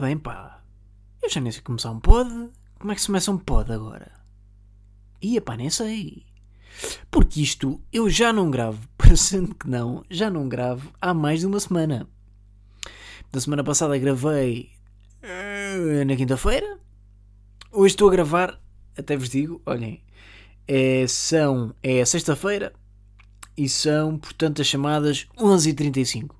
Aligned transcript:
Bem, 0.00 0.16
pá. 0.16 0.62
Eu 1.20 1.28
já 1.28 1.40
nem 1.40 1.50
sei 1.50 1.60
começar 1.60 1.90
um 1.90 1.98
pod. 1.98 2.30
Como 2.78 2.92
é 2.92 2.94
que 2.94 3.00
se 3.00 3.08
começa 3.08 3.32
um 3.32 3.38
pod 3.38 3.72
agora? 3.72 4.12
Ia 5.20 5.40
pá, 5.40 5.56
nem 5.56 5.68
sei. 5.68 6.24
Porque 7.10 7.42
isto 7.42 7.82
eu 7.92 8.08
já 8.08 8.32
não 8.32 8.48
gravo, 8.48 8.88
parecendo 8.96 9.52
que 9.56 9.68
não, 9.68 10.04
já 10.08 10.30
não 10.30 10.48
gravo 10.48 10.92
há 11.00 11.12
mais 11.12 11.40
de 11.40 11.46
uma 11.46 11.58
semana. 11.58 12.08
Da 13.32 13.40
semana 13.40 13.64
passada 13.64 13.98
gravei 13.98 14.70
eh, 15.20 16.04
na 16.04 16.14
quinta-feira. 16.14 16.78
Hoje 17.72 17.94
estou 17.94 18.08
a 18.08 18.12
gravar, 18.12 18.60
até 18.96 19.16
vos 19.16 19.28
digo, 19.28 19.60
olhem, 19.66 20.00
é, 20.68 21.08
são, 21.08 21.74
é 21.82 22.04
sexta-feira 22.04 22.72
e 23.56 23.68
são, 23.68 24.16
portanto, 24.16 24.62
as 24.62 24.68
chamadas 24.68 25.26
11h35. 25.36 26.30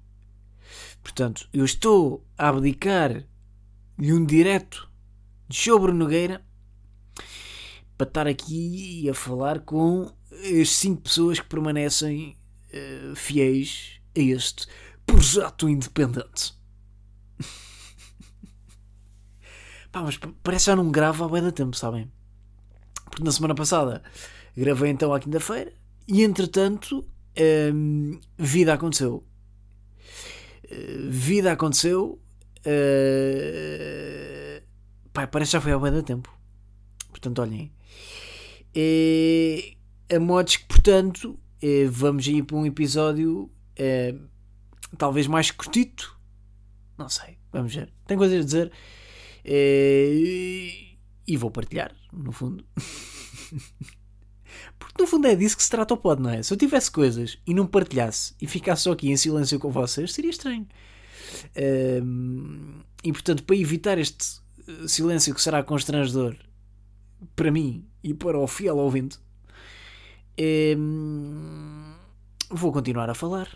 Portanto, 1.03 1.49
eu 1.53 1.65
estou 1.65 2.25
a 2.39 2.49
abdicar 2.51 3.25
de 3.99 4.13
um 4.13 4.25
direto 4.25 4.89
de 5.49 5.57
Sobre 5.57 5.93
Nogueira 5.93 6.47
para 7.97 8.07
estar 8.07 8.29
aqui 8.29 9.11
a 9.11 9.15
falar 9.15 9.59
com 9.61 10.13
as 10.61 10.71
5 10.71 11.03
pessoas 11.03 11.41
que 11.41 11.49
permanecem 11.49 12.37
uh, 12.73 13.17
fiéis 13.17 14.01
a 14.17 14.21
este 14.21 14.69
projeto 15.05 15.69
independente. 15.69 16.57
Pá, 19.91 20.03
mas 20.03 20.17
parece 20.43 20.67
que 20.67 20.71
já 20.71 20.77
não 20.77 20.93
gravo 20.93 21.25
há 21.25 21.29
bem 21.29 21.43
da 21.43 21.51
tempo, 21.51 21.77
sabem? 21.77 22.13
Porque 23.07 23.25
na 23.25 23.33
semana 23.33 23.55
passada 23.55 24.03
gravei 24.57 24.93
então 24.93 25.13
à 25.13 25.19
quinta-feira 25.19 25.73
e 26.07 26.23
entretanto 26.23 27.05
um, 27.75 28.21
vida 28.37 28.75
aconteceu. 28.75 29.27
Uh, 30.65 31.11
vida 31.11 31.51
aconteceu. 31.51 32.23
Uh, 32.67 34.63
pá, 35.13 35.27
parece 35.27 35.51
que 35.51 35.53
já 35.55 35.61
foi 35.61 35.73
há 35.73 35.79
bem 35.79 36.03
tempo. 36.03 36.37
Portanto, 37.11 37.41
olhem. 37.41 37.73
E, 38.75 39.77
a 40.11 40.19
modos 40.21 40.57
que, 40.57 40.67
portanto, 40.67 41.39
eh, 41.61 41.87
vamos 41.91 42.27
ir 42.27 42.45
para 42.45 42.57
um 42.57 42.65
episódio 42.67 43.51
eh, 43.77 44.15
talvez 44.97 45.27
mais 45.27 45.51
curtito. 45.51 46.17
Não 46.97 47.09
sei, 47.09 47.39
vamos 47.53 47.75
ver. 47.75 47.93
Tenho 48.07 48.19
coisas 48.19 48.41
a 48.41 48.45
dizer. 48.45 48.73
Eh, 49.45 50.97
e 51.27 51.37
vou 51.37 51.51
partilhar, 51.51 51.95
no 52.13 52.33
fundo. 52.33 52.65
Porque 54.79 55.03
no 55.03 55.07
fundo 55.07 55.27
é 55.27 55.35
disso 55.35 55.57
que 55.57 55.63
se 55.63 55.71
trata 55.71 55.95
o 55.95 55.97
pod, 55.97 56.23
não 56.23 56.31
é? 56.31 56.43
Se 56.43 56.53
eu 56.53 56.57
tivesse 56.57 56.91
coisas 56.91 57.39
e 57.47 57.53
não 57.53 57.67
partilhasse 57.67 58.35
e 58.41 58.47
ficasse 58.47 58.83
só 58.83 58.93
aqui 58.93 59.11
em 59.11 59.17
silêncio 59.17 59.59
com 59.59 59.71
vocês, 59.71 60.13
seria 60.13 60.31
estranho. 60.31 60.67
E 63.05 63.13
portanto, 63.13 63.45
para 63.45 63.57
evitar 63.57 63.99
este 63.99 64.41
silêncio 64.87 65.35
que 65.35 65.41
será 65.41 65.63
constrangedor 65.63 66.37
para 67.35 67.51
mim 67.51 67.87
e 68.03 68.15
para 68.15 68.39
o 68.39 68.47
fiel 68.47 68.77
ouvinte, 68.77 69.19
vou 72.51 72.73
continuar 72.73 73.11
a 73.11 73.15
falar, 73.15 73.49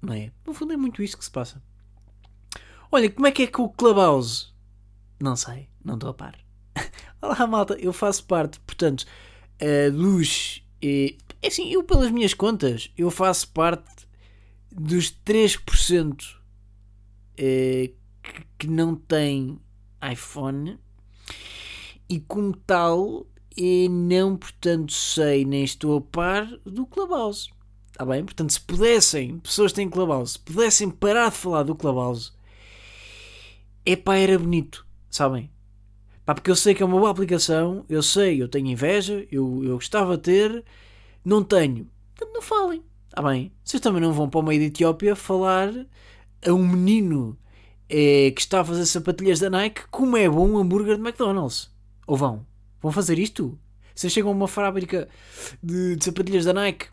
não 0.00 0.14
é? 0.14 0.32
No 0.46 0.54
fundo 0.54 0.72
é 0.72 0.76
muito 0.76 1.02
isso 1.02 1.18
que 1.18 1.24
se 1.24 1.30
passa. 1.30 1.62
Olha, 2.92 3.08
como 3.08 3.26
é 3.26 3.30
que 3.30 3.44
é 3.44 3.46
com 3.46 3.62
o 3.62 3.68
Clubhouse? 3.68 4.48
Não 5.20 5.36
sei, 5.36 5.68
não 5.84 5.94
estou 5.94 6.10
a 6.10 6.14
par. 6.14 6.36
Olá, 7.22 7.46
malta, 7.46 7.74
eu 7.74 7.92
faço 7.92 8.24
parte, 8.24 8.58
portanto, 8.60 9.06
uh, 9.62 9.92
dos. 9.92 10.62
Uh, 10.82 11.16
é 11.42 11.46
assim, 11.46 11.70
eu, 11.70 11.84
pelas 11.84 12.10
minhas 12.10 12.34
contas, 12.34 12.90
eu 12.98 13.10
faço 13.10 13.48
parte 13.52 14.08
dos 14.72 15.12
3% 15.24 16.14
uh, 16.14 16.39
que, 17.40 17.94
que 18.58 18.66
não 18.66 18.94
têm 18.94 19.58
iPhone 20.12 20.78
e, 22.08 22.20
como 22.20 22.54
tal, 22.56 23.26
e 23.56 23.88
não, 23.88 24.36
portanto, 24.36 24.92
sei 24.92 25.44
nem 25.44 25.64
estou 25.64 25.96
a 25.96 26.00
par 26.00 26.46
do 26.64 26.86
Clubhouse. 26.86 27.48
Está 27.90 28.04
bem? 28.04 28.24
Portanto, 28.24 28.52
se 28.52 28.60
pudessem, 28.60 29.38
pessoas 29.38 29.72
têm 29.72 29.88
Clubhouse, 29.88 30.38
pudessem 30.38 30.90
parar 30.90 31.30
de 31.30 31.36
falar 31.36 31.62
do 31.62 31.74
Clubhouse, 31.74 32.32
é 33.84 33.96
pá, 33.96 34.16
era 34.16 34.38
bonito, 34.38 34.86
sabem? 35.10 35.50
Pá, 36.24 36.34
porque 36.34 36.50
eu 36.50 36.56
sei 36.56 36.74
que 36.74 36.82
é 36.82 36.86
uma 36.86 36.98
boa 36.98 37.10
aplicação, 37.10 37.84
eu 37.88 38.02
sei, 38.02 38.42
eu 38.42 38.48
tenho 38.48 38.68
inveja, 38.68 39.26
eu, 39.30 39.64
eu 39.64 39.74
gostava 39.74 40.16
de 40.16 40.22
ter, 40.22 40.64
não 41.24 41.42
tenho. 41.42 41.88
Portanto, 42.14 42.34
não 42.34 42.42
falem, 42.42 42.82
está 43.08 43.22
bem? 43.22 43.52
Vocês 43.64 43.80
também 43.80 44.00
não 44.00 44.12
vão 44.12 44.28
para 44.28 44.40
o 44.40 44.42
meio 44.42 44.60
da 44.60 44.66
Etiópia 44.66 45.16
falar 45.16 45.72
a 46.46 46.52
um 46.52 46.66
menino 46.66 47.38
é, 47.88 48.30
que 48.30 48.40
está 48.40 48.60
a 48.60 48.64
fazer 48.64 48.86
sapatilhas 48.86 49.40
da 49.40 49.50
Nike 49.50 49.82
como 49.90 50.16
é 50.16 50.28
bom 50.28 50.48
um 50.48 50.58
hambúrguer 50.58 50.96
de 50.96 51.02
McDonald's. 51.02 51.70
Ou 52.06 52.16
vão? 52.16 52.46
Vão 52.80 52.92
fazer 52.92 53.18
isto? 53.18 53.58
Vocês 53.94 54.12
chegam 54.12 54.30
a 54.30 54.34
uma 54.34 54.48
fábrica 54.48 55.08
de, 55.62 55.96
de 55.96 56.04
sapatilhas 56.04 56.44
da 56.44 56.52
Nike 56.52 56.86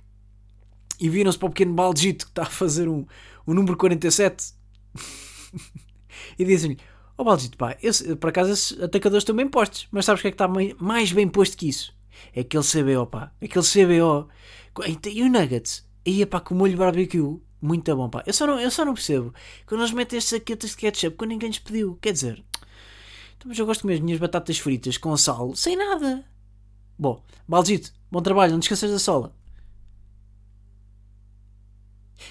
e 1.00 1.10
viram-se 1.10 1.38
para 1.38 1.48
o 1.48 1.50
pequeno 1.52 1.74
Baldito 1.74 2.26
que 2.26 2.32
está 2.32 2.44
a 2.44 2.46
fazer 2.46 2.90
um, 2.90 3.06
um 3.46 3.54
número 3.54 3.78
47 3.78 4.54
e 6.38 6.44
dizem-lhe: 6.44 6.78
Ó 7.18 7.22
oh, 7.22 7.26
Baldito, 7.26 7.58
pá, 7.58 7.78
esse, 7.82 8.16
por 8.16 8.30
acaso 8.30 8.52
esses 8.52 8.82
atacadores 8.82 9.22
estão 9.22 9.36
bem 9.36 9.48
postos, 9.48 9.88
mas 9.92 10.06
sabes 10.06 10.20
o 10.20 10.22
que 10.24 10.28
é 10.28 10.32
que 10.32 10.36
está 10.36 10.48
mais 10.80 11.12
bem 11.12 11.28
posto 11.28 11.56
que 11.56 11.70
isso? 11.70 11.96
É 12.36 12.42
aquele 12.42 12.64
CBO, 12.64 13.06
pá, 13.06 13.32
aquele 13.42 13.66
CBO 13.66 14.28
e 15.06 15.24
o 15.24 15.30
Nuggets, 15.30 15.88
aí 16.06 16.26
pá, 16.26 16.40
com 16.40 16.54
o 16.54 16.58
molho 16.58 16.78
barbecue, 16.78 17.40
muito 17.68 17.96
bom, 17.96 18.10
pá. 18.10 18.24
Eu 18.26 18.34
só 18.34 18.48
não, 18.48 18.60
eu 18.60 18.72
só 18.72 18.86
não 18.86 18.94
percebo 18.94 19.34
quando 19.66 19.82
eles 19.82 19.92
metem 19.92 20.18
estes 20.18 20.30
saquetas 20.32 20.72
de 20.72 20.78
ketchup 20.78 21.18
quando 21.18 21.32
ninguém 21.32 21.50
lhes 21.50 21.60
pediu, 21.60 21.98
quer 22.02 22.14
dizer, 22.14 22.44
então, 23.36 23.50
mas 23.50 23.60
eu 23.60 23.66
gosto 23.66 23.80
de 23.80 23.82
comer 23.84 23.94
as 23.96 24.00
minhas 24.00 24.20
batatas 24.20 24.58
fritas 24.58 24.98
com 24.98 25.16
sal, 25.18 25.56
sem 25.56 25.76
nada. 25.76 26.26
Bom, 26.98 27.24
Baldito, 27.48 27.94
bom 28.10 28.22
trabalho, 28.22 28.54
não 28.54 28.60
te 28.60 28.64
esqueças 28.64 28.90
da 28.90 29.00
sola. 29.00 29.36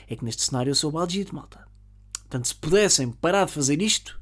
É 0.09 0.17
que 0.17 0.25
neste 0.25 0.43
cenário 0.43 0.71
eu 0.71 0.75
sou 0.75 0.91
o 0.91 0.93
Baldito, 0.93 1.35
malta. 1.35 1.67
Portanto, 2.13 2.49
se 2.49 2.55
pudessem 2.55 3.13
parar 3.13 3.47
de 3.47 3.53
fazer 3.53 3.81
isto, 3.81 4.21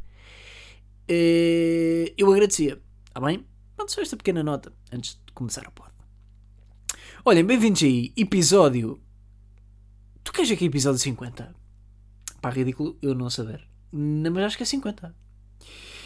eh, 1.09 2.13
eu 2.19 2.31
agradecia. 2.31 2.81
Está 3.07 3.21
bem? 3.21 3.47
Pronto, 3.77 3.93
só 3.93 4.03
esta 4.03 4.17
pequena 4.17 4.43
nota 4.43 4.73
antes 4.93 5.19
de 5.25 5.33
começar 5.33 5.67
o 5.67 5.73
pod. 5.73 5.91
Olhem, 7.25 7.45
bem-vindos 7.45 7.83
aí, 7.83 8.13
episódio. 8.17 9.04
Tu 10.25 10.33
queres 10.33 10.51
aqui 10.51 10.65
episódio 10.65 10.99
50? 10.99 11.55
Pá, 12.41 12.49
ridículo 12.51 12.99
eu 13.03 13.15
não 13.15 13.29
saber. 13.29 13.69
Mas 13.93 14.45
acho 14.45 14.57
que 14.57 14.63
é 14.63 14.67
50. 14.67 15.15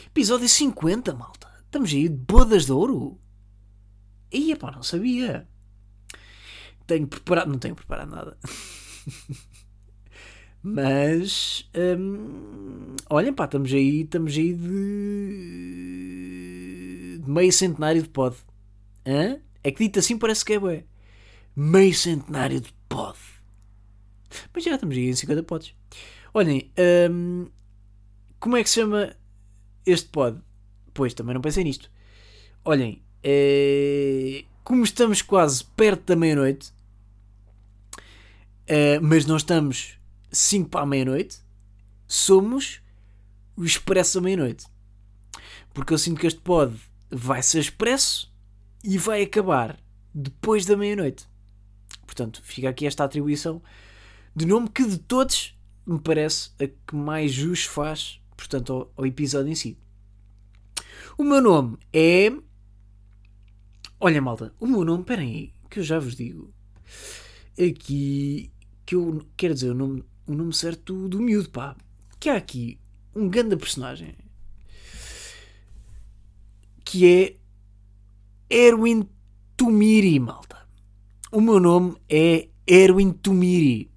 Episódio 0.06 0.48
50, 0.48 1.14
malta. 1.14 1.48
Estamos 1.64 1.92
aí 1.92 2.08
de 2.08 2.16
bodas 2.16 2.66
de 2.66 2.72
ouro. 2.72 3.20
Ia 4.32 4.56
pá, 4.56 4.72
não 4.72 4.82
sabia. 4.82 5.48
Tenho 6.86 7.06
preparado. 7.06 7.48
Não 7.48 7.58
tenho 7.58 7.76
preparado 7.76 8.10
nada. 8.10 8.36
Mas. 10.62 11.70
Hum, 11.76 12.96
olhem 13.08 13.32
pá, 13.32 13.44
estamos 13.44 13.72
aí, 13.72 14.02
estamos 14.02 14.36
aí 14.36 14.52
de. 14.52 15.38
de 17.22 17.30
meio 17.30 17.52
centenário 17.52 18.02
de 18.02 18.08
pod. 18.08 18.36
Hã? 19.06 19.38
É 19.62 19.70
que 19.70 19.84
dito 19.84 20.00
assim 20.00 20.18
parece 20.18 20.44
que 20.44 20.54
é 20.54 20.58
bué. 20.58 20.84
Meio 21.54 21.94
centenário 21.94 22.60
de 22.60 22.72
pod. 22.88 23.16
Mas 24.52 24.64
já 24.64 24.74
estamos 24.74 24.96
aí 24.96 25.08
em 25.08 25.14
50 25.14 25.42
pods. 25.42 25.74
Olhem, 26.34 26.70
hum, 27.10 27.48
como 28.38 28.56
é 28.56 28.62
que 28.62 28.68
se 28.68 28.76
chama 28.76 29.14
este 29.84 30.08
pod. 30.08 30.40
Pois, 30.92 31.14
também 31.14 31.34
não 31.34 31.40
pensei 31.40 31.64
nisto. 31.64 31.90
Olhem, 32.64 33.02
é... 33.22 34.44
como 34.64 34.84
estamos 34.84 35.22
quase 35.22 35.64
perto 35.64 36.04
da 36.06 36.16
meia-noite, 36.16 36.72
é... 38.66 38.98
mas 39.00 39.24
não 39.26 39.36
estamos 39.36 39.98
5 40.30 40.68
para 40.68 40.82
a 40.82 40.86
meia-noite, 40.86 41.38
somos 42.06 42.80
o 43.56 43.64
expresso 43.64 44.20
da 44.20 44.24
meia-noite. 44.24 44.66
Porque 45.72 45.92
eu 45.92 45.98
sinto 45.98 46.20
que 46.20 46.26
este 46.26 46.40
pod 46.40 46.76
vai 47.10 47.42
ser 47.42 47.60
expresso 47.60 48.32
e 48.84 48.98
vai 48.98 49.22
acabar 49.22 49.78
depois 50.14 50.66
da 50.66 50.76
meia-noite. 50.76 51.26
Portanto, 52.04 52.42
fica 52.42 52.68
aqui 52.68 52.86
esta 52.86 53.04
atribuição 53.04 53.62
de 54.38 54.46
nome 54.46 54.68
que 54.68 54.84
de 54.84 54.98
todos 54.98 55.58
me 55.86 55.98
parece 55.98 56.50
a 56.60 56.66
que 56.66 56.94
mais 56.94 57.32
jus 57.32 57.64
faz 57.64 58.20
portanto, 58.38 58.72
ao, 58.72 58.92
ao 58.96 59.04
episódio 59.04 59.50
em 59.50 59.54
si. 59.56 59.76
O 61.18 61.24
meu 61.24 61.42
nome 61.42 61.76
é. 61.92 62.32
Olha, 63.98 64.22
malta, 64.22 64.54
o 64.60 64.66
meu 64.66 64.84
nome, 64.84 65.02
esperem 65.02 65.34
aí, 65.34 65.52
que 65.68 65.80
eu 65.80 65.82
já 65.82 65.98
vos 65.98 66.14
digo. 66.14 66.54
Aqui, 67.54 68.52
que 68.86 68.94
eu 68.94 69.26
quero 69.36 69.54
dizer 69.54 69.70
o 69.70 69.74
nome, 69.74 70.04
o 70.24 70.32
nome 70.32 70.54
certo 70.54 71.08
do 71.08 71.20
miúdo, 71.20 71.50
pá. 71.50 71.76
Que 72.20 72.30
há 72.30 72.36
aqui 72.36 72.78
um 73.14 73.28
grande 73.28 73.56
personagem 73.56 74.14
que 76.84 77.06
é 77.06 77.36
Erwin 78.48 79.06
Tumiri, 79.56 80.20
malta. 80.20 80.56
O 81.32 81.40
meu 81.40 81.58
nome 81.58 81.96
é 82.08 82.48
Erwin 82.64 83.10
Tumiri. 83.10 83.90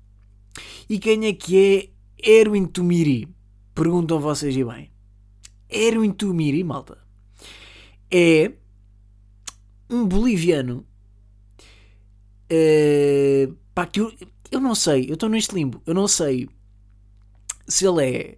E 0.91 0.99
quem 0.99 1.25
é 1.25 1.31
que 1.31 1.93
é 2.21 2.31
Erwin 2.41 2.65
Tumiri? 2.65 3.25
Perguntam 3.73 4.19
vocês 4.19 4.53
e 4.57 4.61
bem. 4.61 4.91
Erwin 5.69 6.11
Tumiri, 6.11 6.65
malta, 6.65 6.97
é 8.11 8.51
um 9.89 10.05
boliviano. 10.05 10.85
Uh, 12.51 13.55
pá, 13.73 13.85
que 13.85 14.01
eu, 14.01 14.13
eu 14.51 14.59
não 14.59 14.75
sei, 14.75 15.09
eu 15.09 15.13
estou 15.13 15.29
neste 15.29 15.55
limbo, 15.55 15.81
eu 15.85 15.93
não 15.93 16.09
sei 16.09 16.49
se 17.69 17.88
ele 17.88 18.05
é. 18.05 18.38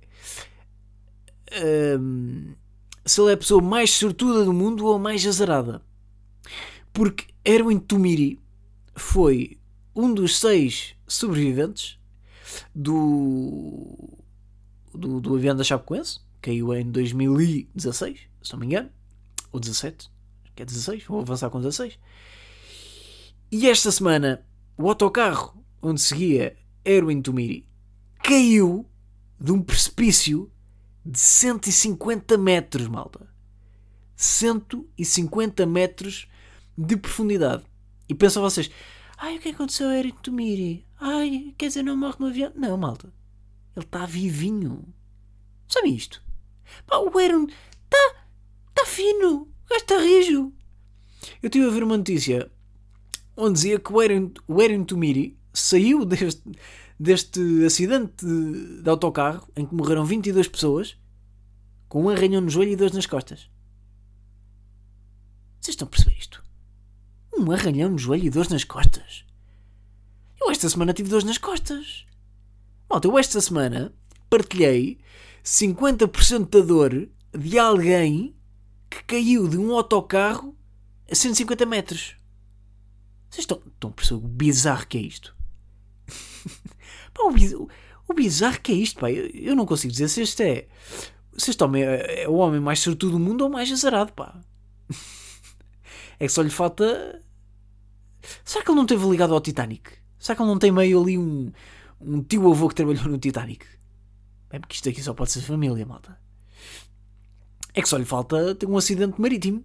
Um, 2.00 2.54
se 3.04 3.20
ele 3.20 3.32
é 3.32 3.34
a 3.34 3.38
pessoa 3.38 3.64
mais 3.64 3.90
sortuda 3.90 4.46
do 4.46 4.54
mundo 4.54 4.86
ou 4.86 4.94
a 4.94 5.00
mais 5.00 5.26
azarada. 5.26 5.82
Porque 6.94 7.34
Erwin 7.44 7.80
Tumiri 7.80 8.40
foi 8.94 9.58
um 9.96 10.14
dos 10.14 10.40
seis 10.40 10.96
sobreviventes 11.08 12.03
do, 12.74 14.18
do, 14.94 15.20
do 15.20 15.36
avião 15.36 15.56
da 15.56 15.64
Chapecoense, 15.64 16.20
caiu 16.42 16.74
em 16.74 16.90
2016, 16.90 18.20
se 18.42 18.52
não 18.54 18.60
me 18.60 18.66
engano, 18.66 18.90
ou 19.52 19.60
17, 19.60 20.12
que 20.56 20.64
é 20.64 20.66
16, 20.66 21.06
vou 21.06 21.22
avançar 21.22 21.50
com 21.50 21.60
16. 21.60 21.98
E 23.52 23.70
esta 23.70 23.92
semana, 23.92 24.46
o 24.78 24.90
autocarro 24.90 25.64
onde 25.82 26.02
seguia 26.02 26.56
Erwin 26.84 27.22
Tumiri 27.22 27.68
caiu 28.24 28.90
de 29.40 29.52
um 29.52 29.62
precipício 29.62 30.52
de 31.06 31.20
150 31.20 32.38
metros, 32.38 32.88
malta. 32.88 33.28
150 34.16 35.66
metros 35.66 36.28
de 36.78 36.96
profundidade. 36.96 37.64
E 38.08 38.16
pensam 38.16 38.42
vocês, 38.42 38.72
ai, 39.24 39.38
o 39.38 39.40
que 39.40 39.50
aconteceu 39.50 39.88
a 39.88 39.98
Eric 39.98 40.22
Tumiri? 40.22 40.86
Ai, 41.00 41.56
quer 41.58 41.68
dizer, 41.68 41.82
não 41.82 41.96
morre 41.96 42.18
no 42.20 42.28
avião? 42.28 42.52
Não, 42.56 42.76
malta. 42.76 43.08
Ele 43.74 43.86
está 43.86 44.06
vivinho. 44.06 44.84
Sabe 45.66 45.96
isto? 45.96 46.22
Pá, 46.86 46.98
o 46.98 47.18
Aaron 47.18 47.46
está 47.46 48.16
tá 48.76 48.86
fino. 48.86 49.44
O 49.44 49.70
gajo 49.70 49.82
está 49.82 49.98
rijo. 49.98 50.54
Eu 51.42 51.48
estive 51.48 51.66
a 51.66 51.70
ver 51.70 51.84
uma 51.84 51.98
notícia 51.98 52.52
onde 53.38 53.54
dizia 53.54 53.80
que 53.80 53.94
o 53.94 54.00
Aaron, 54.02 54.30
o 54.46 54.60
Aaron 54.60 54.84
Tumiri 54.84 55.38
saiu 55.54 56.04
deste, 56.06 56.44
deste 57.00 57.66
acidente 57.66 58.26
de, 58.26 58.82
de 58.82 58.90
autocarro 58.90 59.48
em 59.56 59.66
que 59.66 59.74
morreram 59.74 60.04
22 60.04 60.50
pessoas 60.50 60.98
com 61.88 62.04
um 62.04 62.10
arranhão 62.10 62.42
no 62.42 62.50
joelho 62.50 62.74
e 62.74 62.76
dois 62.76 62.92
nas 62.92 63.06
costas. 63.06 63.50
Vocês 65.62 65.76
estão 65.76 65.88
a 65.88 65.90
perceber 65.90 66.18
isto? 66.20 66.43
Um 67.44 67.52
arranhão 67.52 67.90
no 67.90 67.98
joelho 67.98 68.28
e 68.28 68.30
dois 68.30 68.48
nas 68.48 68.64
costas. 68.64 69.26
Eu 70.40 70.50
esta 70.50 70.70
semana 70.70 70.94
tive 70.94 71.10
dores 71.10 71.26
nas 71.26 71.38
costas. 71.38 72.06
Malta, 72.90 73.08
eu 73.08 73.20
esta 73.20 73.42
semana 73.42 73.94
partilhei 74.30 74.98
50% 75.44 76.50
da 76.50 76.62
dor 76.62 77.10
de 77.38 77.60
alguém 77.60 78.34
que 78.90 79.04
caiu 79.04 79.48
de 79.50 79.58
um 79.58 79.74
autocarro 79.74 80.56
a 81.12 81.14
150 81.14 81.66
metros. 81.66 82.16
Vocês 83.30 83.44
estão, 83.44 83.62
estão 83.66 83.90
a 83.90 83.94
perceber 83.94 84.24
o 84.24 84.28
bizarro 84.28 84.88
que 84.88 84.98
é 84.98 85.02
isto? 85.02 85.36
pá, 87.14 87.24
o, 87.24 87.70
o, 88.08 88.14
bizarro 88.14 88.62
que 88.62 88.72
é 88.72 88.76
isto, 88.76 89.02
pá. 89.02 89.12
Eu, 89.12 89.28
eu, 89.34 89.56
não 89.56 89.66
consigo 89.66 89.92
dizer 89.92 90.08
se 90.08 90.22
este 90.22 90.44
é. 90.44 90.68
Se 91.36 91.50
este 91.50 91.62
homem 91.62 91.84
é, 91.84 92.24
é 92.24 92.30
o 92.30 92.36
homem 92.36 92.62
mais 92.62 92.80
sortudo 92.80 93.14
do 93.14 93.20
mundo 93.20 93.42
ou 93.42 93.50
mais 93.50 93.70
azarado, 93.70 94.14
pá. 94.14 94.40
é 96.20 96.26
que 96.26 96.32
só 96.32 96.42
lhe 96.42 96.50
falta. 96.50 97.22
Será 98.44 98.64
que 98.64 98.72
ele 98.72 98.78
não 98.78 98.86
teve 98.86 99.06
ligado 99.08 99.34
ao 99.34 99.42
Titanic? 99.42 99.92
Será 100.18 100.36
que 100.36 100.42
ele 100.42 100.50
não 100.50 100.60
tem 100.60 100.72
meio 100.72 101.02
ali 101.02 101.18
um, 101.18 101.52
um 102.00 102.24
tio 102.24 102.50
avô 102.52 102.70
que 102.70 102.76
trabalhou 102.76 103.06
no 103.06 103.18
Titanic? 103.18 103.66
É 104.50 104.60
porque 104.60 104.76
isto 104.76 104.88
aqui 104.90 105.02
só 105.02 105.14
pode 105.14 105.32
ser 105.32 105.42
família, 105.42 105.86
malta. 105.86 106.18
É 107.74 107.82
que 107.82 107.90
só 107.90 107.98
lhe 107.98 108.06
falta 108.06 108.54
ter 108.56 108.68
um 108.68 108.78
acidente 108.78 109.20
marítimo. 109.20 109.64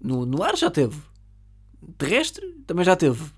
No, 0.00 0.24
no 0.24 0.42
ar 0.42 0.56
já 0.56 0.70
teve. 0.70 1.00
Terrestre 1.98 2.46
também 2.66 2.84
já 2.84 2.96
teve. 2.96 3.30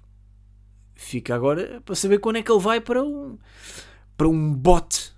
Fica 0.95 1.35
agora 1.35 1.81
para 1.85 1.95
saber 1.95 2.19
quando 2.19 2.37
é 2.37 2.43
que 2.43 2.51
ele 2.51 2.61
vai 2.61 2.81
para 2.81 3.03
um, 3.03 3.39
para 4.17 4.29
um 4.29 4.55
bote 4.55 5.13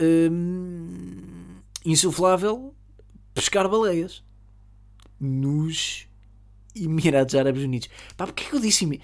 hum, 0.00 1.60
insuflável 1.84 2.74
pescar 3.32 3.68
baleias 3.68 4.22
nos 5.18 6.08
Emirados 6.74 7.34
Árabes 7.34 7.62
Unidos. 7.62 7.88
Pá, 8.16 8.26
porque 8.26 8.44
é 8.44 8.48
que 8.48 8.54
eu 8.54 8.60
disse? 8.60 9.00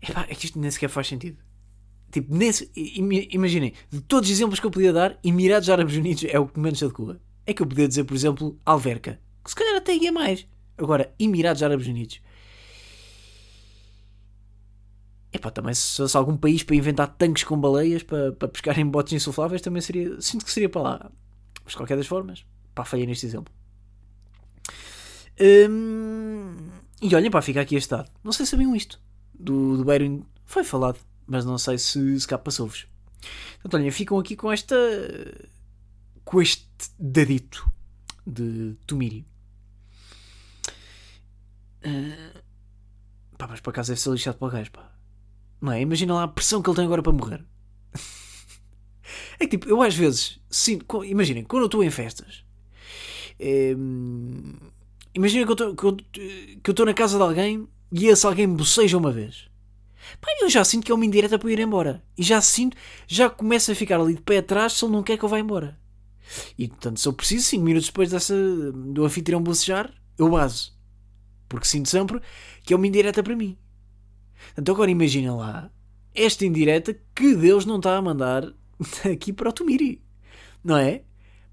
É, 0.00 0.12
pá, 0.12 0.26
é 0.28 0.34
que 0.34 0.46
isto 0.46 0.58
nem 0.58 0.70
sequer 0.70 0.88
faz 0.88 1.06
sentido. 1.06 1.38
Tipo, 2.10 2.34
nesse, 2.34 2.70
imaginem, 2.74 3.74
de 3.90 4.00
todos 4.00 4.30
os 4.30 4.36
exemplos 4.36 4.60
que 4.60 4.66
eu 4.66 4.70
podia 4.70 4.92
dar, 4.92 5.18
Emirados 5.22 5.68
Árabes 5.68 5.96
Unidos 5.96 6.24
é 6.24 6.38
o 6.38 6.46
que 6.46 6.58
menos 6.58 6.82
adequa. 6.82 7.20
É 7.44 7.52
que 7.52 7.62
eu 7.62 7.66
podia 7.66 7.86
dizer, 7.86 8.04
por 8.04 8.14
exemplo, 8.14 8.58
Alverca, 8.64 9.20
que 9.44 9.50
se 9.50 9.56
calhar 9.56 9.76
até 9.76 9.94
ia 9.94 10.12
mais. 10.12 10.46
Agora, 10.78 11.12
Emirados 11.18 11.62
Árabes 11.62 11.86
Unidos. 11.86 12.20
Epá, 15.32 15.50
também 15.50 15.74
se 15.74 15.96
fosse 15.96 16.16
algum 16.16 16.36
país 16.36 16.62
para 16.62 16.76
inventar 16.76 17.08
tanques 17.08 17.44
com 17.44 17.60
baleias 17.60 18.02
para, 18.02 18.32
para 18.32 18.48
pescar 18.48 18.78
em 18.78 18.86
botes 18.86 19.12
insufláveis, 19.12 19.60
também 19.60 19.82
seria. 19.82 20.20
Sinto 20.20 20.44
que 20.44 20.50
seria 20.50 20.68
para 20.68 20.82
lá. 20.82 21.12
Mas 21.62 21.72
de 21.72 21.76
qualquer 21.76 21.96
das 21.96 22.06
formas, 22.06 22.46
pá, 22.74 22.84
falhei 22.84 23.06
neste 23.06 23.26
exemplo. 23.26 23.52
Hum, 25.38 26.56
e 27.00 27.14
olhem, 27.14 27.30
pá, 27.30 27.42
fica 27.42 27.60
aqui 27.60 27.76
este 27.76 27.90
dado. 27.90 28.10
Não 28.24 28.32
sei 28.32 28.46
se 28.46 28.50
sabiam 28.50 28.74
isto. 28.74 29.00
Do, 29.34 29.76
do 29.76 29.84
Beirut 29.84 30.24
foi 30.44 30.64
falado, 30.64 30.98
mas 31.26 31.44
não 31.44 31.58
sei 31.58 31.78
se, 31.78 32.20
se 32.20 32.26
cá 32.26 32.38
passou-vos. 32.38 32.86
Portanto, 33.54 33.74
olhem, 33.74 33.90
ficam 33.90 34.18
aqui 34.18 34.34
com 34.34 34.50
esta. 34.50 34.76
com 36.24 36.40
este 36.40 36.66
dadito 36.98 37.70
de 38.26 38.76
Tumiri. 38.86 39.26
Uh, 41.84 42.40
pá, 43.36 43.46
mas 43.46 43.60
por 43.60 43.70
acaso 43.70 43.88
deve 43.88 44.00
ser 44.00 44.10
lixado 44.10 44.38
para 44.38 44.48
o 44.48 44.50
gajo, 44.50 44.72
pá. 44.72 44.92
Não 45.60 45.72
é? 45.72 45.80
Imagina 45.80 46.14
lá 46.14 46.22
a 46.24 46.28
pressão 46.28 46.62
que 46.62 46.68
ele 46.68 46.76
tem 46.76 46.84
agora 46.84 47.02
para 47.02 47.12
morrer. 47.12 47.44
é 49.38 49.46
que 49.46 49.58
tipo, 49.58 49.68
eu 49.68 49.82
às 49.82 49.94
vezes, 49.94 50.40
sim, 50.50 50.78
imaginem, 51.04 51.44
quando 51.44 51.62
eu 51.62 51.66
estou 51.66 51.84
em 51.84 51.90
festas, 51.90 52.44
é, 53.38 53.74
imagina 55.16 55.46
que 55.46 55.84
eu 55.84 56.70
estou 56.70 56.86
na 56.86 56.94
casa 56.94 57.16
de 57.16 57.22
alguém 57.24 57.66
e 57.90 58.06
esse 58.06 58.26
alguém 58.26 58.48
boceja 58.48 58.96
uma 58.96 59.10
vez. 59.10 59.48
Pá, 60.20 60.28
eu 60.40 60.48
já 60.48 60.62
sinto 60.62 60.84
que 60.84 60.92
é 60.92 60.94
uma 60.94 61.04
indireta 61.04 61.38
para 61.38 61.50
ir 61.50 61.58
embora. 61.58 62.02
E 62.16 62.22
já 62.22 62.40
sinto, 62.40 62.76
já 63.08 63.28
começa 63.28 63.72
a 63.72 63.74
ficar 63.74 64.00
ali 64.00 64.14
de 64.14 64.22
pé 64.22 64.38
atrás 64.38 64.74
se 64.74 64.84
ele 64.84 64.92
não 64.92 65.02
quer 65.02 65.18
que 65.18 65.24
eu 65.24 65.28
vá 65.28 65.38
embora. 65.38 65.78
E 66.58 66.68
portanto, 66.68 67.00
se 67.00 67.08
eu 67.08 67.12
preciso, 67.12 67.48
5 67.48 67.64
minutos 67.64 67.88
depois 67.88 68.10
dessa, 68.10 68.34
do 68.72 69.04
anfitrião 69.04 69.42
bocejar, 69.42 69.92
eu 70.18 70.28
baso. 70.28 70.76
Porque 71.48 71.66
sinto 71.66 71.88
sempre 71.88 72.20
que 72.62 72.72
é 72.72 72.76
uma 72.76 72.86
indireta 72.86 73.22
para 73.22 73.36
mim. 73.36 73.56
Então 74.56 74.74
agora 74.74 74.90
imagina 74.90 75.34
lá 75.34 75.70
esta 76.14 76.46
indireta 76.46 76.98
que 77.14 77.34
Deus 77.34 77.66
não 77.66 77.76
está 77.76 77.96
a 77.96 78.02
mandar 78.02 78.52
aqui 79.10 79.32
para 79.32 79.50
o 79.50 79.52
Tumiri. 79.52 80.02
Não 80.62 80.76
é? 80.76 81.02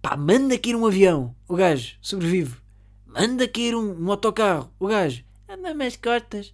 Pá, 0.01 0.17
manda 0.17 0.57
cair 0.57 0.75
um 0.75 0.85
avião, 0.85 1.35
o 1.47 1.55
gajo 1.55 1.95
sobrevive. 2.01 2.62
Manda 3.13 3.47
cair 3.47 3.75
um, 3.75 4.03
um 4.03 4.11
autocarro, 4.11 4.73
o 4.79 4.87
gajo 4.87 5.23
anda-me 5.53 5.85
as 5.85 5.95
costas. 5.95 6.53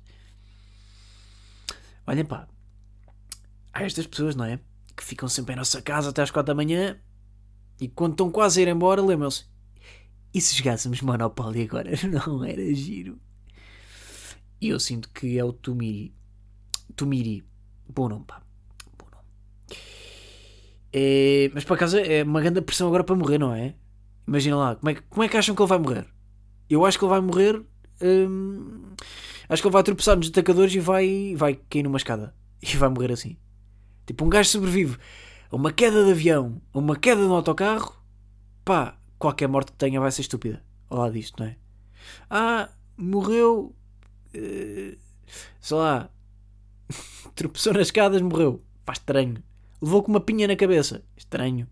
Olhem 2.06 2.26
pá, 2.26 2.48
há 3.74 3.84
estas 3.84 4.06
pessoas, 4.06 4.36
não 4.36 4.46
é? 4.46 4.60
Que 4.96 5.04
ficam 5.04 5.30
sempre 5.30 5.54
em 5.54 5.56
nossa 5.56 5.82
casa 5.82 6.10
até 6.10 6.22
às 6.22 6.32
quatro 6.32 6.54
da 6.54 6.56
manhã 6.56 7.00
e 7.80 7.88
quando 7.88 8.12
estão 8.14 8.30
quase 8.30 8.60
a 8.60 8.64
ir 8.64 8.68
embora 8.68 9.02
lembram-se. 9.02 9.46
E 10.34 10.42
se 10.42 10.56
jogássemos 10.56 11.02
Monopoly 11.02 11.64
agora? 11.64 11.92
Não 12.08 12.44
era 12.44 12.74
giro. 12.74 13.20
E 14.62 14.70
eu 14.70 14.80
sinto 14.80 15.10
que 15.10 15.40
é 15.40 15.44
o 15.44 15.54
Tumiri 15.54 16.14
Tumiri. 16.96 17.44
Bom 17.88 18.10
nome, 18.10 18.26
pá. 18.26 18.42
Bom 18.98 19.08
nome. 19.10 19.24
É, 20.92 21.50
mas 21.54 21.64
por 21.64 21.76
acaso 21.76 21.98
é 21.98 22.24
uma 22.24 22.42
grande 22.42 22.62
pressão 22.62 22.88
agora 22.88 23.04
para 23.04 23.16
morrer, 23.16 23.38
não 23.40 23.54
é? 23.54 23.76
Imagina 24.28 24.58
lá, 24.58 24.76
como 24.76 24.90
é, 24.90 24.96
como 24.96 25.24
é 25.24 25.30
que 25.30 25.38
acham 25.38 25.56
que 25.56 25.62
ele 25.62 25.70
vai 25.70 25.80
morrer? 25.80 26.08
Eu 26.70 26.86
acho 26.86 26.98
que 26.98 27.04
ele 27.04 27.10
vai 27.10 27.22
morrer. 27.22 27.62
Hum, 28.02 28.94
acho 29.48 29.62
que 29.62 29.68
ele 29.68 29.74
vai 29.74 29.84
tropeçar 29.84 30.16
nos 30.16 30.30
atacadores 30.30 30.74
e 30.74 30.80
vai, 30.80 31.34
vai 31.36 31.60
cair 31.70 31.84
numa 31.84 31.98
escada. 31.98 32.34
E 32.62 32.76
vai 32.76 32.90
morrer 32.90 33.14
assim. 33.14 33.38
Tipo, 34.06 34.26
um 34.26 34.30
gajo 34.30 34.50
sobrevive 34.50 34.98
a 35.50 35.56
uma 35.56 35.72
queda 35.72 36.04
de 36.04 36.12
avião, 36.12 36.62
a 36.74 36.80
uma 36.80 36.96
queda 36.96 37.22
de 37.22 37.28
um 37.28 37.34
autocarro. 37.34 37.96
Pá, 38.66 38.98
qualquer 39.18 39.48
morte 39.48 39.72
que 39.72 39.78
tenha 39.78 40.00
vai 40.00 40.12
ser 40.12 40.22
estúpida. 40.22 40.62
Ao 40.90 40.98
lado 41.00 41.14
disto, 41.14 41.40
não 41.40 41.48
é? 41.48 41.56
Ah, 42.30 42.70
morreu. 42.98 43.74
Uh, 44.36 44.98
sei 45.62 45.78
lá, 45.78 46.10
tropeçou 47.34 47.74
nas 47.74 47.88
escadas, 47.88 48.22
morreu. 48.22 48.62
Pá, 48.86 48.94
estranho. 48.94 49.42
Levou 49.82 50.04
com 50.04 50.12
uma 50.12 50.20
pinha 50.20 50.48
na 50.48 50.56
cabeça. 50.56 51.04
Estranho. 51.16 51.68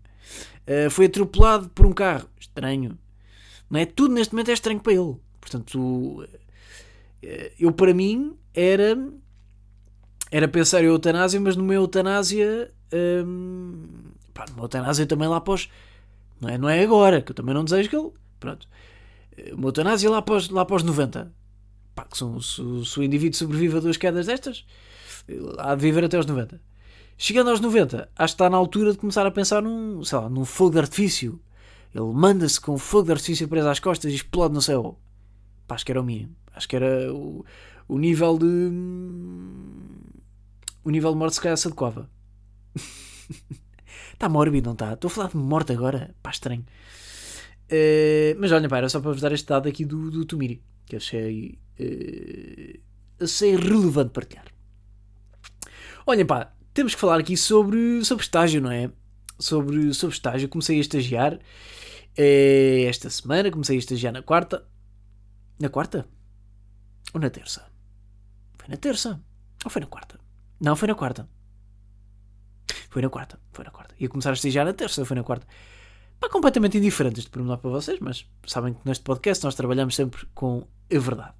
Uh, 0.66 0.90
foi 0.90 1.06
atropelado 1.06 1.68
por 1.70 1.86
um 1.86 1.92
carro. 1.92 2.28
Estranho. 2.38 2.98
Não 3.70 3.80
é? 3.80 3.86
Tudo 3.86 4.14
neste 4.14 4.32
momento 4.32 4.50
é 4.50 4.54
estranho 4.54 4.80
para 4.80 4.92
ele. 4.92 5.16
Portanto, 5.40 5.78
uh, 6.22 6.28
eu 7.58 7.72
para 7.72 7.94
mim 7.94 8.36
era 8.54 8.96
era 10.30 10.46
pensar 10.46 10.82
em 10.82 10.86
eutanásia, 10.86 11.40
mas 11.40 11.56
numa 11.56 11.74
eutanásia 11.74 12.72
um, 12.92 13.84
pá, 14.34 14.46
numa 14.50 14.64
eutanásia 14.64 15.06
também 15.06 15.28
lá 15.28 15.36
após 15.36 15.68
Não 16.40 16.48
é, 16.48 16.58
não 16.58 16.68
é 16.68 16.82
agora, 16.82 17.22
que 17.22 17.32
eu 17.32 17.34
também 17.34 17.54
não 17.54 17.64
desejo 17.64 17.88
que 17.88 17.96
ele. 17.96 18.10
Pronto. 18.38 18.68
Uma 19.52 19.68
eutanásia 19.68 20.10
lá 20.10 20.24
os, 20.28 20.48
lá 20.50 20.66
os 20.70 20.82
90. 20.82 21.32
Pá, 21.94 22.04
que 22.04 22.16
são, 22.16 22.40
se, 22.40 22.62
se 22.84 22.98
o 22.98 23.02
indivíduo 23.02 23.36
sobrevive 23.36 23.78
a 23.78 23.80
duas 23.80 23.96
quedas 23.96 24.26
destas, 24.26 24.64
há 25.58 25.74
de 25.74 25.82
viver 25.82 26.04
até 26.04 26.16
aos 26.16 26.26
90. 26.26 26.60
Chegando 27.16 27.50
aos 27.50 27.60
90, 27.60 28.08
acho 28.16 28.34
que 28.34 28.34
está 28.34 28.48
na 28.48 28.56
altura 28.56 28.92
de 28.92 28.98
começar 28.98 29.26
a 29.26 29.30
pensar 29.30 29.60
num, 29.60 30.04
sei 30.04 30.18
lá, 30.18 30.28
num 30.28 30.44
fogo 30.44 30.72
de 30.72 30.78
artifício. 30.78 31.40
Ele 31.94 32.12
manda-se 32.12 32.60
com 32.60 32.76
fogo 32.76 33.06
de 33.06 33.12
artifício 33.12 33.48
preso 33.48 33.68
às 33.68 33.80
costas 33.80 34.12
e 34.12 34.14
explode 34.14 34.54
no 34.54 34.62
céu. 34.62 34.98
Pá, 35.66 35.74
acho 35.74 35.84
que 35.84 35.92
era 35.92 36.00
o 36.00 36.04
mínimo. 36.04 36.34
Acho 36.54 36.68
que 36.68 36.76
era 36.76 37.12
o, 37.12 37.44
o 37.86 37.98
nível 37.98 38.38
de. 38.38 38.46
O 40.84 40.90
nível 40.90 41.12
de 41.12 41.18
morte 41.18 41.34
se 41.34 41.40
calhar 41.40 41.56
se 41.56 41.68
adequava. 41.68 42.10
Está 44.12 44.28
mórbido, 44.30 44.66
não 44.66 44.72
está? 44.72 44.92
Estou 44.92 45.08
a 45.08 45.10
falar 45.10 45.28
de 45.28 45.36
morte 45.36 45.72
agora. 45.72 46.14
Pá, 46.22 46.30
estranho. 46.30 46.64
Uh, 47.70 48.38
mas 48.38 48.50
olha, 48.52 48.68
pá, 48.68 48.78
era 48.78 48.88
só 48.88 49.00
para 49.00 49.12
vos 49.12 49.20
dar 49.20 49.32
este 49.32 49.46
dado 49.46 49.68
aqui 49.68 49.84
do, 49.84 50.10
do 50.10 50.24
Tumiri, 50.24 50.62
que 50.86 50.96
achei, 50.96 51.58
uh, 51.78 53.24
achei 53.24 53.56
relevante 53.56 54.10
partilhar. 54.10 54.46
Olhem, 56.06 56.24
pá, 56.24 56.52
temos 56.72 56.94
que 56.94 57.00
falar 57.00 57.20
aqui 57.20 57.36
sobre, 57.36 58.02
sobre 58.04 58.24
estágio, 58.24 58.62
não 58.62 58.70
é? 58.70 58.90
Sobre, 59.38 59.92
sobre 59.92 60.16
estágio. 60.16 60.48
Comecei 60.48 60.78
a 60.78 60.80
estagiar 60.80 61.38
esta 62.18 63.08
semana, 63.10 63.50
comecei 63.50 63.76
a 63.76 63.78
estagiar 63.78 64.12
na 64.12 64.22
quarta. 64.22 64.66
Na 65.60 65.68
quarta? 65.68 66.06
Ou 67.14 67.20
na 67.20 67.30
terça? 67.30 67.66
Foi 68.58 68.68
na 68.68 68.76
terça? 68.76 69.22
Ou 69.64 69.70
foi 69.70 69.80
na 69.80 69.86
quarta? 69.86 70.18
Não, 70.60 70.74
foi 70.74 70.88
na 70.88 70.94
quarta. 70.94 71.28
Foi 72.90 73.02
na 73.02 73.08
quarta, 73.08 73.38
foi 73.52 73.64
na 73.64 73.70
quarta. 73.70 73.94
Ia 74.00 74.08
começar 74.08 74.30
a 74.30 74.32
estagiar 74.32 74.64
na 74.66 74.72
terça, 74.72 75.04
foi 75.04 75.16
na 75.16 75.22
quarta. 75.22 75.46
Pá, 76.18 76.28
completamente 76.28 76.76
indiferente 76.78 77.20
este 77.20 77.30
pormenor 77.30 77.58
para 77.58 77.70
vocês, 77.70 78.00
mas 78.00 78.26
sabem 78.46 78.74
que 78.74 78.80
neste 78.84 79.04
podcast 79.04 79.44
nós 79.44 79.54
trabalhamos 79.54 79.94
sempre 79.94 80.26
com 80.34 80.66
a 80.92 80.98
verdade. 80.98 81.34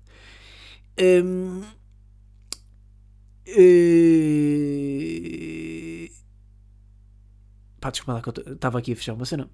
Hum, 1.01 1.63
uh, 3.49 3.69
pá, 7.81 7.91
desculpa 7.91 8.13
lá 8.13 8.23
que 8.23 8.29
eu 8.29 8.55
estava 8.55 8.79
aqui 8.79 8.93
a 8.93 8.97
fechar 8.97 9.15
uma 9.15 9.25
cena. 9.25 9.51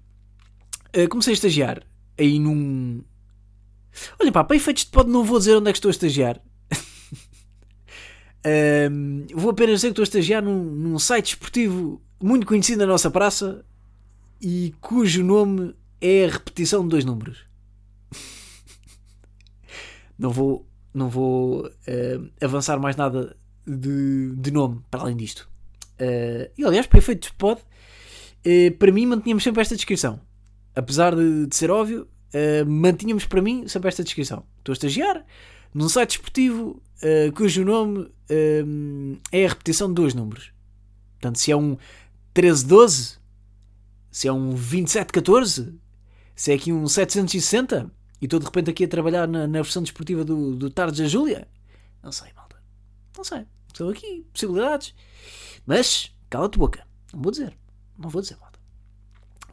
Uh, 0.95 1.09
comecei 1.09 1.33
a 1.33 1.35
estagiar 1.35 1.83
aí 2.17 2.39
num. 2.39 3.03
Olha 4.19 4.31
pá, 4.31 4.43
para 4.43 4.55
efeitos 4.55 4.85
de 4.85 4.91
pod 4.91 5.09
não 5.09 5.23
vou 5.23 5.39
dizer 5.39 5.55
onde 5.55 5.69
é 5.69 5.71
que 5.71 5.77
estou 5.77 5.89
a 5.89 5.91
estagiar. 5.91 6.41
um, 8.91 9.25
vou 9.33 9.51
apenas 9.51 9.75
dizer 9.75 9.87
que 9.87 9.91
estou 9.91 10.03
a 10.03 10.03
estagiar 10.03 10.43
num, 10.43 10.63
num 10.63 10.99
site 10.99 11.29
esportivo 11.29 12.01
muito 12.21 12.45
conhecido 12.45 12.79
na 12.79 12.87
nossa 12.87 13.09
praça 13.09 13.63
e 14.41 14.73
cujo 14.81 15.23
nome 15.23 15.73
é 16.01 16.25
a 16.25 16.31
repetição 16.31 16.83
de 16.83 16.89
dois 16.89 17.05
números. 17.05 17.45
não 20.19 20.29
vou, 20.29 20.67
não 20.93 21.09
vou 21.09 21.67
uh, 21.67 22.31
avançar 22.41 22.79
mais 22.79 22.95
nada 22.95 23.35
de, 23.65 24.35
de, 24.35 24.51
nome 24.51 24.81
para 24.91 25.01
além 25.01 25.15
disto. 25.15 25.49
Uh, 25.99 26.51
e 26.57 26.65
aliás, 26.65 26.85
para 26.85 26.99
efeitos 26.99 27.29
pod, 27.29 27.61
uh, 27.61 28.71
para 28.77 28.91
mim 28.91 29.05
mantínhamos 29.05 29.43
sempre 29.43 29.61
esta 29.61 29.75
descrição. 29.75 30.19
Apesar 30.75 31.15
de, 31.15 31.47
de 31.47 31.55
ser 31.55 31.71
óbvio, 31.71 32.07
mantínhamos 32.67 33.25
para 33.25 33.41
mim 33.41 33.67
sempre 33.67 33.87
esta 33.87 34.03
descrição. 34.03 34.45
Estou 34.57 34.73
a 34.73 34.75
estagiar 34.75 35.25
num 35.73 35.87
site 35.87 36.11
esportivo 36.11 36.81
cujo 37.35 37.63
nome 37.63 38.11
é 39.31 39.45
a 39.45 39.49
repetição 39.49 39.87
de 39.87 39.95
dois 39.95 40.13
números. 40.13 40.51
Portanto, 41.13 41.39
se 41.39 41.51
é 41.51 41.55
um 41.55 41.77
1312, 42.35 43.17
se 44.11 44.27
é 44.27 44.33
um 44.33 44.49
2714, 44.49 45.73
se 46.35 46.51
é 46.51 46.55
aqui 46.55 46.73
um 46.73 46.87
760 46.87 47.91
e 48.21 48.25
estou 48.25 48.39
de 48.39 48.45
repente 48.45 48.69
aqui 48.69 48.83
a 48.83 48.87
trabalhar 48.87 49.27
na, 49.27 49.47
na 49.47 49.61
versão 49.61 49.81
desportiva 49.81 50.23
do, 50.25 50.55
do 50.55 50.69
Tardes 50.69 50.99
da 50.99 51.07
Júlia, 51.07 51.47
não 52.03 52.11
sei, 52.11 52.31
malta. 52.33 52.57
Não 53.17 53.23
sei. 53.23 53.45
Estou 53.67 53.89
aqui, 53.89 54.25
possibilidades. 54.31 54.93
Mas, 55.65 56.11
cala-te 56.29 56.57
boca. 56.57 56.85
Não 57.11 57.21
vou 57.21 57.31
dizer. 57.31 57.57
Não 57.97 58.09
vou 58.09 58.21
dizer, 58.21 58.37
malta. 58.39 58.54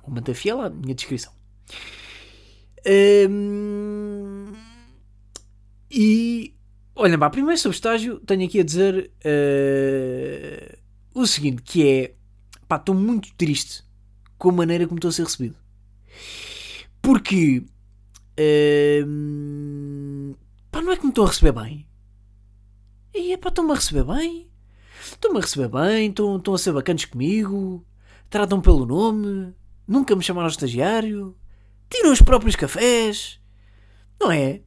Vou 0.03 0.15
manter 0.15 0.35
fiel 0.35 0.61
à 0.61 0.71
minha 0.71 0.95
descrição. 0.95 1.33
Hum, 3.31 4.53
e, 5.91 6.55
olha, 6.97 7.19
pá, 7.19 7.29
primeiro 7.29 7.61
sobre 7.61 7.77
estágio, 7.77 8.19
tenho 8.21 8.45
aqui 8.47 8.61
a 8.61 8.65
dizer 8.65 9.11
uh, 9.25 10.79
o 11.15 11.27
seguinte, 11.27 11.63
que 11.63 11.87
é, 11.87 12.15
pá, 12.67 12.77
estou 12.77 12.95
muito 12.95 13.33
triste 13.35 13.85
com 14.39 14.49
a 14.49 14.53
maneira 14.53 14.87
como 14.87 14.99
estou 14.99 15.11
a 15.11 15.13
ser 15.13 15.25
recebido. 15.25 15.57
Porque. 17.03 17.65
Uh, 19.05 20.35
pá, 20.71 20.81
não 20.81 20.93
é 20.93 20.97
que 20.97 21.03
me 21.03 21.11
estou 21.11 21.27
a 21.27 21.29
receber 21.29 21.53
bem. 21.53 21.87
E 23.15 23.37
pá, 23.37 23.51
estão-me 23.51 23.73
a 23.73 23.75
receber 23.75 24.05
bem. 24.05 24.49
Estão-me 25.05 25.39
a 25.39 25.43
receber 25.43 25.69
bem, 25.69 26.09
estão, 26.09 26.37
estão 26.37 26.55
a 26.55 26.59
ser 26.59 26.73
bacanas 26.73 27.05
comigo. 27.05 27.85
Tratam 28.31 28.61
pelo 28.61 28.87
nome. 28.87 29.55
Nunca 29.87 30.17
me 30.17 30.23
chamaram 30.23 30.49
estagiário. 30.49 31.37
Tiram 31.91 32.13
os 32.13 32.23
próprios 32.23 32.57
cafés. 32.57 33.41
Não 34.21 34.31
é? 34.31 34.63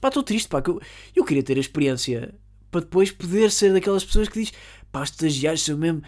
Pá, 0.00 0.08
estou 0.08 0.22
triste, 0.22 0.48
pá. 0.48 0.62
Que 0.62 0.70
eu, 0.70 0.80
eu 1.14 1.24
queria 1.24 1.42
ter 1.42 1.56
a 1.56 1.60
experiência 1.60 2.34
para 2.70 2.82
depois 2.82 3.10
poder 3.10 3.50
ser 3.50 3.72
daquelas 3.72 4.04
pessoas 4.04 4.28
que 4.28 4.40
diz 4.40 4.52
pá, 4.92 5.02
os 5.02 5.10
estagiários 5.10 5.62
são 5.62 5.76
mesmo 5.76 6.02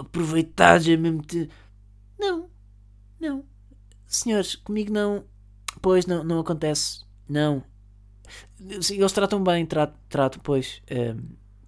aproveitados, 0.00 0.88
é 0.88 0.96
mesmo. 0.96 1.22
Te... 1.22 1.48
Não, 2.18 2.50
não. 3.20 3.44
Senhores, 4.06 4.54
comigo 4.56 4.92
não. 4.92 5.24
Pois 5.82 6.06
não, 6.06 6.24
não 6.24 6.40
acontece. 6.40 7.04
Não. 7.28 7.64
Eles 8.58 9.12
tratam 9.12 9.42
bem, 9.42 9.66
tratam, 9.66 9.98
tratam 10.08 10.40
pois. 10.42 10.82
Um, 10.90 10.94
ehm, 10.94 11.18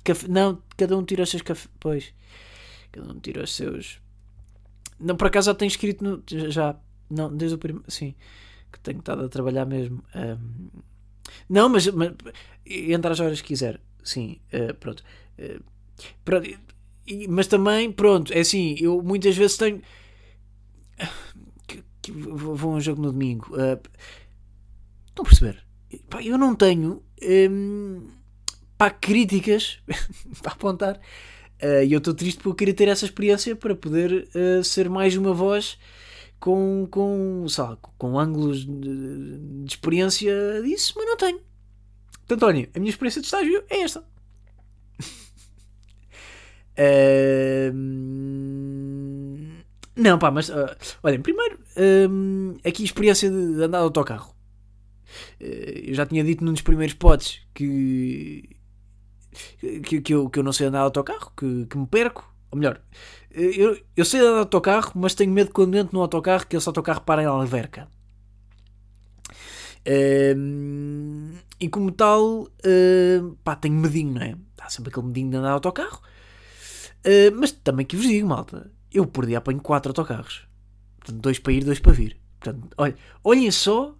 café, 0.03 0.29
não, 0.29 0.63
cada 0.77 0.97
um 0.97 1.05
tira 1.05 1.23
os 1.23 1.31
seus 1.31 1.43
cafés. 1.43 1.69
Pois. 1.79 2.15
Cada 2.91 3.13
um 3.13 3.21
tira 3.21 3.43
os 3.43 3.55
seus. 3.55 4.01
Não, 5.01 5.17
por 5.17 5.29
acaso 5.29 5.47
já 5.47 5.55
tenho 5.55 5.69
escrito 5.69 6.05
no. 6.05 6.23
Já. 6.51 6.77
Não, 7.11 7.35
desde 7.35 7.55
o 7.55 7.59
primeiro. 7.59 7.91
Sim. 7.91 8.15
Que 8.73 8.81
tenho 8.81 8.99
estado 8.99 9.25
a 9.25 9.29
trabalhar 9.29 9.65
mesmo. 9.65 10.03
Um, 10.15 10.69
não, 11.49 11.69
mas, 11.69 11.87
mas. 11.89 12.13
As 13.11 13.21
horas 13.21 13.41
que 13.41 13.49
quiser. 13.49 13.81
Sim, 14.03 14.39
uh, 14.53 14.75
pronto. 14.75 15.03
Uh, 15.39 15.63
pronto. 16.25 16.49
E, 17.07 17.27
mas 17.29 17.47
também, 17.47 17.91
pronto, 17.91 18.33
é 18.35 18.41
assim, 18.41 18.77
eu 18.79 19.03
muitas 19.03 19.35
vezes 19.35 19.57
tenho 19.57 19.81
vou 22.13 22.73
a 22.73 22.75
um 22.75 22.81
jogo 22.81 23.03
no 23.03 23.13
domingo. 23.13 23.55
Uh, 23.55 23.81
estão 25.09 25.25
a 25.25 25.29
perceber? 25.29 25.65
Pá, 26.09 26.23
eu 26.23 26.37
não 26.39 26.55
tenho 26.55 27.03
um, 27.23 28.09
pá, 28.77 28.91
críticas 28.91 29.81
para 30.43 30.53
apontar. 30.53 31.01
Uh, 31.63 31.83
e 31.85 31.93
eu 31.93 31.99
estou 31.99 32.15
triste 32.15 32.37
porque 32.37 32.49
eu 32.49 32.55
queria 32.55 32.75
ter 32.75 32.89
essa 32.89 33.05
experiência 33.05 33.57
para 33.57 33.75
poder 33.75 34.29
uh, 34.35 34.63
ser 34.63 34.89
mais 34.89 35.17
uma 35.17 35.35
voz 35.35 35.77
com, 36.39 36.87
com, 36.91 37.47
lá, 37.59 37.77
com 37.77 38.19
ângulos 38.19 38.65
de, 38.65 39.39
de, 39.65 39.71
experiência 39.73 40.33
disso, 40.63 40.95
mas 40.97 41.07
não 41.07 41.17
tenho. 41.17 41.41
Portanto, 42.27 42.47
olha, 42.47 42.69
a 42.75 42.79
minha 42.79 42.91
experiência 42.91 43.21
de 43.21 43.27
estágio 43.27 43.65
é 43.69 43.81
esta. 43.81 44.01
uh, 46.79 47.73
Não, 49.97 50.19
pá, 50.19 50.31
mas 50.31 50.49
uh, 50.49 50.77
olhem, 51.03 51.21
primeiro, 51.21 51.59
um, 52.09 52.57
aqui 52.65 52.85
experiência 52.85 53.29
de 53.29 53.37
andar 53.63 53.79
de 53.79 53.85
autocarro. 53.85 54.33
Uh, 55.41 55.89
eu 55.89 55.95
já 55.95 56.07
tinha 56.07 56.23
dito 56.23 56.45
num 56.45 56.53
dos 56.53 56.63
primeiros 56.63 56.95
pods 56.95 57.41
que, 57.53 58.49
que, 59.59 60.01
que, 60.01 60.15
eu, 60.15 60.29
que 60.29 60.39
eu 60.39 60.43
não 60.43 60.53
sei 60.53 60.67
andar 60.67 60.81
de 60.81 60.85
autocarro, 60.85 61.33
que, 61.37 61.67
que 61.67 61.79
me 61.79 61.87
perco. 61.87 62.33
Ou 62.51 62.59
melhor, 62.59 62.81
eu, 63.31 63.79
eu 63.97 64.05
sei 64.05 64.21
andar 64.21 64.33
de 64.33 64.39
autocarro, 64.39 64.93
mas 64.95 65.15
tenho 65.15 65.33
medo 65.33 65.51
quando 65.51 65.77
entro 65.77 65.95
no 65.95 66.03
autocarro 66.03 66.47
que 66.47 66.57
esse 66.57 66.69
autocarro 66.69 67.03
para 67.03 67.23
em 67.23 67.27
Alverca. 67.27 67.89
Um, 70.37 71.33
e 71.61 71.69
como 71.69 71.91
tal, 71.93 72.43
uh, 72.43 73.37
pá, 73.43 73.57
tenho 73.57 73.75
medinho, 73.75 74.15
não 74.15 74.23
é? 74.23 74.35
Há 74.61 74.69
sempre 74.69 74.91
aquele 74.91 75.07
medinho 75.07 75.31
de 75.31 75.37
andar 75.37 75.49
de 75.49 75.55
autocarro. 75.55 76.01
Uh, 77.07 77.35
mas 77.35 77.53
também 77.53 77.87
que 77.87 77.97
vos 77.97 78.07
digo, 78.07 78.29
malta 78.29 78.71
eu 78.93 79.07
por 79.07 79.27
dia 79.27 79.39
apanho 79.39 79.61
4 79.61 79.91
autocarros. 79.91 80.47
Portanto, 80.99 81.21
dois 81.21 81.39
para 81.39 81.53
ir, 81.53 81.65
dois 81.65 81.79
para 81.79 81.93
vir. 81.93 82.19
Portanto, 82.41 82.69
olhem 83.23 83.51
só 83.51 83.95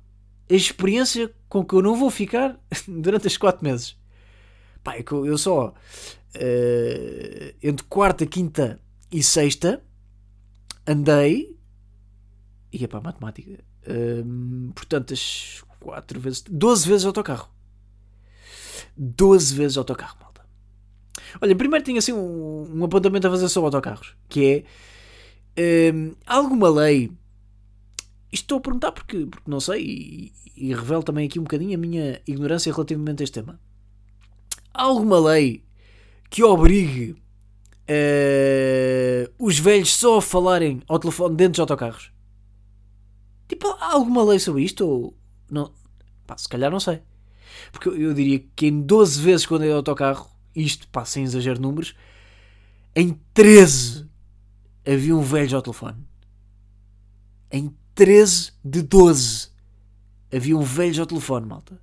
a 0.51 0.55
experiência 0.55 1.31
com 1.49 1.65
que 1.65 1.75
eu 1.75 1.83
não 1.83 1.97
vou 1.97 2.11
ficar 2.11 2.59
durante 2.89 3.27
estes 3.27 3.39
4 3.39 3.65
meses. 3.65 3.97
Pá, 4.83 4.95
é 4.97 5.05
eu 5.11 5.39
só 5.39 5.69
uh, 5.69 7.57
entre 7.63 7.85
quarta, 7.87 8.27
quinta 8.27 8.81
e 9.11 9.23
sexta 9.23 9.83
andei 10.87 11.59
e 12.73 12.87
para 12.87 12.99
a 12.99 13.03
matemática. 13.03 13.65
Uh, 13.87 14.73
portanto, 14.75 15.15
as 15.15 15.63
4 15.81 16.21
vezes, 16.21 16.45
12 16.49 16.89
vezes 16.89 17.07
autocarro. 17.07 17.49
12 18.97 19.55
vezes 19.55 19.77
autocarro, 19.77 20.17
malta. 20.21 20.43
Olha, 21.41 21.55
primeiro 21.55 21.85
tinha 21.85 21.99
assim 21.99 22.13
um, 22.13 22.79
um 22.79 22.85
apontamento 22.85 23.27
a 23.27 23.31
fazer 23.31 23.49
sobre 23.49 23.67
autocarros, 23.67 24.17
que 24.29 24.65
é 25.57 25.93
um, 25.93 26.15
alguma 26.27 26.69
lei 26.71 27.13
Isto 28.33 28.45
estou 28.45 28.59
a 28.59 28.61
perguntar 28.61 28.93
porque, 28.93 29.27
porque 29.27 29.51
não 29.51 29.61
sei 29.61 29.83
e, 29.85 30.33
e 30.57 30.75
revelo 30.75 31.03
também 31.03 31.27
aqui 31.27 31.39
um 31.39 31.45
bocadinho 31.45 31.75
a 31.75 31.81
minha 31.81 32.21
ignorância 32.27 32.73
relativamente 32.73 33.23
a 33.23 33.25
este 33.25 33.35
tema. 33.35 33.61
Alguma 34.79 35.19
lei 35.19 35.65
que 36.31 36.45
obrigue 36.45 37.11
uh, 37.11 37.17
os 39.37 39.59
velhos 39.59 39.93
só 39.93 40.19
a 40.19 40.23
falarem 40.23 40.81
ao 40.87 41.01
telefone 41.01 41.35
dentro 41.35 41.55
dos 41.55 41.61
autocarros? 41.61 42.13
Tipo, 43.49 43.71
há 43.81 43.95
alguma 43.95 44.23
lei 44.23 44.39
sobre 44.39 44.63
isto? 44.63 44.87
Ou 44.87 45.19
não? 45.51 45.73
Pá, 46.25 46.39
se 46.39 46.49
calhar 46.49 46.71
não 46.71 46.79
sei. 46.79 47.03
Porque 47.73 47.89
eu, 47.89 48.15
diria 48.15 48.39
que 48.55 48.69
em 48.69 48.81
12 48.81 49.21
vezes 49.21 49.47
quando 49.47 49.65
eu 49.65 49.75
autocarro, 49.75 50.31
isto, 50.55 50.87
pá, 50.89 51.05
sem 51.05 51.25
exagero 51.25 51.61
números, 51.61 51.97
em 52.95 53.21
13 53.35 54.07
haviam 54.87 55.21
velhos 55.23 55.55
ao 55.55 55.63
telefone. 55.63 56.07
Em 57.51 57.75
13 57.97 58.53
de 58.65 58.83
12 58.83 59.49
haviam 60.33 60.63
velhos 60.63 61.01
ao 61.01 61.07
telefone, 61.07 61.47
malta. 61.47 61.83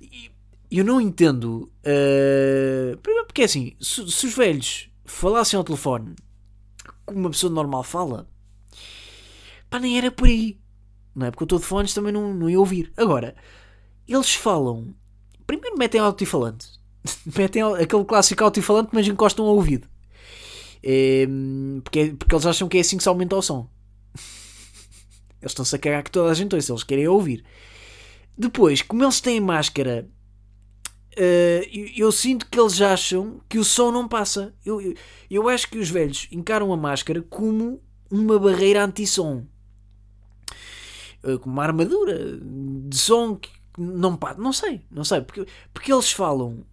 E 0.00 0.34
eu 0.70 0.84
não 0.84 1.00
entendo. 1.00 1.70
Uh, 1.84 2.96
porque 3.26 3.42
é 3.42 3.44
assim, 3.44 3.76
se, 3.80 4.10
se, 4.10 4.26
os 4.26 4.34
velhos 4.34 4.88
falassem 5.04 5.56
ao 5.56 5.64
telefone 5.64 6.14
como 7.06 7.20
uma 7.20 7.30
pessoa 7.30 7.52
normal 7.52 7.84
fala, 7.84 8.28
pá, 9.70 9.78
nem 9.78 9.96
era 9.96 10.10
por 10.10 10.26
aí. 10.26 10.58
Não 11.14 11.26
é? 11.26 11.30
Porque 11.30 11.44
o 11.44 11.46
telefone 11.46 11.88
também 11.88 12.12
não, 12.12 12.34
não 12.34 12.50
ia 12.50 12.58
ouvir. 12.58 12.92
Agora, 12.96 13.34
eles 14.06 14.34
falam. 14.34 14.94
Primeiro 15.46 15.78
metem 15.78 16.00
alto-falante. 16.00 16.68
metem 17.36 17.62
aquele 17.62 18.04
clássico 18.04 18.44
alto-falante, 18.44 18.90
mas 18.92 19.06
encostam 19.06 19.46
ao 19.46 19.54
ouvido. 19.54 19.88
É, 20.82 21.26
porque, 21.82 22.14
porque 22.18 22.34
eles 22.34 22.46
acham 22.46 22.68
que 22.68 22.76
é 22.76 22.80
assim 22.80 22.96
que 22.96 23.02
se 23.02 23.08
aumenta 23.08 23.36
o 23.36 23.42
som. 23.42 23.70
Eles 25.40 25.52
estão-se 25.52 25.74
a 25.74 25.78
cagar 25.78 26.02
que 26.02 26.10
toda 26.10 26.30
a 26.30 26.34
gente 26.34 26.54
ouça, 26.54 26.72
eles 26.72 26.82
querem 26.82 27.06
ouvir. 27.06 27.44
Depois, 28.36 28.82
como 28.82 29.04
eles 29.04 29.20
têm 29.20 29.38
máscara, 29.40 30.08
eu, 31.16 31.86
eu, 31.96 32.12
sinto 32.12 32.46
que 32.46 32.60
eles 32.60 32.80
acham 32.80 33.40
que 33.48 33.58
o 33.58 33.64
som 33.64 33.90
não 33.90 34.06
passa. 34.06 34.54
Eu, 34.64 34.80
eu, 34.80 34.94
eu 35.30 35.48
acho 35.48 35.68
que 35.68 35.78
os 35.78 35.88
velhos 35.88 36.28
encaram 36.30 36.72
a 36.72 36.76
máscara 36.76 37.22
como 37.22 37.82
uma 38.10 38.38
barreira 38.38 38.84
anti-som. 38.84 39.46
Uh, 41.24 41.38
como 41.38 41.54
uma 41.54 41.64
armadura 41.64 42.38
de 42.38 42.96
som 42.96 43.34
que 43.36 43.50
não 43.78 44.16
passa. 44.16 44.40
Não 44.40 44.52
sei, 44.52 44.82
não 44.90 45.04
sei. 45.04 45.22
Porque, 45.22 45.46
porque 45.72 45.92
eles 45.92 46.12
falam 46.12 46.66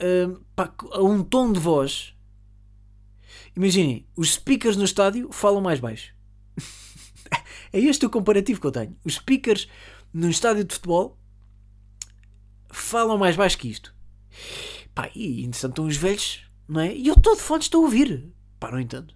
uh, 0.00 0.40
pá, 0.56 0.72
a 0.92 1.02
um 1.02 1.22
tom 1.22 1.52
de 1.52 1.60
voz. 1.60 2.14
Imaginem, 3.54 4.06
os 4.16 4.32
speakers 4.32 4.76
no 4.76 4.84
estádio 4.84 5.30
falam 5.30 5.60
mais 5.60 5.78
baixo. 5.78 6.14
é 7.72 7.78
este 7.78 8.06
o 8.06 8.10
comparativo 8.10 8.60
que 8.60 8.66
eu 8.66 8.72
tenho. 8.72 8.96
Os 9.04 9.14
speakers 9.14 9.68
num 10.12 10.30
estádio 10.30 10.64
de 10.64 10.74
futebol 10.74 11.19
falam 12.70 13.18
mais 13.18 13.36
baixo 13.36 13.58
que 13.58 13.68
isto. 13.68 13.94
Pá, 14.94 15.10
e 15.14 15.42
interessante 15.42 15.72
estão 15.72 15.86
os 15.86 15.96
velhos, 15.96 16.44
não 16.68 16.80
é? 16.80 16.94
E 16.94 17.08
eu 17.08 17.16
todo 17.16 17.38
fone 17.38 17.62
estou 17.62 17.82
a 17.82 17.84
ouvir. 17.84 18.32
Pá, 18.58 18.70
não 18.70 18.80
entendo. 18.80 19.14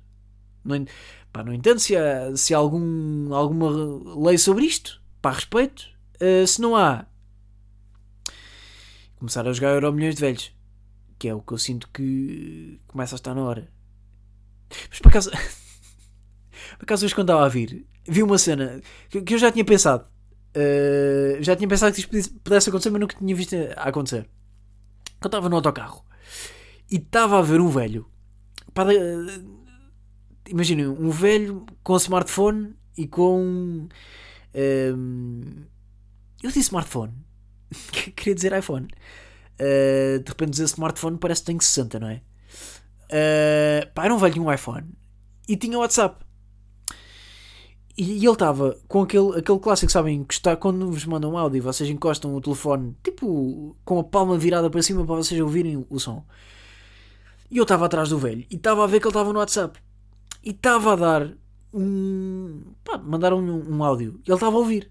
Não, 0.65 0.85
pá, 1.33 1.43
não 1.45 1.53
entendo 1.53 1.79
se 1.79 1.97
há, 1.97 2.37
se 2.37 2.55
há 2.55 2.59
algum, 2.59 3.33
alguma 3.35 4.27
lei 4.27 4.39
sobre 4.39 4.65
isto. 4.65 5.03
Pá, 5.21 5.33
respeito. 5.33 5.89
Uh, 6.21 6.47
se 6.47 6.61
não 6.61 6.77
há, 6.77 7.07
começar 9.17 9.47
a 9.47 9.53
jogar 9.53 9.75
Euro 9.75 9.93
Milhões 9.93 10.15
de 10.15 10.21
Velhos. 10.21 10.53
Que 11.19 11.29
é 11.29 11.35
o 11.35 11.41
que 11.41 11.53
eu 11.53 11.59
sinto 11.59 11.89
que 11.91 12.81
começa 12.87 13.15
a 13.15 13.17
estar 13.17 13.35
na 13.35 13.43
hora. 13.43 13.71
Mas 14.89 14.99
por 14.99 15.09
acaso. 15.09 15.31
por 16.79 16.85
acaso 16.85 17.05
hoje 17.05 17.15
quando 17.15 17.31
estava 17.31 17.47
a 17.47 17.49
vir, 17.49 17.87
vi 18.07 18.23
uma 18.23 18.39
cena 18.39 18.81
que 19.09 19.35
eu 19.35 19.39
já 19.39 19.51
tinha 19.51 19.65
pensado. 19.65 20.07
Uh, 20.57 21.43
já 21.43 21.57
tinha 21.57 21.69
pensado 21.69 21.95
que 21.95 22.01
isto 22.01 22.35
pudesse 22.41 22.69
acontecer, 22.69 22.91
mas 22.91 23.01
nunca 23.01 23.17
tinha 23.17 23.35
visto 23.35 23.55
a 23.77 23.89
acontecer. 23.89 24.29
Eu 25.21 25.27
estava 25.27 25.49
no 25.49 25.57
autocarro 25.57 26.05
e 26.91 26.97
estava 26.97 27.39
a 27.39 27.43
ver 27.43 27.61
um 27.61 27.69
velho. 27.69 28.07
Uh, 28.79 29.65
Imaginem, 30.49 30.87
um 30.87 31.11
velho 31.11 31.65
com 31.83 31.97
smartphone 31.97 32.75
e 32.97 33.07
com. 33.07 33.89
Uh, 34.55 35.67
eu 36.43 36.49
disse 36.49 36.61
smartphone. 36.61 37.15
Queria 38.15 38.35
dizer 38.35 38.53
iPhone. 38.53 38.89
Uh, 39.55 40.19
de 40.23 40.29
repente 40.29 40.51
dizer 40.51 40.65
smartphone 40.65 41.17
parece 41.17 41.41
que 41.43 41.47
tem 41.47 41.59
60, 41.59 41.99
não 41.99 42.09
é? 42.09 42.21
Uh, 43.05 43.93
pá, 43.95 44.05
era 44.05 44.15
um 44.15 44.19
velho 44.19 44.35
de 44.35 44.41
um 44.41 44.53
iPhone 44.53 44.91
e 45.49 45.57
tinha 45.57 45.79
WhatsApp. 45.79 46.24
E, 47.97 48.17
ele 48.17 48.27
estava 48.29 48.77
com 48.89 49.03
aquele, 49.03 49.39
aquele 49.39 49.59
clássico, 49.59 49.93
sabem, 49.93 50.25
que 50.25 50.35
está 50.35 50.57
quando 50.57 50.91
vos 50.91 51.05
mandam 51.05 51.33
um 51.33 51.39
áudio, 51.39 51.63
vocês 51.63 51.89
encostam 51.89 52.35
o 52.35 52.41
telefone, 52.41 52.97
tipo, 53.05 53.77
com 53.85 54.01
a 54.01 54.05
palma 54.05 54.37
virada 54.37 54.69
para 54.69 54.83
cima 54.83 55.05
para 55.05 55.15
vocês 55.17 55.41
ouvirem 55.41 55.87
o 55.89 55.99
som. 56.01 56.25
E 57.51 57.59
eu 57.59 57.63
estava 57.63 57.87
atrás 57.87 58.09
do 58.09 58.19
velho 58.19 58.45
e 58.51 58.57
estava 58.57 58.83
a 58.83 58.87
ver 58.87 58.99
que 58.99 59.07
ele 59.07 59.11
estava 59.11 59.33
no 59.33 59.39
WhatsApp. 59.39 59.79
E 60.43 60.51
estava 60.51 60.95
a 60.95 60.97
dar 60.97 61.33
um. 61.73 62.63
Pá, 62.85 62.99
mandaram 62.99 63.39
um, 63.39 63.77
um 63.77 63.85
áudio. 63.85 64.21
E 64.27 64.31
ele 64.31 64.35
estava 64.35 64.57
a 64.57 64.59
ouvir. 64.59 64.91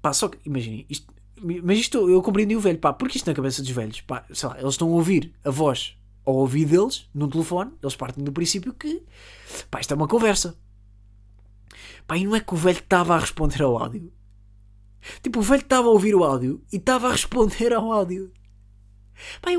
Pá, 0.00 0.12
só 0.12 0.28
que, 0.28 0.38
imaginem, 0.46 0.86
isto, 0.88 1.12
mas 1.62 1.78
isto 1.78 2.08
eu 2.08 2.22
compreendi 2.22 2.56
o 2.56 2.60
velho, 2.60 2.78
pá, 2.78 2.92
porque 2.92 3.18
isto 3.18 3.26
na 3.26 3.34
cabeça 3.34 3.62
dos 3.62 3.70
velhos, 3.70 4.00
pá, 4.00 4.24
sei 4.32 4.48
lá, 4.48 4.58
eles 4.58 4.74
estão 4.74 4.88
a 4.88 4.92
ouvir 4.92 5.32
a 5.44 5.50
voz 5.50 5.96
ao 6.24 6.36
ouvido 6.36 6.70
deles, 6.70 7.08
num 7.14 7.28
telefone, 7.28 7.72
eles 7.82 7.96
partem 7.96 8.24
do 8.24 8.32
princípio 8.32 8.72
que, 8.72 9.02
pá, 9.70 9.80
isto 9.80 9.92
é 9.92 9.96
uma 9.96 10.08
conversa. 10.08 10.56
Pá, 12.06 12.16
e 12.16 12.24
não 12.24 12.36
é 12.36 12.40
que 12.40 12.54
o 12.54 12.56
velho 12.56 12.78
estava 12.78 13.14
a 13.14 13.18
responder 13.18 13.62
ao 13.62 13.76
áudio. 13.78 14.12
Tipo, 15.22 15.40
o 15.40 15.42
velho 15.42 15.62
estava 15.62 15.88
a 15.88 15.90
ouvir 15.90 16.14
o 16.14 16.24
áudio 16.24 16.62
e 16.72 16.76
estava 16.76 17.08
a 17.08 17.12
responder 17.12 17.72
ao 17.72 17.92
áudio. 17.92 18.32
Pá, 19.40 19.50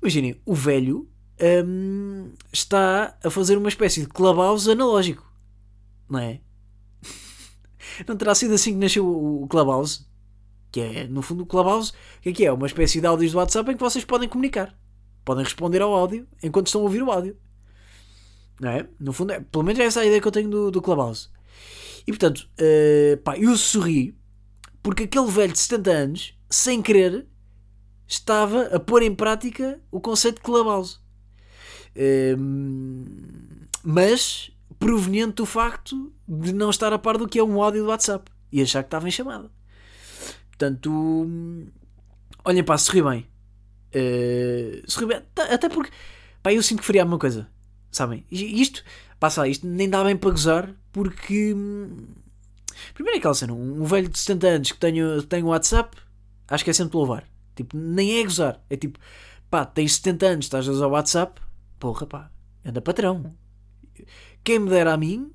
imaginem, 0.00 0.40
o 0.44 0.54
velho 0.54 1.08
hum, 1.66 2.32
está 2.52 3.16
a 3.22 3.30
fazer 3.30 3.56
uma 3.56 3.68
espécie 3.68 4.02
de 4.02 4.08
clubhouse 4.08 4.70
analógico. 4.70 5.26
Não 6.08 6.18
é? 6.18 6.40
Não 8.06 8.16
terá 8.16 8.34
sido 8.34 8.54
assim 8.54 8.72
que 8.72 8.78
nasceu 8.78 9.06
o 9.06 9.46
clubhouse? 9.48 10.06
Que 10.70 10.80
é, 10.80 11.08
no 11.08 11.22
fundo, 11.22 11.44
o 11.44 11.46
clubhouse. 11.46 11.92
O 11.92 12.22
que 12.22 12.28
é 12.30 12.32
que 12.32 12.46
é? 12.46 12.52
Uma 12.52 12.66
espécie 12.66 13.00
de 13.00 13.06
áudios 13.06 13.32
do 13.32 13.38
WhatsApp 13.38 13.70
em 13.70 13.76
que 13.76 13.82
vocês 13.82 14.04
podem 14.04 14.28
comunicar. 14.28 14.78
Podem 15.24 15.44
responder 15.44 15.80
ao 15.80 15.94
áudio 15.94 16.26
enquanto 16.42 16.66
estão 16.66 16.82
a 16.82 16.84
ouvir 16.84 17.02
o 17.02 17.10
áudio. 17.10 17.36
Não 18.60 18.70
é? 18.70 18.88
No 18.98 19.12
fundo, 19.12 19.32
é, 19.32 19.40
pelo 19.40 19.64
menos 19.64 19.78
é 19.80 19.84
essa 19.84 20.00
a 20.00 20.04
ideia 20.04 20.20
que 20.20 20.26
eu 20.26 20.32
tenho 20.32 20.50
do, 20.50 20.70
do 20.70 20.82
Clubhouse. 20.82 21.28
E 22.08 22.10
portanto, 22.10 22.48
uh, 22.58 23.18
pá, 23.18 23.36
eu 23.36 23.54
sorri 23.54 24.16
porque 24.82 25.02
aquele 25.02 25.30
velho 25.30 25.52
de 25.52 25.58
70 25.58 25.90
anos, 25.90 26.34
sem 26.48 26.80
querer, 26.80 27.26
estava 28.06 28.62
a 28.74 28.80
pôr 28.80 29.02
em 29.02 29.14
prática 29.14 29.78
o 29.90 30.00
conceito 30.00 30.36
de 30.36 30.40
Clubhouse. 30.40 31.00
Uh, 31.94 33.68
mas 33.84 34.50
proveniente 34.78 35.34
do 35.34 35.44
facto 35.44 36.10
de 36.26 36.54
não 36.54 36.70
estar 36.70 36.94
a 36.94 36.98
par 36.98 37.18
do 37.18 37.28
que 37.28 37.38
é 37.38 37.44
um 37.44 37.62
áudio 37.62 37.82
do 37.82 37.90
WhatsApp 37.90 38.32
e 38.50 38.62
achar 38.62 38.82
que 38.82 38.86
estava 38.86 39.06
em 39.06 39.10
chamada. 39.10 39.50
Portanto, 40.48 40.90
olhem 42.42 42.64
pá, 42.64 42.78
sorri 42.78 43.02
bem. 43.02 43.28
Uh, 43.94 44.90
sorri 44.90 45.08
bem. 45.08 45.22
Até 45.52 45.68
porque, 45.68 45.92
pá, 46.42 46.54
eu 46.54 46.62
sinto 46.62 46.80
que 46.80 46.86
faria 46.86 47.02
a 47.02 47.04
mesma 47.04 47.18
coisa. 47.18 47.50
Sabem? 47.90 48.24
Isto, 48.30 48.82
passa 49.18 49.46
isto 49.48 49.66
nem 49.66 49.88
dá 49.88 50.02
bem 50.04 50.16
para 50.16 50.30
gozar 50.30 50.74
porque. 50.92 51.54
Hum, 51.54 52.08
primeiro 52.94 53.16
é 53.16 53.18
aquela 53.18 53.34
cena, 53.34 53.52
um 53.52 53.84
velho 53.84 54.08
de 54.08 54.18
70 54.18 54.46
anos 54.46 54.72
que 54.72 54.78
tem, 54.78 55.42
um 55.42 55.48
WhatsApp, 55.48 55.96
acho 56.48 56.64
que 56.64 56.70
é 56.70 56.72
sempre 56.72 56.96
louvar. 56.96 57.24
Tipo, 57.54 57.76
nem 57.76 58.18
é 58.18 58.22
gozar. 58.22 58.60
É 58.70 58.76
tipo, 58.76 58.98
pá, 59.50 59.64
tens 59.64 59.96
70 59.96 60.26
anos, 60.26 60.46
estás 60.46 60.68
a 60.68 60.72
usar 60.72 60.86
o 60.86 60.90
WhatsApp, 60.90 61.40
porra, 61.78 62.06
pá, 62.06 62.30
anda 62.64 62.80
patrão. 62.80 63.34
Quem 64.44 64.58
me 64.60 64.70
dera 64.70 64.94
a 64.94 64.96
mim, 64.96 65.32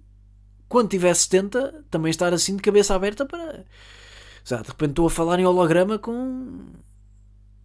quando 0.69 0.89
tiver 0.89 1.13
70, 1.13 1.85
também 1.89 2.09
estar 2.09 2.33
assim 2.33 2.55
de 2.55 2.61
cabeça 2.61 2.95
aberta 2.95 3.25
para. 3.25 3.65
Já, 4.45 4.61
de 4.61 4.69
repente 4.69 4.91
estou 4.91 5.07
a 5.07 5.09
falar 5.09 5.39
em 5.39 5.45
holograma 5.45 5.99
com. 5.99 6.65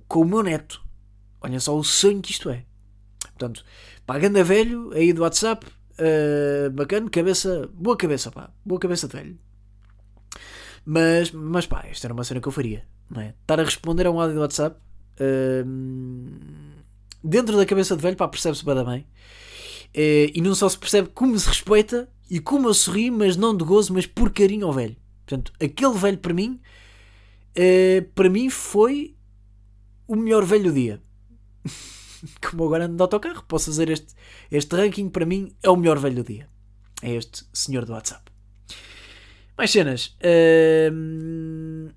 com 0.07 0.21
o 0.21 0.25
meu 0.25 0.43
neto. 0.43 0.83
Olha 1.41 1.61
só 1.61 1.77
o 1.77 1.85
sonho 1.85 2.21
que 2.21 2.33
isto 2.33 2.51
é. 2.51 2.65
Portanto, 3.21 3.65
pá, 4.05 4.19
ganda 4.19 4.43
velho, 4.43 4.93
aí 4.93 5.13
do 5.13 5.23
WhatsApp, 5.23 5.67
uh, 5.99 6.71
bacana, 6.71 7.09
cabeça, 7.11 7.69
boa 7.75 7.97
cabeça, 7.97 8.31
pá, 8.31 8.51
boa 8.65 8.81
cabeça 8.81 9.09
de 9.09 9.17
velho. 9.17 9.39
Mas, 10.85 11.31
mas 11.33 11.67
pá, 11.67 11.85
esta 11.87 12.07
era 12.07 12.15
uma 12.15 12.25
cena 12.25 12.41
que 12.41 12.49
eu 12.49 12.53
faria, 12.53 12.85
não 13.11 13.21
é? 13.21 13.35
Estar 13.41 13.61
a 13.61 13.65
responder 13.65 14.07
a 14.07 14.11
um 14.11 14.21
áudio 14.21 14.37
do 14.37 14.41
WhatsApp 14.41 14.81
uh, 15.21 15.69
dentro 17.23 17.57
da 17.57 17.67
cabeça 17.67 17.97
de 17.97 18.03
velho, 18.03 18.17
pá, 18.17 18.29
percebe-se 18.29 18.65
bem 18.65 18.85
bem. 18.85 19.01
Uh, 19.89 20.31
e 20.35 20.41
não 20.41 20.55
só 20.55 20.69
se 20.69 20.79
percebe 20.79 21.09
como 21.15 21.39
se 21.39 21.49
respeita 21.49 22.09
e 22.31 22.41
como 22.41 22.69
eu 22.69 22.75
sorri, 22.75 23.11
mas 23.11 23.37
não 23.37 23.57
de 23.57 23.65
gozo, 23.65 23.93
mas 23.93 24.07
por 24.07 24.33
carinho 24.33 24.67
ao 24.67 24.73
velho. 24.73 24.97
Portanto, 25.27 25.53
aquele 25.61 25.95
velho 25.95 26.19
para 26.19 26.33
mim, 26.33 26.59
para 28.15 28.31
mim 28.31 28.49
foi 28.49 29.15
o 30.07 30.17
melhor 30.17 30.43
velho 30.45 30.65
do 30.65 30.73
dia. 30.73 31.03
como 32.51 32.65
agora 32.65 32.85
ando 32.87 32.97
de 32.97 33.03
autocarro, 33.03 33.43
posso 33.45 33.67
fazer 33.67 33.91
este, 33.91 34.15
este 34.51 34.75
ranking. 34.75 35.09
Para 35.09 35.27
mim, 35.27 35.55
é 35.63 35.71
o 35.71 35.77
melhor 35.77 35.99
velho 35.99 36.17
do 36.17 36.25
dia. 36.25 36.49
É 37.03 37.15
este 37.15 37.45
senhor 37.53 37.85
do 37.85 37.93
WhatsApp. 37.93 38.31
Mais 39.57 39.71
cenas. 39.71 40.17
Hum, 40.93 41.89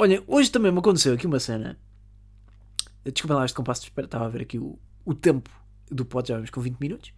Olha, 0.00 0.22
hoje 0.28 0.50
também 0.50 0.70
me 0.70 0.78
aconteceu 0.78 1.14
aqui 1.14 1.26
uma 1.26 1.40
cena. 1.40 1.76
Desculpa 3.04 3.34
lá 3.34 3.44
este 3.44 3.54
compasso 3.56 3.80
de 3.80 3.88
espera, 3.88 4.04
estava 4.04 4.26
a 4.26 4.28
ver 4.28 4.42
aqui 4.42 4.56
o, 4.56 4.78
o 5.04 5.12
tempo 5.12 5.50
do 5.90 6.04
pod, 6.04 6.28
já 6.28 6.34
vamos 6.36 6.50
com 6.50 6.60
20 6.60 6.78
minutos. 6.78 7.12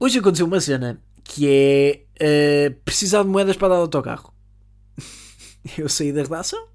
Hoje 0.00 0.18
aconteceu 0.18 0.46
uma 0.46 0.58
cena 0.58 0.98
que 1.22 1.46
é 1.48 2.06
eh, 2.18 2.70
precisar 2.82 3.24
de 3.24 3.28
moedas 3.28 3.56
para 3.58 3.68
dar 3.68 3.74
autocarro. 3.76 4.32
Eu 5.76 5.88
saí 5.88 6.12
da 6.14 6.22
redação, 6.22 6.66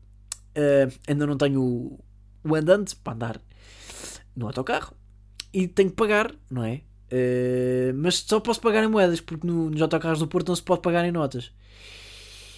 eh, 0.55 0.89
ainda 1.07 1.25
não 1.25 1.37
tenho 1.37 1.61
o, 2.43 2.55
andante 2.55 2.95
para 2.95 3.13
andar 3.13 3.41
no 4.35 4.47
autocarro 4.47 4.95
e 5.53 5.67
tenho 5.67 5.89
que 5.89 5.95
pagar, 5.95 6.33
não 6.49 6.63
é? 6.63 6.81
Eh, 7.09 7.91
mas 7.95 8.17
só 8.17 8.39
posso 8.39 8.61
pagar 8.61 8.83
em 8.83 8.87
moedas, 8.87 9.21
porque 9.21 9.45
no, 9.45 9.69
nos 9.69 9.81
autocarros 9.81 10.19
do 10.19 10.27
Porto 10.27 10.49
não 10.49 10.55
se 10.55 10.63
pode 10.63 10.81
pagar 10.81 11.05
em 11.05 11.11
notas. 11.11 11.51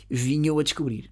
Vinha 0.10 0.50
eu 0.50 0.60
a 0.60 0.64
descobrir. 0.64 1.12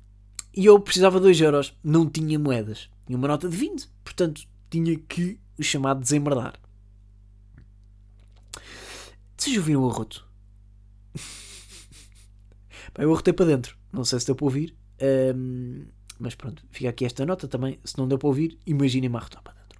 E 0.55 0.65
eu 0.65 0.79
precisava 0.79 1.17
de 1.17 1.23
2 1.23 1.41
euros, 1.41 1.73
não 1.83 2.09
tinha 2.09 2.37
moedas. 2.37 2.89
Tinha 3.05 3.17
uma 3.17 3.27
nota 3.27 3.49
de 3.49 3.55
20, 3.55 3.89
portanto 4.03 4.41
tinha 4.69 4.97
que 4.97 5.39
o 5.57 5.63
chamado 5.63 6.01
desembardar. 6.01 6.53
Vocês 9.37 9.57
ouviram 9.57 9.83
o 9.83 9.89
arroto? 9.89 10.25
Bem, 12.95 13.05
eu 13.05 13.11
arrotei 13.11 13.33
para 13.33 13.45
dentro. 13.47 13.75
Não 13.91 14.05
sei 14.05 14.19
se 14.19 14.25
deu 14.27 14.35
para 14.35 14.45
ouvir. 14.45 14.75
Ahm, 15.01 15.85
mas 16.21 16.35
pronto, 16.35 16.63
fica 16.69 16.89
aqui 16.89 17.05
esta 17.05 17.25
nota 17.25 17.47
também. 17.47 17.79
Se 17.83 17.97
não 17.97 18.07
deu 18.07 18.17
para 18.17 18.27
ouvir, 18.27 18.57
imaginem-me 18.65 19.17
arrotar 19.17 19.41
para 19.43 19.53
dentro. 19.53 19.79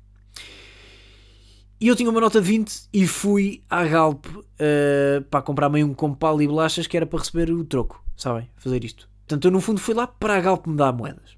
E 1.80 1.88
eu 1.88 1.96
tinha 1.96 2.10
uma 2.10 2.20
nota 2.20 2.42
de 2.42 2.48
20 2.48 2.90
e 2.92 3.08
fui 3.08 3.64
à 3.70 3.86
Galp 3.86 4.26
ah, 4.60 5.24
para 5.30 5.42
comprar 5.42 5.70
meio 5.70 5.88
um 5.88 5.94
compal 5.94 6.42
e 6.42 6.48
bolachas 6.48 6.88
que 6.88 6.98
era 6.98 7.06
para 7.06 7.20
receber 7.20 7.52
o 7.52 7.64
troco. 7.64 8.04
Sabem? 8.16 8.50
Fazer 8.58 8.84
isto. 8.84 9.10
Portanto, 9.28 9.46
eu 9.46 9.52
no 9.52 9.62
fundo 9.62 9.80
fui 9.80 9.94
lá 9.94 10.06
para 10.06 10.36
a 10.36 10.42
Galp 10.42 10.68
me 10.68 10.76
dar 10.76 10.92
moedas. 10.92 11.38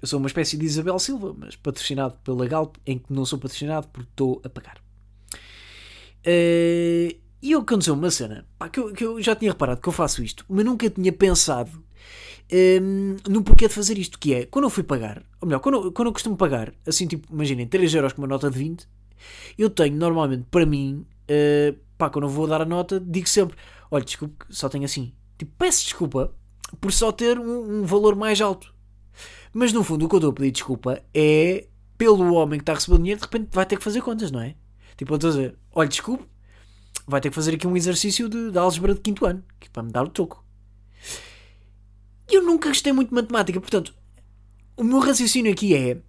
Eu 0.00 0.06
sou 0.06 0.18
uma 0.18 0.28
espécie 0.28 0.56
de 0.56 0.64
Isabel 0.64 0.98
Silva, 0.98 1.34
mas 1.36 1.56
patrocinado 1.56 2.18
pela 2.24 2.46
Galp, 2.46 2.76
em 2.86 2.98
que 2.98 3.12
não 3.12 3.24
sou 3.24 3.38
patrocinado 3.38 3.88
porque 3.88 4.10
estou 4.10 4.40
a 4.44 4.48
pagar. 4.48 4.80
Eh, 6.24 7.16
e 7.40 7.54
aconteceu 7.54 7.94
uma 7.94 8.10
cena 8.10 8.44
pá, 8.58 8.68
que, 8.68 8.80
eu, 8.80 8.92
que 8.92 9.04
eu 9.04 9.22
já 9.22 9.34
tinha 9.34 9.52
reparado 9.52 9.80
que 9.80 9.88
eu 9.88 9.92
faço 9.92 10.22
isto, 10.22 10.44
mas 10.48 10.64
nunca 10.64 10.90
tinha 10.90 11.12
pensado 11.12 11.82
ehm, 12.50 13.16
no 13.28 13.42
porquê 13.42 13.68
de 13.68 13.74
fazer 13.74 13.98
isto. 13.98 14.18
Que 14.18 14.34
é, 14.34 14.46
quando 14.46 14.64
eu 14.64 14.70
fui 14.70 14.82
pagar, 14.82 15.22
ou 15.40 15.46
melhor, 15.46 15.60
quando 15.60 15.74
eu, 15.76 15.92
quando 15.92 16.08
eu 16.08 16.12
costumo 16.12 16.36
pagar, 16.36 16.72
assim, 16.86 17.06
tipo, 17.06 17.32
imaginem, 17.32 17.66
3 17.66 17.94
euros 17.94 18.12
com 18.12 18.22
uma 18.22 18.28
nota 18.28 18.50
de 18.50 18.58
20, 18.58 18.86
eu 19.56 19.70
tenho 19.70 19.96
normalmente 19.96 20.46
para 20.50 20.64
mim, 20.66 21.06
eh, 21.26 21.74
pá, 21.96 22.08
quando 22.10 22.24
eu 22.24 22.30
vou 22.30 22.46
dar 22.46 22.62
a 22.62 22.64
nota, 22.64 23.00
digo 23.00 23.28
sempre: 23.28 23.56
olha, 23.90 24.04
desculpe, 24.04 24.44
só 24.50 24.68
tenho 24.68 24.84
assim. 24.84 25.12
Tipo, 25.36 25.52
peço 25.58 25.84
desculpa 25.84 26.32
por 26.80 26.92
só 26.92 27.12
ter 27.12 27.38
um, 27.38 27.80
um 27.80 27.84
valor 27.84 28.16
mais 28.16 28.40
alto. 28.40 28.74
Mas 29.52 29.72
no 29.72 29.82
fundo, 29.82 30.04
o 30.04 30.08
que 30.08 30.14
eu 30.14 30.18
estou 30.18 30.30
a 30.30 30.34
pedir 30.34 30.52
desculpa 30.52 31.02
é 31.14 31.66
pelo 31.96 32.34
homem 32.34 32.58
que 32.58 32.62
está 32.62 32.72
a 32.72 32.74
receber 32.76 32.94
o 32.94 32.98
dinheiro, 32.98 33.20
de 33.20 33.26
repente 33.26 33.48
vai 33.52 33.66
ter 33.66 33.76
que 33.76 33.84
fazer 33.84 34.00
contas, 34.02 34.30
não 34.30 34.40
é? 34.40 34.54
Tipo, 34.96 35.12
eu 35.12 35.16
estou 35.16 35.30
a 35.30 35.32
dizer: 35.32 35.56
olha, 35.72 35.88
desculpe, 35.88 36.24
vai 37.06 37.20
ter 37.20 37.30
que 37.30 37.34
fazer 37.34 37.54
aqui 37.54 37.66
um 37.66 37.76
exercício 37.76 38.28
de, 38.28 38.50
de 38.50 38.58
álgebra 38.58 38.94
de 38.94 39.00
quinto 39.00 39.26
ano, 39.26 39.42
que 39.58 39.66
é 39.66 39.70
para 39.70 39.82
me 39.82 39.90
dar 39.90 40.04
o 40.04 40.08
troco. 40.08 40.44
Eu 42.30 42.42
nunca 42.42 42.68
gostei 42.68 42.92
muito 42.92 43.08
de 43.08 43.14
matemática, 43.14 43.60
portanto, 43.60 43.94
o 44.76 44.84
meu 44.84 44.98
raciocínio 44.98 45.52
aqui 45.52 45.74
é: 45.74 46.00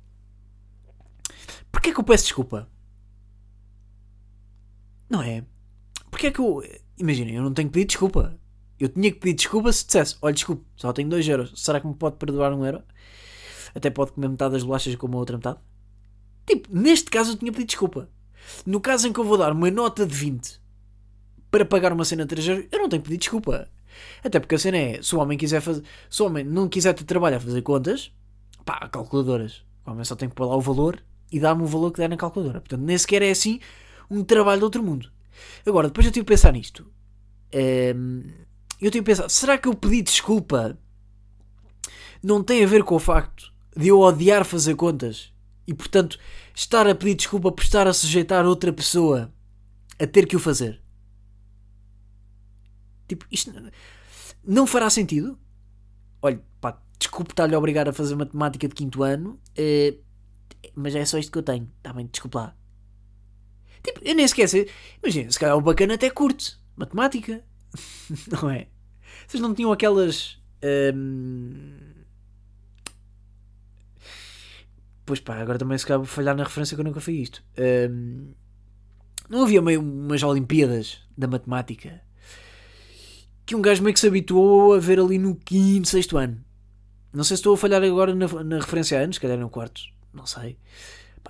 porquê 1.71 1.89
é 1.89 1.93
que 1.93 1.99
eu 1.99 2.03
peço 2.03 2.25
desculpa? 2.25 2.69
Não 5.10 5.21
é? 5.21 5.45
Porquê 6.12 6.27
é 6.27 6.32
que 6.32 6.39
eu. 6.39 6.62
Imaginem, 6.97 7.36
eu 7.36 7.43
não 7.43 7.53
tenho 7.53 7.69
que 7.69 7.73
pedir 7.73 7.86
desculpa. 7.86 8.38
Eu 8.79 8.89
tinha 8.89 9.12
que 9.12 9.19
pedir 9.19 9.36
desculpa 9.36 9.71
se 9.71 9.86
dissesse: 9.86 10.17
olha, 10.21 10.34
desculpe, 10.34 10.65
só 10.75 10.91
tenho 10.93 11.10
2 11.10 11.27
euros. 11.27 11.53
Será 11.55 11.79
que 11.79 11.88
me 11.88 11.95
pode 11.95 12.17
perdoar 12.17 12.53
um 12.53 12.65
euro? 12.65 12.84
Até 13.73 13.89
pode 13.89 14.12
comer 14.12 14.29
metade 14.29 14.53
das 14.53 14.63
bolachas 14.63 14.95
como 14.95 15.15
a 15.15 15.19
outra 15.19 15.38
metade. 15.38 15.60
Tipo, 16.45 16.75
neste 16.75 17.10
caso 17.10 17.32
eu 17.32 17.38
tinha 17.38 17.51
pedido 17.51 17.67
desculpa. 17.67 18.10
No 18.65 18.82
caso 18.82 19.08
em 19.08 19.13
que 19.13 19.19
eu 19.19 19.23
vou 19.23 19.38
dar 19.38 19.51
uma 19.51 19.69
nota 19.69 20.05
de 20.05 20.13
20 20.13 20.60
para 21.51 21.65
pagar 21.65 21.93
uma 21.93 22.05
cena 22.05 22.23
de 22.23 22.29
3 22.29 22.47
euros, 22.47 22.67
eu 22.71 22.79
não 22.79 22.89
tenho 22.89 23.01
que 23.01 23.10
pedir 23.10 23.19
desculpa. 23.19 23.69
Até 24.23 24.39
porque 24.39 24.55
a 24.55 24.59
cena 24.59 24.77
é: 24.77 25.01
se 25.01 25.15
o 25.15 25.19
homem 25.19 25.38
quiser 25.38 25.62
fazer. 25.62 25.83
Se 26.09 26.21
o 26.21 26.25
homem 26.25 26.43
não 26.43 26.67
quiser 26.67 26.93
ter 26.93 27.03
trabalho 27.03 27.38
a 27.38 27.39
fazer 27.39 27.62
contas, 27.62 28.12
pá, 28.65 28.88
calculadoras. 28.88 29.63
O 29.85 29.91
homem 29.91 30.03
só 30.03 30.15
tem 30.15 30.29
que 30.29 30.35
pôr 30.35 30.45
lá 30.45 30.55
o 30.55 30.62
valor 30.62 31.01
e 31.31 31.39
dar-me 31.39 31.63
o 31.63 31.67
valor 31.67 31.91
que 31.91 31.99
der 31.99 32.09
na 32.09 32.17
calculadora. 32.17 32.59
Portanto, 32.62 32.81
nem 32.81 32.97
sequer 32.97 33.21
é 33.21 33.31
assim 33.31 33.59
um 34.09 34.23
trabalho 34.23 34.59
de 34.59 34.65
outro 34.65 34.83
mundo. 34.83 35.12
Agora, 35.65 35.88
depois 35.88 36.05
eu 36.05 36.12
tive 36.12 36.25
que 36.25 36.31
pensar 36.33 36.51
nisto. 36.51 36.85
Ehm, 37.51 38.23
eu 38.81 38.91
tive 38.91 39.03
que 39.03 39.12
pensar: 39.12 39.29
será 39.29 39.57
que 39.57 39.67
eu 39.67 39.73
pedi 39.73 40.01
desculpa 40.01 40.77
não 42.21 42.43
tem 42.43 42.63
a 42.63 42.67
ver 42.67 42.83
com 42.83 42.95
o 42.95 42.99
facto 42.99 43.51
de 43.75 43.88
eu 43.88 43.99
odiar 43.99 44.43
fazer 44.43 44.75
contas 44.75 45.31
e, 45.65 45.73
portanto, 45.73 46.19
estar 46.53 46.88
a 46.88 46.95
pedir 46.95 47.15
desculpa 47.15 47.51
por 47.51 47.63
estar 47.63 47.88
a 47.88 47.93
sujeitar 47.93 48.45
outra 48.45 48.73
pessoa 48.73 49.31
a 49.97 50.05
ter 50.05 50.25
que 50.25 50.35
o 50.35 50.39
fazer? 50.39 50.81
Tipo, 53.09 53.25
isto 53.31 53.51
não 54.45 54.65
fará 54.65 54.89
sentido? 54.89 55.37
Olha, 56.21 56.41
pá, 56.61 56.79
desculpe 56.97 57.31
estar-lhe 57.31 57.55
a 57.55 57.57
obrigar 57.57 57.89
a 57.89 57.93
fazer 57.93 58.15
matemática 58.15 58.67
de 58.67 58.75
quinto 58.75 59.03
ano, 59.03 59.39
eh, 59.57 59.95
mas 60.75 60.93
é 60.95 61.03
só 61.03 61.17
isto 61.17 61.31
que 61.31 61.37
eu 61.39 61.43
tenho. 61.43 61.69
Está 61.77 61.91
bem, 61.91 62.07
desculpe 62.09 62.37
lá. 62.37 62.55
Tipo, 63.83 63.99
eu 64.03 64.13
nem 64.13 64.27
sei. 64.27 64.69
Imagina, 65.01 65.31
se 65.31 65.39
calhar 65.39 65.57
o 65.57 65.61
bacana 65.61 65.95
até 65.95 66.09
curte 66.09 66.57
matemática. 66.75 67.43
não 68.31 68.49
é? 68.49 68.67
Vocês 69.27 69.41
não 69.41 69.53
tinham 69.53 69.71
aquelas. 69.71 70.39
hum, 70.93 71.77
Pois 75.05 75.19
pá, 75.19 75.37
agora 75.37 75.57
também 75.57 75.77
se 75.77 75.85
calhar 75.87 75.97
vou 75.99 76.05
falhar 76.05 76.35
na 76.35 76.43
referência 76.43 76.75
que 76.75 76.81
eu 76.81 76.85
nunca 76.85 77.01
fiz 77.01 77.23
isto. 77.23 77.43
Hum, 77.91 78.33
Não 79.27 79.43
havia 79.43 79.61
meio 79.61 79.81
umas 79.81 80.21
Olimpíadas 80.21 81.01
da 81.17 81.27
matemática 81.27 82.01
que 83.49 83.55
um 83.55 83.62
gajo 83.62 83.83
meio 83.83 83.93
que 83.93 83.99
se 83.99 84.07
habituou 84.07 84.73
a 84.73 84.79
ver 84.79 84.99
ali 84.99 85.17
no 85.17 85.35
quinto, 85.35 85.88
sexto 85.88 86.17
ano. 86.17 86.38
Não 87.12 87.23
sei 87.23 87.35
se 87.35 87.41
estou 87.41 87.55
a 87.55 87.57
falhar 87.57 87.83
agora 87.83 88.13
na, 88.13 88.27
na 88.43 88.59
referência 88.59 88.99
a 88.99 89.01
anos, 89.01 89.15
se 89.15 89.19
calhar 89.19 89.38
no 89.38 89.49
quarto, 89.49 89.81
não 90.13 90.25
sei. 90.25 90.57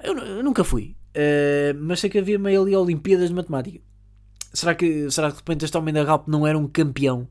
Eu, 0.03 0.17
eu 0.17 0.43
nunca 0.43 0.63
fui, 0.63 0.95
Uh, 1.09 1.73
mas 1.79 1.99
sei 1.99 2.09
que 2.09 2.19
havia 2.19 2.37
meio 2.37 2.61
ali 2.61 2.75
Olimpíadas 2.75 3.29
de 3.29 3.35
matemática. 3.35 3.81
Será 4.53 4.75
que, 4.75 5.09
será 5.09 5.29
que 5.29 5.33
de 5.33 5.39
repente 5.39 5.65
este 5.65 5.77
homem 5.77 5.93
da 5.93 6.03
Galp 6.03 6.27
não 6.27 6.45
era 6.45 6.57
um 6.57 6.67
campeão? 6.67 7.27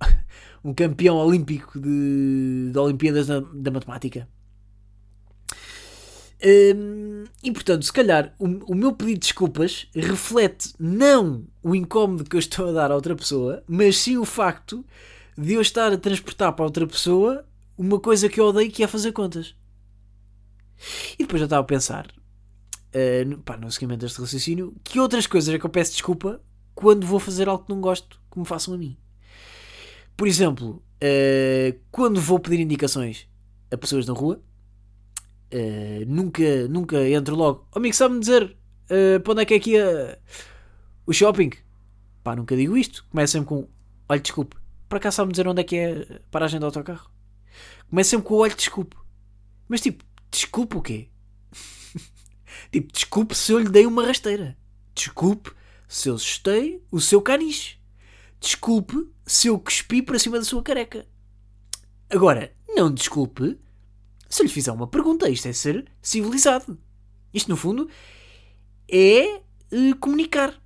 um 0.64 0.74
campeão 0.74 1.16
olímpico 1.16 1.80
de, 1.80 2.70
de 2.72 2.78
Olimpíadas 2.78 3.28
da, 3.28 3.40
da 3.40 3.70
matemática? 3.70 4.28
Hum, 6.44 7.24
e 7.42 7.52
portanto, 7.52 7.84
se 7.84 7.92
calhar 7.92 8.34
o, 8.36 8.72
o 8.72 8.74
meu 8.74 8.92
pedido 8.92 9.20
de 9.20 9.26
desculpas 9.26 9.86
reflete 9.94 10.72
não 10.78 11.46
o 11.62 11.74
incómodo 11.74 12.24
que 12.24 12.34
eu 12.34 12.40
estou 12.40 12.68
a 12.68 12.72
dar 12.72 12.90
a 12.90 12.94
outra 12.96 13.14
pessoa, 13.14 13.62
mas 13.68 13.96
sim 13.98 14.16
o 14.16 14.24
facto 14.24 14.84
de 15.38 15.54
eu 15.54 15.60
estar 15.60 15.92
a 15.92 15.96
transportar 15.96 16.52
para 16.52 16.64
outra 16.64 16.86
pessoa 16.86 17.46
uma 17.78 18.00
coisa 18.00 18.28
que 18.28 18.40
eu 18.40 18.46
odeio 18.46 18.70
que 18.70 18.82
é 18.82 18.86
fazer 18.86 19.12
contas. 19.12 19.54
E 21.14 21.18
depois 21.18 21.40
eu 21.40 21.46
estava 21.46 21.62
a 21.62 21.64
pensar, 21.66 22.08
eh, 22.92 23.24
no, 23.24 23.38
pá, 23.38 23.56
no 23.56 23.70
seguimento 23.70 24.00
deste 24.00 24.20
raciocínio, 24.20 24.74
que 24.82 24.98
outras 24.98 25.26
coisas 25.28 25.54
é 25.54 25.58
que 25.58 25.64
eu 25.64 25.70
peço 25.70 25.92
desculpa 25.92 26.40
quando 26.74 27.06
vou 27.06 27.20
fazer 27.20 27.48
algo 27.48 27.64
que 27.64 27.70
não 27.72 27.80
gosto 27.80 28.20
que 28.30 28.38
me 28.38 28.44
façam 28.44 28.74
a 28.74 28.78
mim. 28.78 28.96
Por 30.16 30.26
exemplo, 30.26 30.82
eh, 31.00 31.76
quando 31.90 32.20
vou 32.20 32.38
pedir 32.38 32.60
indicações 32.60 33.28
a 33.70 33.76
pessoas 33.76 34.06
na 34.06 34.12
rua, 34.12 34.42
eh, 35.52 36.04
nunca, 36.06 36.66
nunca 36.68 37.08
entro 37.08 37.36
logo. 37.36 37.68
Oh, 37.74 37.78
amigo, 37.78 37.94
sabe-me 37.94 38.20
dizer 38.20 38.56
eh, 38.88 39.18
para 39.20 39.32
onde 39.32 39.42
é 39.42 39.44
que 39.46 39.54
é 39.54 39.56
aqui 39.58 39.78
a- 39.78 40.18
o 41.06 41.12
shopping? 41.12 41.50
Pá, 42.24 42.34
nunca 42.36 42.56
digo 42.56 42.76
isto. 42.76 43.04
Começo 43.10 43.32
sempre 43.32 43.48
com 43.48 43.68
olha, 44.08 44.20
desculpe. 44.20 44.56
Para 44.88 45.00
cá 45.00 45.10
sabe-me 45.10 45.32
dizer 45.32 45.48
onde 45.48 45.60
é 45.60 45.64
que 45.64 45.76
é 45.76 45.92
a 46.02 46.20
paragem 46.30 46.58
do 46.60 46.66
autocarro? 46.66 47.10
Começo 47.88 48.10
sempre 48.10 48.26
com 48.26 48.34
o 48.34 48.38
olho, 48.38 48.54
desculpe. 48.56 48.96
Mas 49.68 49.80
tipo, 49.80 50.04
desculpe 50.30 50.76
o 50.76 50.82
quê? 50.82 51.08
tipo, 52.70 52.92
desculpe 52.92 53.34
se 53.34 53.52
eu 53.52 53.58
lhe 53.58 53.68
dei 53.68 53.86
uma 53.86 54.06
rasteira. 54.06 54.56
Desculpe 54.94 55.52
se 55.88 56.08
eu 56.08 56.14
assustei 56.14 56.82
o 56.90 57.00
seu 57.00 57.20
caniche. 57.22 57.76
Desculpe 58.40 59.08
se 59.26 59.48
eu 59.48 59.58
cuspi 59.58 60.02
para 60.02 60.18
cima 60.18 60.38
da 60.38 60.44
sua 60.44 60.62
careca. 60.62 61.06
Agora, 62.10 62.52
não 62.68 62.92
desculpe 62.92 63.58
se 64.34 64.42
lhe 64.42 64.48
fizer 64.48 64.72
uma 64.72 64.86
pergunta. 64.86 65.28
Isto 65.28 65.48
é 65.48 65.52
ser 65.52 65.84
civilizado. 66.00 66.78
Isto, 67.34 67.50
no 67.50 67.56
fundo, 67.56 67.88
é 68.90 69.36
eh, 69.36 69.94
comunicar. 70.00 70.58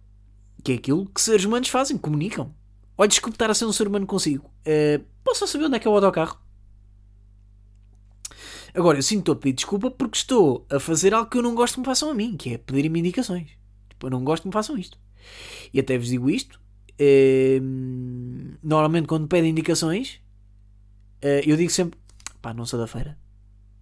Que 0.62 0.72
é 0.72 0.74
aquilo 0.76 1.06
que 1.06 1.20
seres 1.20 1.44
humanos 1.44 1.68
fazem, 1.68 1.98
comunicam. 1.98 2.54
Olha, 2.96 3.08
desculpe 3.08 3.34
estar 3.34 3.50
a 3.50 3.54
ser 3.54 3.64
um 3.64 3.72
ser 3.72 3.88
humano 3.88 4.06
consigo. 4.06 4.48
Eh, 4.64 5.00
posso 5.24 5.46
saber 5.48 5.64
onde 5.64 5.76
é 5.76 5.78
que 5.80 5.88
é 5.88 5.90
o 5.90 5.94
autocarro? 5.94 6.38
Agora, 8.72 8.98
eu 8.98 9.02
sinto 9.02 9.32
a 9.32 9.36
pedir 9.36 9.54
desculpa 9.54 9.90
porque 9.90 10.16
estou 10.16 10.64
a 10.70 10.78
fazer 10.78 11.12
algo 11.12 11.28
que 11.28 11.38
eu 11.38 11.42
não 11.42 11.54
gosto 11.54 11.74
que 11.74 11.80
me 11.80 11.86
façam 11.86 12.10
a 12.10 12.14
mim, 12.14 12.36
que 12.36 12.54
é 12.54 12.58
pedirem-me 12.58 13.00
indicações. 13.00 13.50
Tipo, 13.88 14.06
eu 14.06 14.10
não 14.10 14.22
gosto 14.22 14.42
que 14.42 14.48
me 14.48 14.52
façam 14.52 14.78
isto. 14.78 14.96
E 15.72 15.80
até 15.80 15.98
vos 15.98 16.08
digo 16.08 16.30
isto: 16.30 16.60
eh, 16.98 17.58
normalmente, 18.62 19.08
quando 19.08 19.26
pedem 19.26 19.50
indicações, 19.50 20.20
eh, 21.20 21.42
eu 21.44 21.56
digo 21.56 21.70
sempre: 21.70 21.98
pá, 22.40 22.54
não 22.54 22.64
sou 22.64 22.78
da 22.78 22.86
feira. 22.86 23.18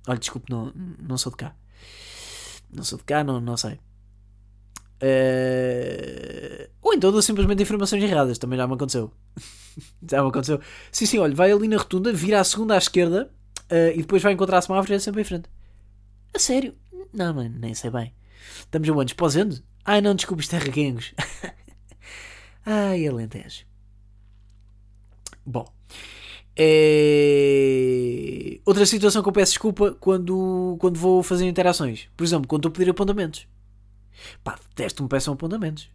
Olha, 0.06 0.18
desculpe, 0.18 0.50
não, 0.50 0.72
não 0.98 1.16
sou 1.16 1.30
de 1.32 1.38
cá. 1.38 1.54
Não 2.70 2.84
sou 2.84 2.98
de 2.98 3.04
cá, 3.04 3.24
não, 3.24 3.40
não 3.40 3.56
sei. 3.56 3.78
Uh, 5.02 6.70
ou 6.80 6.94
então 6.94 7.10
dou 7.12 7.20
simplesmente 7.20 7.62
informações 7.62 8.02
erradas, 8.02 8.38
também 8.38 8.58
já 8.58 8.66
me 8.66 8.74
aconteceu. 8.74 9.12
já 10.10 10.22
me 10.22 10.28
aconteceu. 10.28 10.60
Sim, 10.90 11.06
sim, 11.06 11.18
olha, 11.18 11.34
vai 11.34 11.52
ali 11.52 11.68
na 11.68 11.76
rotunda, 11.76 12.12
vira 12.12 12.40
a 12.40 12.44
segunda 12.44 12.74
à 12.74 12.78
esquerda 12.78 13.30
uh, 13.70 13.92
e 13.94 13.98
depois 13.98 14.22
vai 14.22 14.32
encontrar 14.32 14.58
a 14.58 14.62
semáforo 14.62 14.92
e 14.92 14.96
é 14.96 14.98
sempre 14.98 15.22
em 15.22 15.24
frente. 15.24 15.48
A 16.34 16.38
sério? 16.38 16.74
Não, 17.12 17.32
mano, 17.34 17.54
nem 17.58 17.74
sei 17.74 17.90
bem. 17.90 18.14
Estamos 18.60 18.88
aonde? 18.88 19.14
Posendo? 19.14 19.62
Ai 19.84 20.00
não, 20.00 20.14
desculpa, 20.14 20.42
isto 20.42 20.56
é 20.56 20.58
reguengos. 20.58 21.14
Ai, 22.66 23.06
Alentejo. 23.06 23.66
Bom. 25.44 25.66
É... 26.56 28.44
Outra 28.64 28.86
situação 28.86 29.22
que 29.22 29.28
eu 29.28 29.32
peço 29.32 29.52
desculpa 29.52 29.96
quando, 30.00 30.76
quando 30.80 30.98
vou 30.98 31.22
fazer 31.22 31.46
interações. 31.46 32.08
Por 32.16 32.24
exemplo, 32.24 32.48
quando 32.48 32.60
estou 32.60 32.70
a 32.70 32.72
pedir 32.72 32.90
apontamentos. 32.90 33.46
Pá, 34.42 34.58
detesto-me 34.70 35.08
peçam 35.08 35.34
apontamentos. 35.34 35.88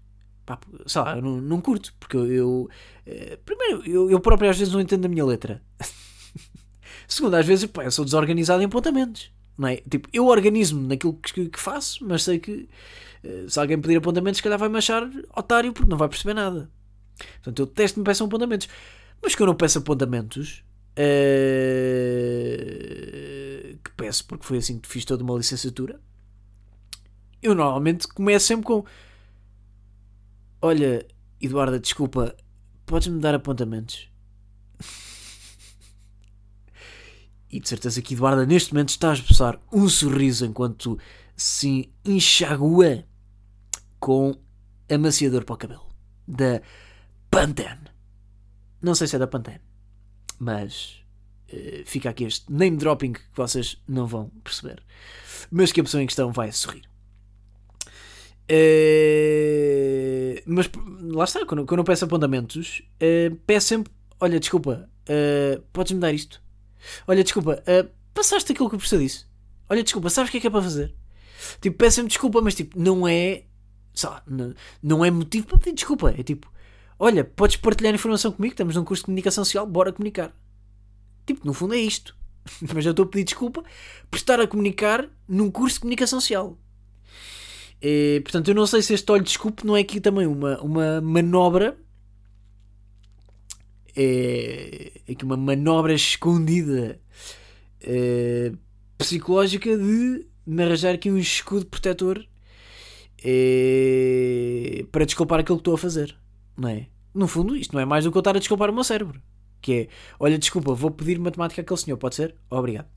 Pá, 0.46 0.60
sei 0.86 1.02
lá, 1.02 1.16
eu 1.16 1.22
não, 1.22 1.42
não 1.42 1.62
curto, 1.62 1.94
porque 2.00 2.18
eu, 2.18 2.28
eu 2.32 2.70
eh, 3.06 3.38
primeiro, 3.46 3.84
eu, 3.90 4.10
eu, 4.12 4.20
próprio 4.20 4.50
às 4.50 4.58
vezes 4.58 4.74
não 4.74 4.82
entendo 4.82 5.06
a 5.06 5.10
minha 5.10 5.26
letra. 5.26 5.62
Segundo, 7.08 7.36
às 7.36 7.46
vezes, 7.46 7.66
pá, 7.66 7.84
eu 7.84 7.92
sou 7.92 8.06
desorganizado 8.06 8.62
em 8.62 8.66
apontamentos. 8.66 9.32
Não 9.58 9.68
é? 9.68 9.78
Tipo, 9.78 10.08
eu 10.14 10.28
organizo-me 10.28 10.88
naquilo 10.88 11.14
que, 11.14 11.50
que, 11.50 11.60
faço, 11.60 12.06
mas 12.06 12.24
sei 12.24 12.40
que 12.40 12.70
eh, 13.24 13.46
se 13.48 13.60
alguém 13.60 13.80
pedir 13.80 13.98
apontamentos, 13.98 14.38
se 14.38 14.44
calhar 14.44 14.60
vai-me 14.60 14.78
achar 14.78 15.10
otário 15.36 15.74
porque 15.74 15.90
não 15.90 15.98
vai 15.98 16.08
perceber 16.08 16.34
nada. 16.34 16.70
Portanto, 17.18 17.60
eu 17.60 17.66
detesto-me 17.66 18.06
peçam 18.06 18.28
apontamentos. 18.28 18.70
Mas 19.22 19.36
que 19.36 19.42
eu 19.42 19.48
não 19.48 19.56
peço 19.56 19.80
apontamentos, 19.80 20.64
uh, 20.92 21.02
que 23.84 23.92
peço 23.96 24.26
porque 24.26 24.46
foi 24.46 24.58
assim 24.58 24.80
que 24.80 24.88
fiz 24.88 25.04
toda 25.06 25.24
uma 25.24 25.38
licenciatura, 25.38 26.00
eu 27.42 27.56
normalmente 27.56 28.08
começo 28.08 28.48
sempre 28.48 28.66
com: 28.66 28.86
Olha, 30.62 31.06
Eduarda, 31.42 31.80
desculpa, 31.80 32.36
podes-me 32.86 33.20
dar 33.20 33.36
apontamentos? 33.36 34.10
e 37.52 37.60
de 37.60 37.68
certeza 37.68 38.02
que 38.02 38.14
Eduarda 38.14 38.46
neste 38.46 38.74
momento 38.74 38.90
está 38.90 39.10
a 39.10 39.14
expressar 39.14 39.60
um 39.72 39.90
sorriso 39.90 40.46
enquanto 40.46 41.00
se 41.36 41.92
enxagua 42.06 43.04
com 44.00 44.36
amaciador 44.90 45.44
para 45.44 45.54
o 45.54 45.58
cabelo 45.58 45.90
da 46.28 46.62
Pantene. 47.32 47.89
Não 48.82 48.96
sei 48.96 49.08
se 49.08 49.16
é 49.16 49.20
da 49.20 49.28
Pantene, 49.28 49.62
mas 50.38 51.04
uh, 51.52 51.84
fica 51.86 52.10
aqui 52.10 52.24
este 52.24 52.52
name 52.52 52.78
dropping 52.78 53.14
que 53.14 53.22
vocês 53.36 53.82
não 53.88 54.08
vão 54.08 54.30
perceber, 54.44 54.82
mas 55.52 55.72
que 55.72 55.82
a 55.82 55.84
pessoa 55.84 56.02
em 56.02 56.08
questão 56.08 56.32
vai 56.32 56.52
sorrir. 56.52 56.88
Uh, 58.52 60.42
mas 60.46 60.70
lá 61.14 61.24
está, 61.24 61.46
quando, 61.46 61.66
quando 61.66 61.80
eu 61.80 61.84
peço 61.84 62.06
apontamentos, 62.06 62.82
uh, 62.96 63.36
peço 63.46 63.68
sempre: 63.68 63.92
Olha, 64.20 64.40
desculpa, 64.40 64.90
uh, 65.08 65.62
podes-me 65.72 66.00
dar 66.00 66.12
isto? 66.14 66.42
Olha, 67.08 67.24
desculpa, 67.24 67.64
passaste 68.14 68.52
aquilo 68.52 68.70
que 68.70 68.76
eu 68.76 68.80
preciso 68.80 69.02
disso? 69.02 69.30
Olha, 69.70 69.84
desculpa, 69.84 70.10
sabes 70.10 70.30
o 70.30 70.32
que 70.32 70.38
é 70.38 70.42
que 70.42 70.48
é 70.48 70.50
para 70.50 70.62
fazer? 70.62 70.96
Tipo, 71.62 71.78
peço 71.78 71.98
sempre 71.98 72.10
desculpa, 72.10 72.42
mas 72.42 72.56
tipo, 72.56 72.80
não 72.80 73.08
é. 73.08 73.44
Lá, 74.04 74.24
não, 74.26 74.54
não 74.82 75.06
é 75.06 75.12
motivo 75.12 75.46
para 75.48 75.58
pedir 75.58 75.74
desculpa. 75.74 76.14
É 76.18 76.24
tipo, 76.24 76.52
olha, 77.00 77.24
podes 77.24 77.56
partilhar 77.56 77.94
informação 77.96 78.32
comigo, 78.32 78.54
estamos 78.54 78.76
num 78.76 78.84
curso 78.84 79.02
de 79.02 79.06
comunicação 79.06 79.44
social, 79.44 79.66
bora 79.66 79.92
comunicar. 79.92 80.36
Tipo, 81.26 81.48
no 81.48 81.54
fundo 81.54 81.74
é 81.74 81.78
isto. 81.78 82.20
mas 82.74 82.86
eu 82.86 82.92
estou 82.92 83.06
a 83.06 83.08
pedir 83.08 83.26
desculpa 83.26 83.64
por 84.10 84.18
estar 84.18 84.40
a 84.40 84.48
comunicar 84.48 85.10
num 85.28 85.52
curso 85.52 85.76
de 85.76 85.82
comunicação 85.82 86.20
social. 86.20 86.58
E, 87.82 88.20
portanto, 88.24 88.50
eu 88.50 88.56
não 88.56 88.68
sei 88.68 88.82
se 88.82 88.94
este 88.94 89.10
olho 89.12 89.24
de 89.24 89.30
desculpe 89.30 89.66
não 89.66 89.76
é 89.76 89.82
aqui 89.82 90.02
também 90.02 90.28
uma, 90.28 90.60
uma 90.62 91.02
manobra. 91.02 91.78
É, 93.96 94.92
é 95.08 95.12
aqui 95.12 95.24
uma 95.26 95.38
manobra 95.38 95.94
escondida 95.94 97.00
é, 97.82 98.52
psicológica 98.98 99.76
de 99.78 100.26
me 100.46 100.64
arranjar 100.64 100.94
aqui 100.94 101.12
um 101.12 101.18
escudo 101.18 101.66
protetor 101.66 102.26
é, 103.24 104.86
para 104.92 105.06
desculpar 105.06 105.40
aquilo 105.40 105.58
que 105.58 105.62
estou 105.62 105.74
a 105.74 105.78
fazer. 105.78 106.19
Não 106.60 106.70
é? 106.70 106.88
No 107.14 107.28
fundo, 107.28 107.56
isto 107.56 107.74
não 107.74 107.82
é 107.82 107.86
mais 107.86 108.04
do 108.04 108.12
que 108.12 108.18
eu 108.18 108.20
estar 108.20 108.36
a 108.36 108.40
desculpar 108.40 108.70
o 108.70 108.74
meu 108.74 108.84
cérebro. 108.84 109.22
Que 109.62 109.74
é, 109.74 109.88
olha, 110.20 110.38
desculpa, 110.38 110.74
vou 110.74 110.92
pedir 110.92 111.18
matemática 111.18 111.62
àquele 111.62 111.80
senhor, 111.80 111.98
pode 111.98 112.16
ser? 112.16 112.36
Obrigado. 112.50 112.88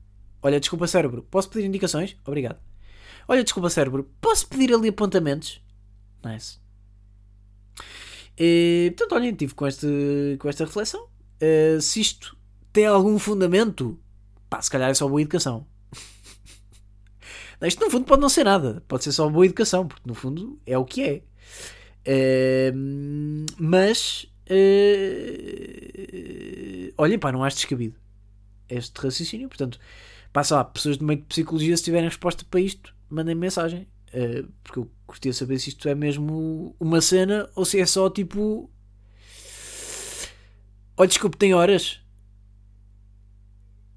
Olha, 0.41 0.59
desculpa, 0.59 0.87
cérebro, 0.87 1.23
posso 1.31 1.49
pedir 1.49 1.65
indicações? 1.65 2.17
Obrigado. 2.25 2.59
Olha, 3.27 3.43
desculpa, 3.43 3.69
cérebro, 3.69 4.09
posso 4.19 4.47
pedir 4.47 4.73
ali 4.73 4.89
apontamentos? 4.89 5.61
Nice. 6.23 6.59
E, 8.37 8.93
portanto, 8.97 9.15
olhem, 9.17 9.33
tive 9.33 9.53
com, 9.53 9.65
este, 9.65 9.87
com 10.39 10.49
esta 10.49 10.65
reflexão. 10.65 11.07
Uh, 11.41 11.79
se 11.81 12.01
isto 12.01 12.37
tem 12.71 12.85
algum 12.85 13.17
fundamento, 13.17 13.99
pá, 14.49 14.61
se 14.61 14.69
calhar 14.69 14.89
é 14.89 14.93
só 14.93 15.07
boa 15.07 15.21
educação. 15.21 15.65
isto 17.63 17.83
no 17.83 17.91
fundo 17.91 18.05
pode 18.05 18.21
não 18.21 18.29
ser 18.29 18.43
nada, 18.43 18.83
pode 18.87 19.03
ser 19.03 19.11
só 19.11 19.29
boa 19.29 19.45
educação, 19.45 19.87
porque 19.87 20.03
no 20.05 20.13
fundo 20.13 20.59
é 20.65 20.77
o 20.77 20.83
que 20.83 21.03
é. 21.03 21.23
Mas, 23.57 24.25
uh, 24.49 24.53
olhem, 26.97 27.17
pá, 27.17 27.31
não 27.31 27.43
acho 27.43 27.57
descabido 27.57 27.95
este 28.69 28.99
raciocínio. 28.99 29.47
Portanto, 29.47 29.79
passa 30.31 30.55
lá, 30.55 30.63
pessoas 30.63 30.97
do 30.97 31.05
meio 31.05 31.19
de 31.21 31.25
psicologia, 31.27 31.75
se 31.77 31.83
tiverem 31.83 32.09
resposta 32.09 32.45
para 32.49 32.59
isto, 32.59 32.93
mandem 33.09 33.35
mensagem. 33.35 33.87
Uh, 34.13 34.51
porque 34.63 34.79
eu 34.79 34.91
gostaria 35.07 35.31
de 35.31 35.37
saber 35.37 35.59
se 35.59 35.69
isto 35.69 35.87
é 35.89 35.95
mesmo 35.95 36.75
uma 36.79 37.01
cena 37.01 37.49
ou 37.55 37.65
se 37.65 37.79
é 37.79 37.85
só 37.85 38.09
tipo. 38.09 38.69
Olha, 40.95 41.07
desculpe, 41.07 41.37
tem 41.37 41.53
horas. 41.53 41.99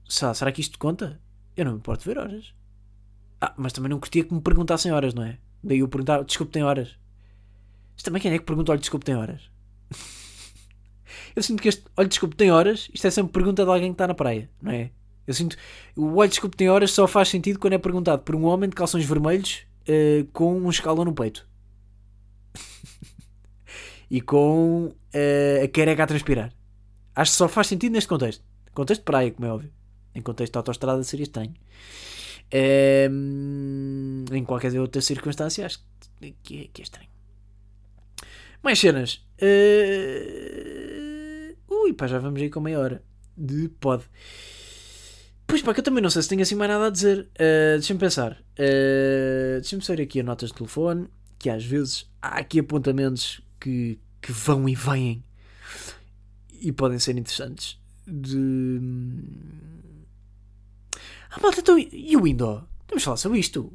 Sá, 0.08 0.32
será 0.32 0.52
que 0.52 0.60
isto 0.60 0.78
conta? 0.78 1.20
Eu 1.56 1.64
não 1.64 1.72
me 1.72 1.78
importo 1.78 2.04
ver 2.04 2.18
horas. 2.18 2.54
Ah, 3.40 3.54
mas 3.58 3.72
também 3.72 3.90
não 3.90 4.00
curtia 4.00 4.24
que 4.24 4.32
me 4.32 4.40
perguntassem 4.40 4.92
horas, 4.92 5.12
não 5.12 5.22
é? 5.22 5.38
Daí 5.62 5.80
eu 5.80 5.88
perguntar, 5.88 6.22
desculpe, 6.22 6.52
tem 6.52 6.62
horas. 6.62 6.96
Isto 7.96 8.04
também 8.04 8.20
quem 8.20 8.32
é 8.32 8.38
que 8.38 8.44
pergunta, 8.44 8.72
olha, 8.72 8.80
desculpe, 8.80 9.06
tem 9.06 9.16
horas? 9.16 9.42
eu 11.34 11.42
sinto 11.42 11.62
que 11.62 11.68
este, 11.68 11.84
olha, 11.96 12.08
desculpe, 12.08 12.36
tem 12.36 12.50
horas, 12.50 12.88
isto 12.92 13.06
é 13.06 13.10
sempre 13.10 13.32
pergunta 13.32 13.64
de 13.64 13.70
alguém 13.70 13.88
que 13.88 13.94
está 13.94 14.06
na 14.06 14.14
praia, 14.14 14.50
não 14.60 14.72
é? 14.72 14.90
Eu 15.26 15.34
sinto. 15.34 15.56
O 15.96 16.16
olho 16.16 16.28
desculpe 16.28 16.56
tem 16.56 16.70
horas 16.70 16.92
só 16.92 17.06
faz 17.06 17.28
sentido 17.28 17.58
quando 17.58 17.72
é 17.72 17.78
perguntado 17.78 18.22
por 18.22 18.36
um 18.36 18.44
homem 18.44 18.70
de 18.70 18.76
calções 18.76 19.04
vermelhos 19.04 19.66
uh, 19.88 20.24
com 20.32 20.56
um 20.56 20.70
escalão 20.70 21.04
no 21.04 21.12
peito. 21.12 21.46
e 24.10 24.20
com 24.20 24.86
uh, 24.86 25.64
a 25.64 25.68
careca 25.68 26.04
a 26.04 26.06
transpirar. 26.06 26.52
Acho 27.14 27.32
que 27.32 27.36
só 27.38 27.48
faz 27.48 27.66
sentido 27.66 27.92
neste 27.92 28.08
contexto. 28.08 28.44
Contexto 28.72 29.00
de 29.00 29.04
praia, 29.04 29.30
como 29.32 29.46
é 29.46 29.52
óbvio. 29.52 29.72
Em 30.14 30.22
contexto 30.22 30.52
de 30.52 30.58
autostrada 30.58 31.02
seria 31.02 31.24
estranho. 31.24 31.54
Uh, 32.54 34.32
em 34.32 34.44
qualquer 34.44 34.78
outra 34.78 35.00
circunstância, 35.02 35.66
acho 35.66 35.80
que 36.42 36.60
é, 36.60 36.68
que 36.72 36.82
é 36.82 36.84
estranho. 36.84 37.08
Mais 38.66 38.80
cenas. 38.80 39.24
Uh... 39.40 39.46
Ui, 41.72 41.92
pá, 41.92 42.08
já 42.08 42.18
vamos 42.18 42.42
aí 42.42 42.50
com 42.50 42.58
meia 42.58 42.80
hora 42.80 43.00
de 43.38 43.68
pod. 43.68 44.02
Pois 45.46 45.62
pá, 45.62 45.72
que 45.72 45.78
eu 45.78 45.84
também 45.84 46.02
não 46.02 46.10
sei 46.10 46.20
se 46.22 46.28
tenho 46.28 46.42
assim 46.42 46.56
mais 46.56 46.68
nada 46.68 46.88
a 46.88 46.90
dizer. 46.90 47.30
Uh, 47.34 47.78
Deixa-me 47.78 48.00
pensar. 48.00 48.32
Uh, 48.58 49.60
Deixa-me 49.60 49.84
sair 49.84 50.00
aqui 50.00 50.18
a 50.18 50.24
notas 50.24 50.48
de 50.50 50.56
telefone, 50.56 51.06
que 51.38 51.48
às 51.48 51.64
vezes 51.64 52.10
há 52.20 52.40
aqui 52.40 52.58
apontamentos 52.58 53.40
que, 53.60 54.00
que 54.20 54.32
vão 54.32 54.68
e 54.68 54.74
vêm 54.74 55.22
e 56.50 56.72
podem 56.72 56.98
ser 56.98 57.16
interessantes. 57.16 57.78
De. 58.04 58.80
Ah, 61.30 61.38
malta, 61.40 61.60
então. 61.60 61.78
E 61.78 62.16
o 62.16 62.22
Windows? 62.22 62.64
Temos 62.88 63.04
falar 63.04 63.16
sobre 63.16 63.38
isto. 63.38 63.72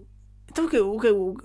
Então 0.50 0.66
o 0.66 0.70
que. 0.70 0.80
O 0.80 1.00
que 1.00 1.12
o... 1.12 1.38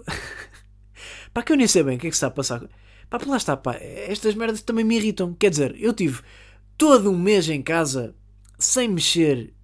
pá, 1.32 1.44
que 1.44 1.52
eu 1.52 1.56
nem 1.56 1.68
sei 1.68 1.84
bem 1.84 1.96
o 1.96 2.00
que 2.00 2.08
é 2.08 2.10
que 2.10 2.16
se 2.16 2.18
está 2.18 2.26
a 2.26 2.30
passar. 2.32 2.68
Pá, 3.08 3.18
lá 3.26 3.36
está, 3.36 3.56
pá. 3.56 3.74
Estas 3.74 4.34
merdas 4.34 4.62
também 4.62 4.84
me 4.84 4.96
irritam. 4.96 5.34
Quer 5.34 5.50
dizer, 5.50 5.76
eu 5.78 5.92
tive 5.92 6.22
todo 6.76 7.10
um 7.10 7.18
mês 7.18 7.48
em 7.48 7.62
casa 7.62 8.14
sem 8.58 8.88
mexer 8.88 9.54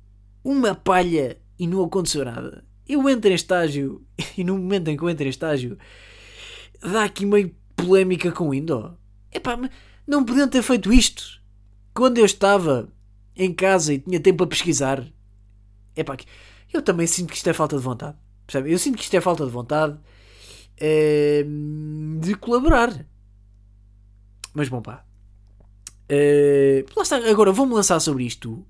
uma 0.44 0.74
palha 0.74 1.38
e 1.58 1.66
não 1.66 1.84
aconteceu 1.84 2.24
nada. 2.24 2.64
Eu 2.88 3.08
entro 3.08 3.30
em 3.30 3.34
estágio 3.34 4.04
e 4.36 4.44
no 4.44 4.56
momento 4.56 4.88
em 4.88 4.96
que 4.96 5.02
eu 5.02 5.10
entro 5.10 5.24
em 5.24 5.30
estágio 5.30 5.78
dá 6.80 7.04
aqui 7.04 7.24
meio 7.24 7.54
polémica 7.76 8.30
com 8.32 8.48
o 8.48 8.54
Indo. 8.54 8.96
Epá, 9.32 9.58
não 10.06 10.24
podiam 10.24 10.48
ter 10.48 10.62
feito 10.62 10.92
isto 10.92 11.40
quando 11.94 12.18
eu 12.18 12.24
estava 12.24 12.92
em 13.36 13.52
casa 13.52 13.94
e 13.94 13.98
tinha 13.98 14.20
tempo 14.20 14.38
para 14.38 14.48
pesquisar. 14.48 15.06
Epá, 15.96 16.16
eu 16.72 16.82
também 16.82 17.06
sinto 17.06 17.30
que 17.30 17.36
isto 17.36 17.48
é 17.48 17.52
falta 17.52 17.76
de 17.76 17.82
vontade. 17.82 18.16
Percebe? 18.46 18.72
Eu 18.72 18.78
sinto 18.78 18.96
que 18.96 19.04
isto 19.04 19.14
é 19.14 19.20
falta 19.20 19.44
de 19.44 19.50
vontade 19.50 19.98
é, 20.78 21.44
de 22.20 22.34
colaborar. 22.34 23.06
Mas 24.52 24.68
bom, 24.68 24.82
pá. 24.82 25.04
Uh, 26.10 26.84
lá 26.96 27.02
está, 27.02 27.16
agora 27.16 27.52
vou-me 27.52 27.72
lançar 27.72 27.98
sobre 28.00 28.24
isto 28.24 28.66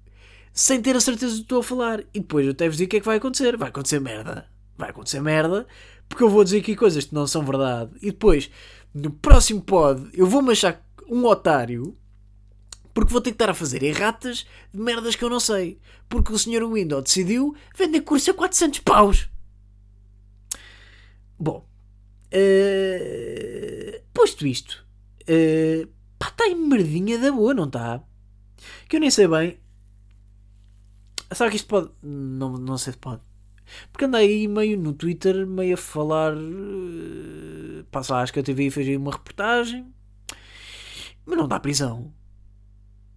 sem 0.52 0.82
ter 0.82 0.94
a 0.94 1.00
certeza 1.00 1.32
do 1.32 1.38
que 1.38 1.42
estou 1.42 1.60
a 1.60 1.64
falar. 1.64 2.00
E 2.12 2.20
depois 2.20 2.44
eu 2.46 2.52
até 2.52 2.68
vos 2.68 2.76
digo 2.76 2.88
o 2.88 2.90
que 2.90 2.96
é 2.96 3.00
que 3.00 3.06
vai 3.06 3.16
acontecer. 3.16 3.56
Vai 3.56 3.68
acontecer 3.70 4.00
merda. 4.00 4.48
Vai 4.76 4.90
acontecer 4.90 5.20
merda. 5.20 5.66
Porque 6.08 6.22
eu 6.22 6.28
vou 6.28 6.44
dizer 6.44 6.58
aqui 6.58 6.76
coisas 6.76 7.04
que 7.04 7.14
não 7.14 7.26
são 7.26 7.44
verdade. 7.44 7.90
E 8.02 8.10
depois, 8.10 8.50
no 8.94 9.10
próximo 9.10 9.62
pod, 9.62 10.10
eu 10.12 10.26
vou-me 10.26 10.52
achar 10.52 10.84
um 11.08 11.24
otário. 11.24 11.96
Porque 12.92 13.10
vou 13.10 13.22
ter 13.22 13.30
que 13.30 13.36
estar 13.36 13.48
a 13.48 13.54
fazer 13.54 13.82
erratas 13.82 14.46
de 14.72 14.80
merdas 14.80 15.16
que 15.16 15.24
eu 15.24 15.30
não 15.30 15.40
sei. 15.40 15.80
Porque 16.08 16.32
o 16.32 16.38
senhor 16.38 16.70
Windows 16.70 17.04
decidiu 17.04 17.56
vender 17.76 18.02
curso 18.02 18.30
a 18.30 18.34
400 18.34 18.80
paus. 18.80 19.30
Bom. 21.38 21.66
Uh, 22.34 24.00
posto 24.12 24.46
isto. 24.46 24.86
Uh, 25.22 25.88
pá, 26.18 26.28
está 26.28 26.44
aí 26.44 26.54
merdinha 26.54 27.18
da 27.18 27.32
boa, 27.32 27.54
não 27.54 27.64
está? 27.64 28.02
Que 28.88 28.96
eu 28.96 29.00
nem 29.00 29.10
sei 29.10 29.26
bem 29.26 29.62
Será 31.34 31.50
que 31.50 31.56
isto 31.56 31.66
pode. 31.68 31.90
Não, 32.02 32.56
não 32.58 32.76
sei 32.78 32.92
se 32.92 32.98
pode. 32.98 33.22
Porque 33.90 34.04
andei 34.04 34.28
aí 34.28 34.48
meio 34.48 34.78
no 34.78 34.92
Twitter, 34.92 35.46
meio 35.46 35.74
a 35.74 35.76
falar. 35.76 36.34
Uh, 36.36 37.84
passa 37.90 38.16
acho 38.16 38.32
que 38.32 38.40
a 38.40 38.42
TV 38.42 38.70
fez 38.70 38.88
aí 38.88 38.96
uma 38.96 39.12
reportagem. 39.12 39.86
Mas 41.24 41.38
não 41.38 41.48
dá 41.48 41.58
prisão. 41.58 42.12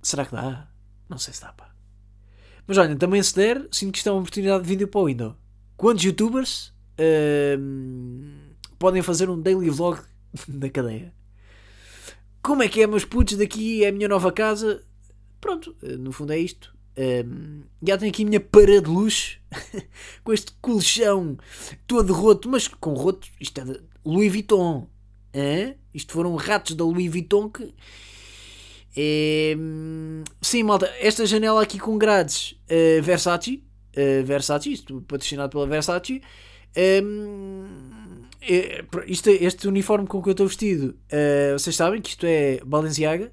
Será 0.01 0.25
que 0.25 0.31
dá? 0.31 0.69
Não 1.09 1.17
sei 1.17 1.33
se 1.33 1.41
dá, 1.41 1.51
pá. 1.51 1.73
Mas 2.67 2.77
olha, 2.77 2.95
também 2.95 3.21
se 3.21 3.35
der, 3.35 3.67
sinto 3.71 3.91
que 3.91 3.97
isto 3.97 4.07
é 4.07 4.11
uma 4.11 4.21
oportunidade 4.21 4.63
de 4.63 4.69
vídeo 4.69 4.87
para 4.87 5.01
o 5.01 5.05
Windows. 5.05 5.35
Quantos 5.77 6.03
youtubers 6.03 6.73
uh, 6.99 8.55
podem 8.79 9.01
fazer 9.01 9.29
um 9.29 9.39
daily 9.39 9.69
vlog 9.69 10.01
da 10.47 10.69
cadeia? 10.69 11.13
Como 12.45 12.61
é 12.61 12.69
que 12.69 12.79
é, 12.79 12.85
meus 12.85 13.03
putos? 13.03 13.37
Daqui 13.37 13.83
é 13.83 13.87
a 13.87 13.91
minha 13.91 14.07
nova 14.07 14.31
casa. 14.31 14.83
Pronto, 15.41 15.75
eh, 15.81 15.97
no 15.97 16.11
fundo 16.11 16.31
é 16.31 16.37
isto. 16.37 16.75
Um, 16.95 17.63
já 17.81 17.97
tenho 17.97 18.11
aqui 18.11 18.21
a 18.21 18.25
minha 18.27 18.39
parede 18.39 18.83
de 18.83 18.91
luz 18.91 19.39
com 20.23 20.31
este 20.31 20.51
colchão 20.61 21.37
todo 21.87 22.13
roto, 22.13 22.47
mas 22.47 22.67
com 22.67 22.93
roto, 22.93 23.27
isto 23.41 23.61
é 23.61 23.65
de 23.65 23.81
Louis 24.05 24.31
Vuitton. 24.31 24.87
Hein? 25.33 25.75
Isto 25.91 26.13
foram 26.13 26.35
ratos 26.35 26.75
da 26.75 26.83
Louis 26.83 27.11
Vuitton 27.11 27.49
que. 27.49 27.73
É, 28.95 29.55
sim, 30.39 30.61
malta, 30.61 30.85
esta 30.99 31.25
janela 31.25 31.63
aqui 31.63 31.79
com 31.79 31.97
grades 31.97 32.51
uh, 32.69 33.01
Versace, 33.01 33.63
uh, 33.97 34.23
Versace, 34.23 34.71
isto 34.71 35.01
patrocinado 35.01 35.49
pela 35.49 35.65
Versace. 35.65 36.21
Um, 37.03 38.04
isto, 39.07 39.29
este 39.29 39.67
uniforme 39.67 40.07
com 40.07 40.21
que 40.21 40.29
eu 40.29 40.31
estou 40.31 40.47
vestido, 40.47 40.97
uh, 41.11 41.57
vocês 41.57 41.75
sabem 41.75 42.01
que 42.01 42.09
isto 42.09 42.25
é 42.25 42.59
Balenciaga. 42.65 43.31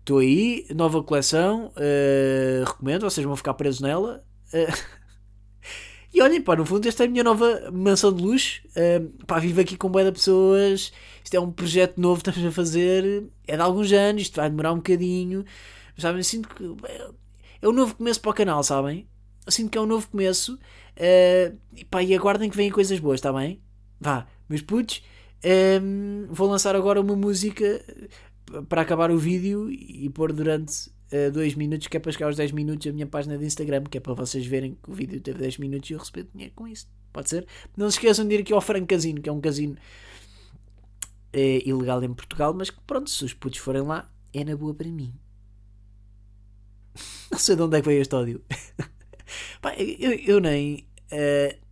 Estou 0.00 0.18
aí, 0.18 0.66
nova 0.74 1.02
coleção, 1.02 1.66
uh, 1.76 2.64
recomendo, 2.64 3.02
vocês 3.02 3.26
vão 3.26 3.36
ficar 3.36 3.52
presos 3.54 3.80
nela. 3.80 4.24
Uh, 4.54 4.72
e 6.14 6.22
olhem, 6.22 6.40
pá, 6.40 6.56
no 6.56 6.64
fundo, 6.64 6.88
esta 6.88 7.04
é 7.04 7.06
a 7.06 7.10
minha 7.10 7.22
nova 7.22 7.70
mansão 7.70 8.12
de 8.12 8.22
luxo. 8.22 8.62
Uh, 8.68 9.24
pá, 9.26 9.38
vivo 9.38 9.60
aqui 9.60 9.76
com 9.76 9.90
de 9.90 10.12
pessoas. 10.12 10.92
Isto 11.22 11.34
é 11.34 11.40
um 11.40 11.52
projeto 11.52 12.00
novo 12.00 12.22
que 12.22 12.30
estamos 12.30 12.48
a 12.48 12.52
fazer. 12.54 13.24
É 13.46 13.56
de 13.56 13.62
alguns 13.62 13.92
anos, 13.92 14.22
isto 14.22 14.36
vai 14.36 14.48
demorar 14.48 14.72
um 14.72 14.76
bocadinho. 14.76 15.44
Mas 15.94 16.02
sabem, 16.02 16.22
sinto 16.22 16.48
que 16.48 16.64
é 17.60 17.68
um 17.68 17.72
novo 17.72 17.94
começo 17.94 18.20
para 18.20 18.30
o 18.30 18.34
canal, 18.34 18.62
sabem? 18.62 19.06
Eu 19.44 19.52
sinto 19.52 19.70
que 19.70 19.76
é 19.76 19.80
um 19.80 19.86
novo 19.86 20.08
começo. 20.08 20.54
Uh, 20.54 21.58
e 21.76 21.84
pá, 21.84 22.02
e 22.02 22.14
aguardem 22.14 22.48
que 22.48 22.56
venham 22.56 22.72
coisas 22.72 22.98
boas, 22.98 23.18
está 23.18 23.30
bem? 23.30 23.60
Vá, 24.00 24.26
meus 24.48 24.62
putos. 24.62 25.02
Um, 25.82 26.26
vou 26.30 26.48
lançar 26.48 26.74
agora 26.74 27.00
uma 27.00 27.14
música 27.14 27.84
para 28.68 28.82
acabar 28.82 29.10
o 29.10 29.18
vídeo 29.18 29.70
e 29.70 30.08
pôr 30.10 30.32
durante 30.32 30.90
2 31.32 31.54
uh, 31.54 31.58
minutos, 31.58 31.86
que 31.86 31.96
é 31.96 32.00
para 32.00 32.12
chegar 32.12 32.26
aos 32.26 32.36
10 32.36 32.52
minutos, 32.52 32.86
a 32.86 32.92
minha 32.92 33.06
página 33.06 33.38
de 33.38 33.44
Instagram, 33.44 33.84
que 33.84 33.98
é 33.98 34.00
para 34.00 34.14
vocês 34.14 34.44
verem 34.46 34.76
que 34.82 34.90
o 34.90 34.92
vídeo 34.92 35.20
teve 35.20 35.38
10 35.38 35.58
minutos 35.58 35.88
e 35.90 35.92
eu 35.94 35.98
recebo 35.98 36.28
dinheiro 36.32 36.52
com 36.54 36.66
isso. 36.66 36.88
Pode 37.12 37.30
ser? 37.30 37.46
Não 37.76 37.90
se 37.90 37.96
esqueçam 37.96 38.26
de 38.26 38.34
ir 38.34 38.40
aqui 38.40 38.52
ao 38.52 38.60
Franco 38.60 38.86
Casino, 38.86 39.20
que 39.20 39.28
é 39.28 39.32
um 39.32 39.40
casino 39.40 39.76
uh, 41.34 41.68
ilegal 41.68 42.02
em 42.02 42.12
Portugal, 42.12 42.52
mas 42.54 42.70
que 42.70 42.80
pronto, 42.86 43.08
se 43.10 43.24
os 43.24 43.32
putos 43.32 43.58
forem 43.58 43.82
lá, 43.82 44.10
é 44.32 44.44
na 44.44 44.56
boa 44.56 44.74
para 44.74 44.88
mim. 44.88 45.14
Não 47.30 47.38
sei 47.38 47.56
de 47.56 47.62
onde 47.62 47.78
é 47.78 47.80
que 47.80 47.88
veio 47.88 48.02
este 48.02 48.14
ódio. 48.14 48.42
Pá, 49.60 49.74
eu, 49.76 50.12
eu, 50.12 50.40
nem. 50.40 50.86
Uh, 51.12 51.67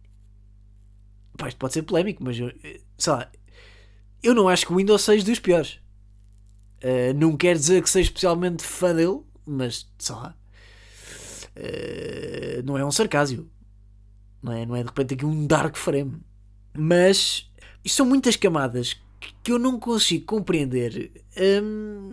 pá, 1.37 1.49
isto 1.49 1.59
pode 1.59 1.75
ser 1.75 1.83
polémico, 1.83 2.23
mas 2.25 2.39
eu, 2.39 2.53
sei 2.99 3.13
lá. 3.13 3.31
Eu 4.23 4.35
não 4.35 4.49
acho 4.49 4.67
que 4.67 4.73
o 4.73 4.77
Windows 4.77 5.03
seja 5.03 5.25
dos 5.25 5.39
piores. 5.39 5.79
Uh, 6.83 7.15
não 7.17 7.37
quer 7.37 7.55
dizer 7.57 7.83
que 7.83 7.91
seja 7.91 8.09
especialmente 8.09 8.63
fã 8.63 8.95
dele, 8.95 9.21
mas 9.45 9.89
sei 9.99 10.15
lá. 10.15 10.35
Uh, 11.57 12.63
não 12.65 12.77
é 12.77 12.85
um 12.85 12.91
sarcásio. 12.91 13.49
Não 14.43 14.53
é, 14.53 14.67
não 14.67 14.77
é 14.77 14.81
de 14.81 14.89
repente 14.89 15.15
aqui 15.15 15.25
um 15.25 15.47
dark 15.47 15.77
frame. 15.77 16.21
Mas 16.77 17.51
isto 17.85 17.97
são 17.97 18.07
muitas 18.07 18.37
camadas 18.37 18.97
que 19.43 19.53
eu 19.53 19.59
não 19.59 19.79
consigo 19.79 20.25
compreender. 20.27 21.25
Hum, 21.63 22.11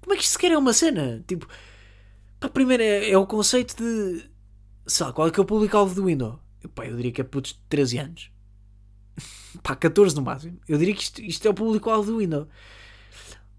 como 0.00 0.14
é 0.14 0.16
que 0.16 0.22
isto 0.22 0.32
sequer 0.32 0.52
é 0.52 0.58
uma 0.58 0.72
cena? 0.72 1.22
Tipo, 1.26 1.46
pá, 2.40 2.48
primeiro 2.48 2.82
é, 2.82 3.10
é, 3.10 3.18
o 3.18 3.26
conceito 3.26 3.76
de. 3.76 4.24
Sei 4.86 5.04
lá, 5.04 5.12
qual 5.12 5.28
é 5.28 5.30
que 5.30 5.38
é 5.38 5.42
o 5.42 5.46
público-alvo 5.46 5.94
do 5.94 6.06
Windows? 6.06 6.38
Pá, 6.74 6.86
eu 6.86 6.96
diria 6.96 7.12
que 7.12 7.20
é 7.20 7.24
putos 7.24 7.52
de 7.52 7.60
13 7.68 7.98
anos. 7.98 8.30
pá, 9.62 9.76
14 9.76 10.14
no 10.16 10.22
máximo. 10.22 10.58
Eu 10.68 10.78
diria 10.78 10.94
que 10.94 11.02
isto, 11.02 11.22
isto 11.22 11.46
é 11.46 11.50
o 11.50 11.54
público-alvo 11.54 12.12
do 12.12 12.18
Windows. 12.18 12.48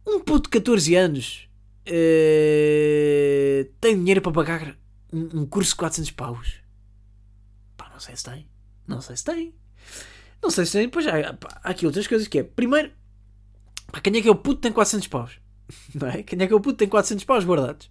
Um 0.06 0.20
puto 0.20 0.44
de 0.44 0.50
14 0.50 0.96
anos 0.96 1.50
uh, 1.88 3.66
tem 3.80 3.98
dinheiro 3.98 4.22
para 4.22 4.32
pagar 4.32 4.78
um, 5.12 5.42
um, 5.42 5.46
curso 5.46 5.72
de 5.72 5.78
400 5.78 6.12
paus? 6.12 6.56
Pá, 7.78 7.90
não 7.92 8.00
sei 8.00 8.16
se 8.16 8.24
tem. 8.24 8.48
Não 8.88 9.02
sei 9.02 9.16
se 9.16 9.24
tem. 9.24 9.54
Não 10.42 10.50
sei 10.50 10.66
se 10.66 10.72
tem. 10.74 10.90
Pois 10.90 11.06
há, 11.08 11.34
pá, 11.34 11.60
há 11.64 11.70
aqui 11.70 11.86
outras 11.86 12.08
coisas 12.08 12.28
que 12.28 12.40
é. 12.40 12.44
Primeiro, 12.44 12.92
pá, 13.92 14.00
quem 14.02 14.18
é 14.18 14.22
que 14.22 14.28
é 14.28 14.32
o 14.32 14.36
puto 14.36 14.58
que 14.58 14.64
tem 14.64 14.72
400 14.72 15.08
paus? 15.08 15.40
Não 15.94 16.08
é? 16.08 16.24
Quem 16.24 16.42
é 16.42 16.48
que 16.48 16.54
é 16.54 16.56
o 16.56 16.62
puto 16.62 16.76
que 16.76 16.80
tem 16.80 16.90
400 16.90 17.26
paus 17.26 17.46
guardados? 17.46 17.90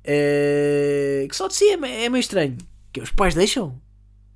Uh, 0.00 1.26
que 1.28 1.34
só 1.34 1.48
de 1.48 1.54
si 1.54 1.64
é, 1.64 1.74
é 1.74 2.08
meio 2.08 2.18
estranho. 2.18 2.58
Que 2.92 3.00
os 3.00 3.10
pais 3.10 3.34
deixam. 3.34 3.80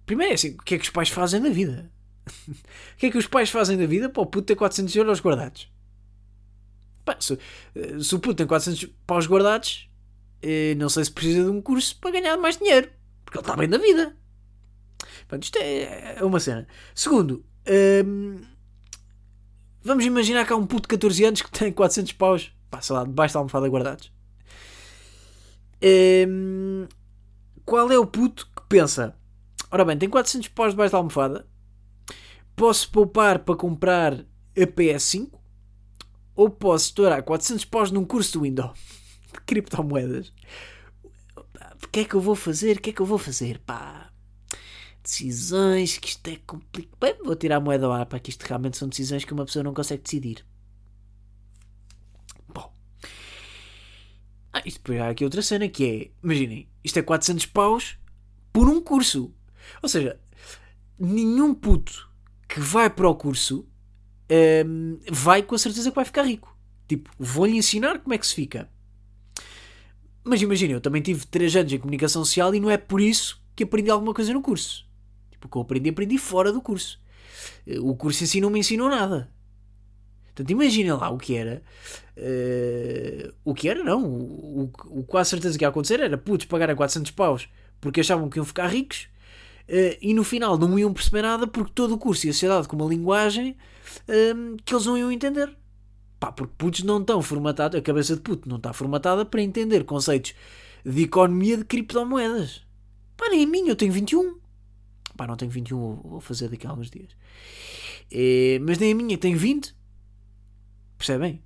Primeiro 0.08 0.32
é 0.32 0.34
assim, 0.36 0.54
o 0.54 0.62
que 0.62 0.74
é 0.74 0.78
que 0.78 0.84
os 0.84 0.90
pais 0.90 1.10
fazem 1.10 1.38
da 1.38 1.50
vida? 1.50 1.92
o 2.48 2.96
que 2.96 3.06
é 3.06 3.10
que 3.10 3.18
os 3.18 3.26
pais 3.26 3.50
fazem 3.50 3.76
da 3.76 3.84
vida 3.84 4.08
para 4.08 4.22
o 4.22 4.26
puto 4.26 4.46
ter 4.46 4.56
400 4.56 4.96
euros 4.96 5.20
guardados? 5.20 5.70
Pá, 7.04 7.14
se, 7.20 7.38
se, 8.00 8.14
o 8.14 8.18
puto 8.18 8.36
tem 8.36 8.46
400 8.46 8.86
paus 9.06 9.26
guardados, 9.26 9.90
eh, 10.40 10.74
não 10.76 10.88
sei 10.88 11.04
se 11.04 11.12
precisa 11.12 11.44
de 11.44 11.50
um 11.50 11.60
curso 11.60 11.94
para 12.00 12.12
ganhar 12.12 12.38
mais 12.38 12.56
dinheiro. 12.56 12.90
Porque 13.22 13.36
ele 13.36 13.42
está 13.42 13.54
bem 13.54 13.68
da 13.68 13.76
vida. 13.76 14.16
Portanto, 15.28 15.42
isto 15.44 15.58
é, 15.58 16.16
é 16.18 16.24
uma 16.24 16.40
cena. 16.40 16.66
Segundo, 16.94 17.44
hum, 18.06 18.40
vamos 19.82 20.06
imaginar 20.06 20.46
que 20.46 20.54
há 20.54 20.56
um 20.56 20.66
puto 20.66 20.88
de 20.88 20.96
14 20.96 21.22
anos 21.26 21.42
que 21.42 21.50
tem 21.50 21.70
400 21.70 22.14
paus, 22.14 22.50
pá, 22.70 22.80
sei 22.80 22.96
lá, 22.96 23.04
debaixo 23.04 23.34
da 23.34 23.40
almofada 23.40 23.68
guardados. 23.68 24.10
Hum, 26.26 26.88
qual 27.66 27.92
é 27.92 27.98
o 27.98 28.06
puto 28.06 28.46
que 28.56 28.62
pensa? 28.70 29.14
Ora 29.70 29.84
bem, 29.84 29.98
tem 29.98 30.08
400 30.08 30.48
paus 30.48 30.72
debaixo 30.72 30.92
da 30.92 30.98
almofada. 30.98 31.46
Posso 32.56 32.90
poupar 32.90 33.40
para 33.40 33.56
comprar 33.56 34.14
a 34.14 34.66
PS5? 34.66 35.38
ou 36.38 36.48
posso 36.48 36.86
estourar 36.86 37.20
400 37.24 37.64
paus 37.64 37.90
num 37.90 38.04
curso 38.04 38.34
do 38.34 38.42
Windows 38.42 38.70
de 39.34 39.40
criptomoedas. 39.40 40.32
O 41.82 41.88
que 41.88 42.00
é 42.00 42.04
que 42.04 42.14
eu 42.14 42.20
vou 42.20 42.36
fazer? 42.36 42.76
O 42.76 42.80
que 42.80 42.90
é 42.90 42.92
que 42.92 43.02
eu 43.02 43.06
vou 43.06 43.18
fazer? 43.18 43.58
Pá, 43.58 44.12
decisões, 45.02 45.98
que 45.98 46.06
isto 46.06 46.28
é 46.28 46.36
complicado. 46.46 46.96
Bem, 47.00 47.24
vou 47.24 47.34
tirar 47.34 47.56
a 47.56 47.60
moeda 47.60 47.92
ar, 47.92 48.06
para 48.06 48.20
que 48.20 48.30
isto 48.30 48.42
realmente 48.42 48.76
são 48.76 48.88
decisões 48.88 49.24
que 49.24 49.32
uma 49.32 49.44
pessoa 49.44 49.64
não 49.64 49.74
consegue 49.74 50.04
decidir. 50.04 50.46
Bom. 52.46 52.72
Ah, 54.52 54.62
isto 54.64 54.78
depois 54.78 55.00
há 55.00 55.08
aqui 55.08 55.24
outra 55.24 55.42
cena 55.42 55.68
que 55.68 55.84
é, 55.84 56.10
imaginem, 56.22 56.68
isto 56.84 57.00
é 57.00 57.02
400 57.02 57.46
paus 57.46 57.98
por 58.52 58.68
um 58.68 58.80
curso. 58.80 59.34
Ou 59.82 59.88
seja, 59.88 60.18
nenhum 60.98 61.54
puto 61.54 62.08
que 62.48 62.60
vai 62.60 62.88
para 62.90 63.08
o 63.08 63.14
curso 63.14 63.66
um, 64.66 64.98
vai 65.10 65.42
com 65.42 65.54
a 65.54 65.58
certeza 65.58 65.90
que 65.90 65.96
vai 65.96 66.04
ficar 66.04 66.22
rico. 66.22 66.56
Tipo, 66.86 67.10
vou-lhe 67.18 67.56
ensinar 67.56 67.98
como 67.98 68.14
é 68.14 68.18
que 68.18 68.26
se 68.26 68.34
fica. 68.34 68.68
Mas 70.24 70.42
imagina, 70.42 70.72
eu 70.72 70.80
também 70.80 71.02
tive 71.02 71.26
3 71.26 71.56
anos 71.56 71.72
em 71.72 71.78
comunicação 71.78 72.24
social 72.24 72.54
e 72.54 72.60
não 72.60 72.70
é 72.70 72.76
por 72.76 73.00
isso 73.00 73.42
que 73.54 73.64
aprendi 73.64 73.90
alguma 73.90 74.14
coisa 74.14 74.32
no 74.32 74.42
curso. 74.42 74.86
Tipo, 75.30 75.46
o 75.46 75.50
que 75.50 75.56
eu 75.56 75.62
aprendi, 75.62 75.90
aprendi 75.90 76.18
fora 76.18 76.52
do 76.52 76.60
curso. 76.60 77.00
O 77.80 77.94
curso 77.94 78.24
em 78.24 78.26
si 78.26 78.40
não 78.40 78.50
me 78.50 78.58
ensinou 78.58 78.88
nada. 78.88 79.30
Portanto, 80.26 80.50
imagina 80.50 80.96
lá 80.96 81.10
o 81.10 81.18
que 81.18 81.34
era. 81.34 81.62
Uh, 82.16 83.32
o 83.44 83.54
que 83.54 83.68
era, 83.68 83.82
não. 83.82 84.04
O, 84.04 84.64
o, 84.64 85.00
o 85.00 85.04
quase 85.04 85.30
certeza 85.30 85.58
que 85.58 85.64
ia 85.64 85.68
acontecer 85.68 86.00
era 86.00 86.16
putos 86.16 86.46
pagar 86.46 86.70
a 86.70 86.76
400 86.76 87.10
paus 87.12 87.48
porque 87.80 88.00
achavam 88.00 88.28
que 88.28 88.38
iam 88.38 88.44
ficar 88.44 88.66
ricos 88.66 89.08
e 90.00 90.14
no 90.14 90.24
final 90.24 90.56
não 90.56 90.78
iam 90.78 90.92
perceber 90.92 91.22
nada 91.22 91.46
porque 91.46 91.72
todo 91.74 91.94
o 91.94 91.98
curso 91.98 92.26
ia 92.26 92.32
ser 92.32 92.48
dado 92.48 92.66
com 92.66 92.76
uma 92.76 92.86
linguagem 92.86 93.56
um, 94.08 94.56
que 94.64 94.74
eles 94.74 94.86
não 94.86 94.96
iam 94.96 95.12
entender. 95.12 95.54
Pá, 96.18 96.32
porque 96.32 96.54
putos 96.58 96.82
não 96.82 97.00
estão 97.00 97.22
formatados, 97.22 97.78
a 97.78 97.82
cabeça 97.82 98.16
de 98.16 98.22
puto 98.22 98.48
não 98.48 98.56
está 98.56 98.72
formatada 98.72 99.24
para 99.24 99.42
entender 99.42 99.84
conceitos 99.84 100.34
de 100.84 101.02
economia 101.02 101.56
de 101.56 101.64
criptomoedas. 101.64 102.66
Pá, 103.16 103.28
nem 103.28 103.44
a 103.44 103.46
minha, 103.46 103.70
eu 103.70 103.76
tenho 103.76 103.92
21. 103.92 104.38
Pá, 105.16 105.26
não 105.26 105.36
tenho 105.36 105.50
21, 105.50 105.78
vou, 105.78 106.20
fazer 106.20 106.48
daqui 106.48 106.66
a 106.66 106.70
alguns 106.70 106.90
dias. 106.90 107.10
É, 108.10 108.58
mas 108.62 108.78
nem 108.78 108.92
a 108.92 108.94
minha, 108.94 109.18
tenho 109.18 109.38
20. 109.38 109.74
Percebem? 110.96 111.42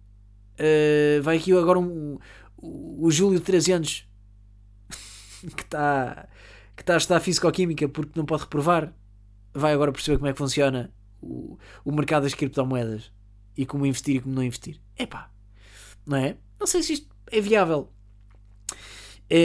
Uh, 0.55 1.23
vai 1.23 1.37
aqui 1.39 1.53
agora 1.53 1.79
um, 1.79 2.19
o, 2.57 3.07
o 3.07 3.11
Júlio 3.11 3.39
de 3.39 3.45
13 3.45 3.73
anos 3.73 4.09
que 5.57 5.63
está 5.63 6.29
que 6.77 6.83
está 6.83 6.95
a 6.95 6.99
estudar 6.99 7.21
Físico-Química 7.21 7.89
porque 7.89 8.13
não 8.17 8.25
pode 8.25 8.43
reprovar. 8.43 8.95
Vai 9.55 9.73
agora 9.73 9.93
perceber 9.93 10.19
como 10.19 10.29
é 10.29 10.33
que 10.33 10.39
funciona 10.39 10.93
o, 11.21 11.59
o 11.85 11.93
mercado 11.93 12.23
das 12.25 12.35
criptomoedas 12.35 13.13
e 13.57 13.65
como 13.67 13.87
investir 13.87 14.17
e 14.17 14.21
como 14.21 14.35
não 14.35 14.43
investir. 14.43 14.81
Epá, 14.99 15.31
não 16.07 16.17
é? 16.17 16.37
Não 16.59 16.67
sei 16.67 16.83
se 16.83 16.95
isto 16.95 17.15
é 17.31 17.41
viável. 17.41 17.91
É... 19.29 19.43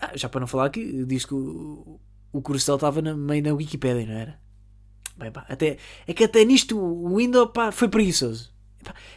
Ah, 0.00 0.16
já 0.16 0.28
para 0.28 0.40
não 0.40 0.46
falar 0.46 0.70
que 0.70 1.04
diz 1.04 1.24
que 1.24 1.34
o, 1.34 2.00
o 2.32 2.40
Cursel 2.42 2.76
estava 2.76 3.02
na, 3.02 3.14
meio 3.16 3.42
na 3.42 3.52
Wikipedia, 3.52 4.06
não 4.06 4.14
era? 4.14 4.40
Bem, 5.16 5.32
pá, 5.32 5.44
até, 5.48 5.78
é 6.06 6.14
que 6.14 6.24
até 6.24 6.44
nisto 6.44 6.78
o 6.78 7.16
Windows 7.16 7.50
pá, 7.52 7.72
foi 7.72 7.88
preguiçoso. 7.88 8.56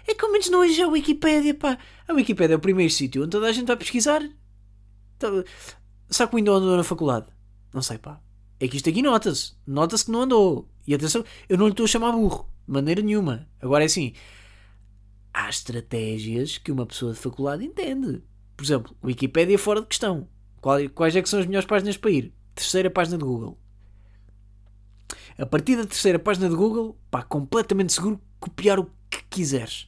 É 0.08 0.16
que 0.16 0.26
ao 0.26 0.32
menos 0.32 0.50
não 0.50 0.64
é 0.64 0.82
a 0.82 0.88
Wikipedia, 0.88 1.54
pá. 1.54 1.78
A 2.08 2.14
Wikipedia 2.14 2.56
é 2.56 2.58
o 2.58 2.62
primeiro 2.62 2.92
sítio 2.92 3.22
onde 3.22 3.32
toda 3.32 3.48
a 3.48 3.52
gente 3.52 3.68
vai 3.68 3.78
pesquisar. 3.78 4.22
Então, 5.28 5.44
sabe 6.10 6.30
que 6.30 6.36
o 6.36 6.38
Windows 6.38 6.62
andou 6.62 6.78
na 6.78 6.84
faculdade? 6.84 7.28
Não 7.74 7.82
sei, 7.82 7.98
pá. 7.98 8.20
É 8.60 8.68
que 8.68 8.78
isto 8.78 8.90
aqui 8.90 9.02
nota-se. 9.02 9.54
Nota-se 9.66 10.06
que 10.06 10.12
não 10.12 10.22
andou. 10.22 10.68
E 10.88 10.94
atenção, 10.94 11.24
eu 11.48 11.58
não 11.58 11.66
lhe 11.66 11.74
estou 11.74 11.84
a 11.84 11.88
chamar 11.88 12.12
burro. 12.12 12.50
De 12.68 12.74
maneira 12.74 13.02
nenhuma. 13.02 13.48
Agora 13.60 13.84
é 13.84 13.88
assim. 13.88 14.14
Há 15.34 15.50
estratégias 15.50 16.58
que 16.58 16.72
uma 16.72 16.86
pessoa 16.86 17.14
de 17.14 17.20
faculdade 17.20 17.64
entende. 17.64 18.22
Por 18.58 18.64
exemplo, 18.64 18.96
Wikipedia 19.04 19.58
fora 19.58 19.82
de 19.82 19.88
questão. 19.88 20.28
Quais 20.60 21.16
é 21.16 21.22
que 21.22 21.30
são 21.30 21.40
as 21.40 21.46
melhores 21.46 21.68
páginas 21.68 21.98
para 21.98 22.12
ir? 22.12 22.34
Terceira 22.54 22.90
página 22.90 23.18
de 23.18 23.24
Google. 23.24 23.58
A 25.38 25.46
partir 25.46 25.76
da 25.76 25.86
terceira 25.86 26.20
página 26.20 26.50
de 26.50 26.56
Google, 26.56 27.00
pá, 27.10 27.24
completamente 27.24 27.94
seguro, 27.94 28.22
copiar 28.40 28.80
o 28.80 28.86
que 29.10 29.24
quiseres. 29.30 29.88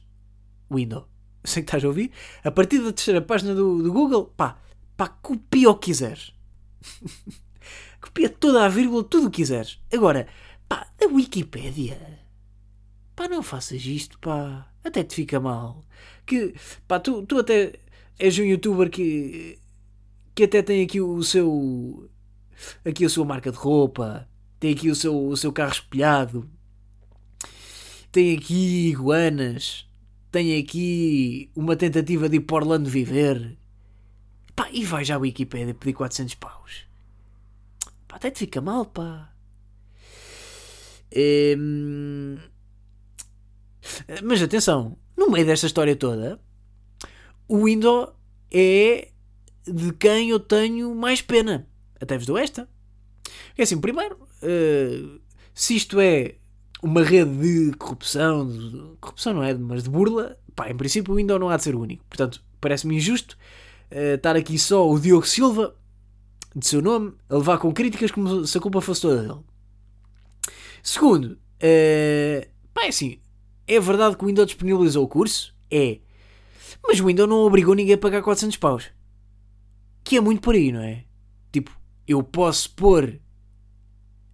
Windows. 0.72 1.06
Sei 1.44 1.62
que 1.62 1.68
estás 1.68 1.84
a 1.84 1.86
ouvir. 1.86 2.10
A 2.42 2.50
partir 2.50 2.78
da 2.78 2.92
terceira 2.92 3.20
página 3.20 3.54
do, 3.54 3.82
do 3.82 3.92
Google, 3.92 4.32
pá, 4.36 4.58
pá, 4.96 5.08
copia 5.08 5.70
o 5.70 5.74
que 5.76 5.86
quiseres. 5.86 6.32
copia 8.00 8.28
toda 8.28 8.64
a 8.64 8.68
vírgula, 8.68 9.04
tudo 9.04 9.28
o 9.28 9.30
que 9.30 9.42
quiseres. 9.42 9.80
Agora, 9.92 10.26
pá, 10.68 10.86
a 11.00 11.06
Wikipédia. 11.06 12.24
Pá, 13.16 13.28
não 13.28 13.42
faças 13.42 13.84
isto, 13.84 14.18
pá. 14.18 14.70
Até 14.82 15.02
te 15.04 15.14
fica 15.14 15.40
mal. 15.40 15.84
Que, 16.26 16.54
pá, 16.86 16.98
tu, 17.00 17.24
tu 17.26 17.38
até 17.38 17.74
és 18.18 18.38
um 18.38 18.44
youtuber 18.44 18.90
que, 18.90 19.58
que 20.34 20.44
até 20.44 20.62
tem 20.62 20.82
aqui 20.82 21.00
o 21.00 21.22
seu. 21.22 22.10
Aqui 22.84 23.04
a 23.04 23.08
sua 23.08 23.24
marca 23.24 23.50
de 23.50 23.56
roupa. 23.58 24.28
Tem 24.60 24.72
aqui 24.72 24.90
o 24.90 24.94
seu, 24.94 25.28
o 25.28 25.36
seu 25.36 25.52
carro 25.52 25.72
espelhado. 25.72 26.48
Tem 28.12 28.36
aqui 28.36 28.88
iguanas. 28.88 29.86
Tem 30.30 30.58
aqui 30.58 31.50
uma 31.54 31.76
tentativa 31.76 32.28
de 32.28 32.36
ir 32.36 32.40
para 32.40 32.56
Orlando 32.56 32.88
viver. 32.88 33.56
Pá, 34.54 34.68
e 34.72 34.84
vai 34.84 35.04
já 35.04 35.16
à 35.16 35.18
Wikipedia 35.18 35.74
pedir 35.74 35.94
400 35.94 36.34
paus. 36.36 36.86
Pá, 38.06 38.16
até 38.16 38.30
te 38.30 38.38
fica 38.38 38.60
mal, 38.60 38.86
pá. 38.86 39.32
Hum... 41.16 42.36
Mas 44.22 44.42
atenção, 44.42 44.96
no 45.16 45.30
meio 45.30 45.44
desta 45.46 45.66
história 45.66 45.94
toda, 45.94 46.40
o 47.46 47.64
Windows 47.64 48.10
é 48.50 49.08
de 49.66 49.92
quem 49.92 50.30
eu 50.30 50.40
tenho 50.40 50.94
mais 50.94 51.20
pena. 51.20 51.66
Até 52.00 52.16
vos 52.16 52.26
dou 52.26 52.38
esta. 52.38 52.68
É 53.56 53.62
assim, 53.62 53.80
primeiro, 53.80 54.16
uh, 54.42 55.20
se 55.54 55.76
isto 55.76 56.00
é 56.00 56.36
uma 56.82 57.02
rede 57.02 57.30
de 57.70 57.76
corrupção, 57.76 58.46
de, 58.46 58.96
corrupção 59.00 59.34
não 59.34 59.42
é, 59.42 59.54
mas 59.54 59.84
de 59.84 59.90
burla, 59.90 60.38
pá, 60.54 60.70
em 60.70 60.76
princípio 60.76 61.12
o 61.12 61.16
Windows 61.16 61.40
não 61.40 61.48
há 61.48 61.56
de 61.56 61.62
ser 61.62 61.74
o 61.74 61.80
único. 61.80 62.04
Portanto, 62.08 62.42
parece-me 62.60 62.96
injusto 62.96 63.38
uh, 63.90 64.14
estar 64.14 64.36
aqui 64.36 64.58
só 64.58 64.88
o 64.88 64.98
Diogo 64.98 65.26
Silva, 65.26 65.74
de 66.54 66.66
seu 66.66 66.80
nome, 66.80 67.14
a 67.28 67.36
levar 67.36 67.58
com 67.58 67.72
críticas 67.72 68.10
como 68.10 68.46
se 68.46 68.56
a 68.56 68.60
culpa 68.60 68.80
fosse 68.80 69.02
toda 69.02 69.22
dele. 69.22 69.40
Segundo, 70.82 71.32
uh, 71.32 72.48
pá, 72.72 72.84
é 72.84 72.88
assim, 72.88 73.18
é 73.66 73.80
verdade 73.80 74.16
que 74.16 74.24
o 74.24 74.26
Windows 74.26 74.46
disponibilizou 74.46 75.04
o 75.04 75.08
curso? 75.08 75.54
É. 75.70 75.98
Mas 76.86 77.00
o 77.00 77.06
Windows 77.06 77.28
não 77.28 77.38
obrigou 77.38 77.74
ninguém 77.74 77.94
a 77.94 77.98
pagar 77.98 78.22
400 78.22 78.56
paus. 78.58 78.90
Que 80.04 80.18
é 80.18 80.20
muito 80.20 80.42
por 80.42 80.54
aí, 80.54 80.70
não 80.70 80.82
é? 80.82 81.04
Tipo, 81.50 81.70
eu 82.06 82.22
posso 82.22 82.70
pôr, 82.74 83.18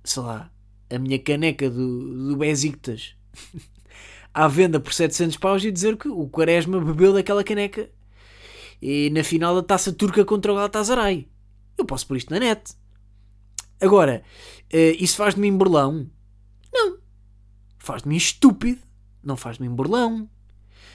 sei 0.02 0.22
lá, 0.22 0.50
a 0.90 0.98
minha 0.98 1.18
caneca 1.18 1.70
do, 1.70 2.28
do 2.28 2.36
Besiktas 2.36 3.14
à 4.34 4.48
venda 4.48 4.80
por 4.80 4.92
700 4.92 5.36
paus 5.36 5.64
e 5.64 5.70
dizer 5.70 5.96
que 5.96 6.08
o 6.08 6.28
Quaresma 6.28 6.80
bebeu 6.80 7.12
daquela 7.12 7.44
caneca 7.44 7.88
e 8.80 9.10
na 9.10 9.22
final 9.22 9.54
da 9.54 9.62
taça 9.62 9.92
turca 9.92 10.24
contra 10.24 10.52
o 10.52 10.54
Galatasaray. 10.54 11.28
Eu 11.76 11.84
posso 11.84 12.06
pôr 12.06 12.16
isto 12.16 12.30
na 12.32 12.40
net. 12.40 12.74
Agora, 13.80 14.22
uh, 14.72 14.96
isso 14.98 15.16
faz 15.16 15.34
de 15.34 15.40
mim 15.40 15.56
burlão? 15.56 16.10
Não. 16.72 16.98
Faz 17.78 18.02
de 18.02 18.08
mim 18.08 18.16
estúpido. 18.16 18.80
Não 19.22 19.36
faz 19.36 19.56
de 19.56 19.62
mim 19.62 19.74
burlão. 19.74 20.28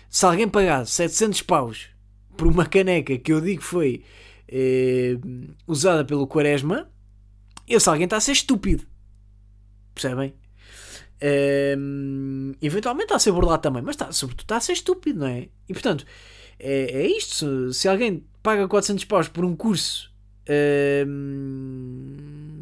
Se 0.10 0.26
alguém 0.26 0.48
pagar 0.48 0.86
700 0.86 1.42
paus 1.42 1.90
por 2.38 2.48
uma 2.48 2.66
caneca 2.66 3.18
que 3.18 3.34
eu 3.34 3.42
digo 3.42 3.62
foi 3.62 4.04
eh, 4.48 5.18
usada 5.68 6.06
pelo 6.06 6.28
Quaresma, 6.28 6.90
esse 7.68 7.90
alguém 7.90 8.06
está 8.06 8.18
a 8.18 8.22
ser 8.22 8.34
estúpido. 8.34 8.86
Percebem? 9.94 10.34
Eh, 11.20 11.76
eventualmente 12.62 13.06
está 13.06 13.16
a 13.16 13.20
ser 13.20 13.32
burlado 13.32 13.62
também, 13.62 13.82
mas 13.82 13.96
está, 13.96 14.12
sobretudo 14.12 14.44
está 14.44 14.58
a 14.58 14.62
ser 14.62 14.74
estúpido, 14.74 15.20
não 15.20 15.28
é? 15.28 15.50
E 15.68 15.74
portanto, 15.74 16.06
é, 16.60 17.01
é 17.01 17.08
isto. 17.08 17.74
Se, 17.74 17.88
alguém 17.88 18.24
paga 18.41 18.68
400 18.68 19.06
paus 19.06 19.28
por 19.28 19.43
um 19.45 19.56
curso 19.56 20.14
eh, 20.45 21.06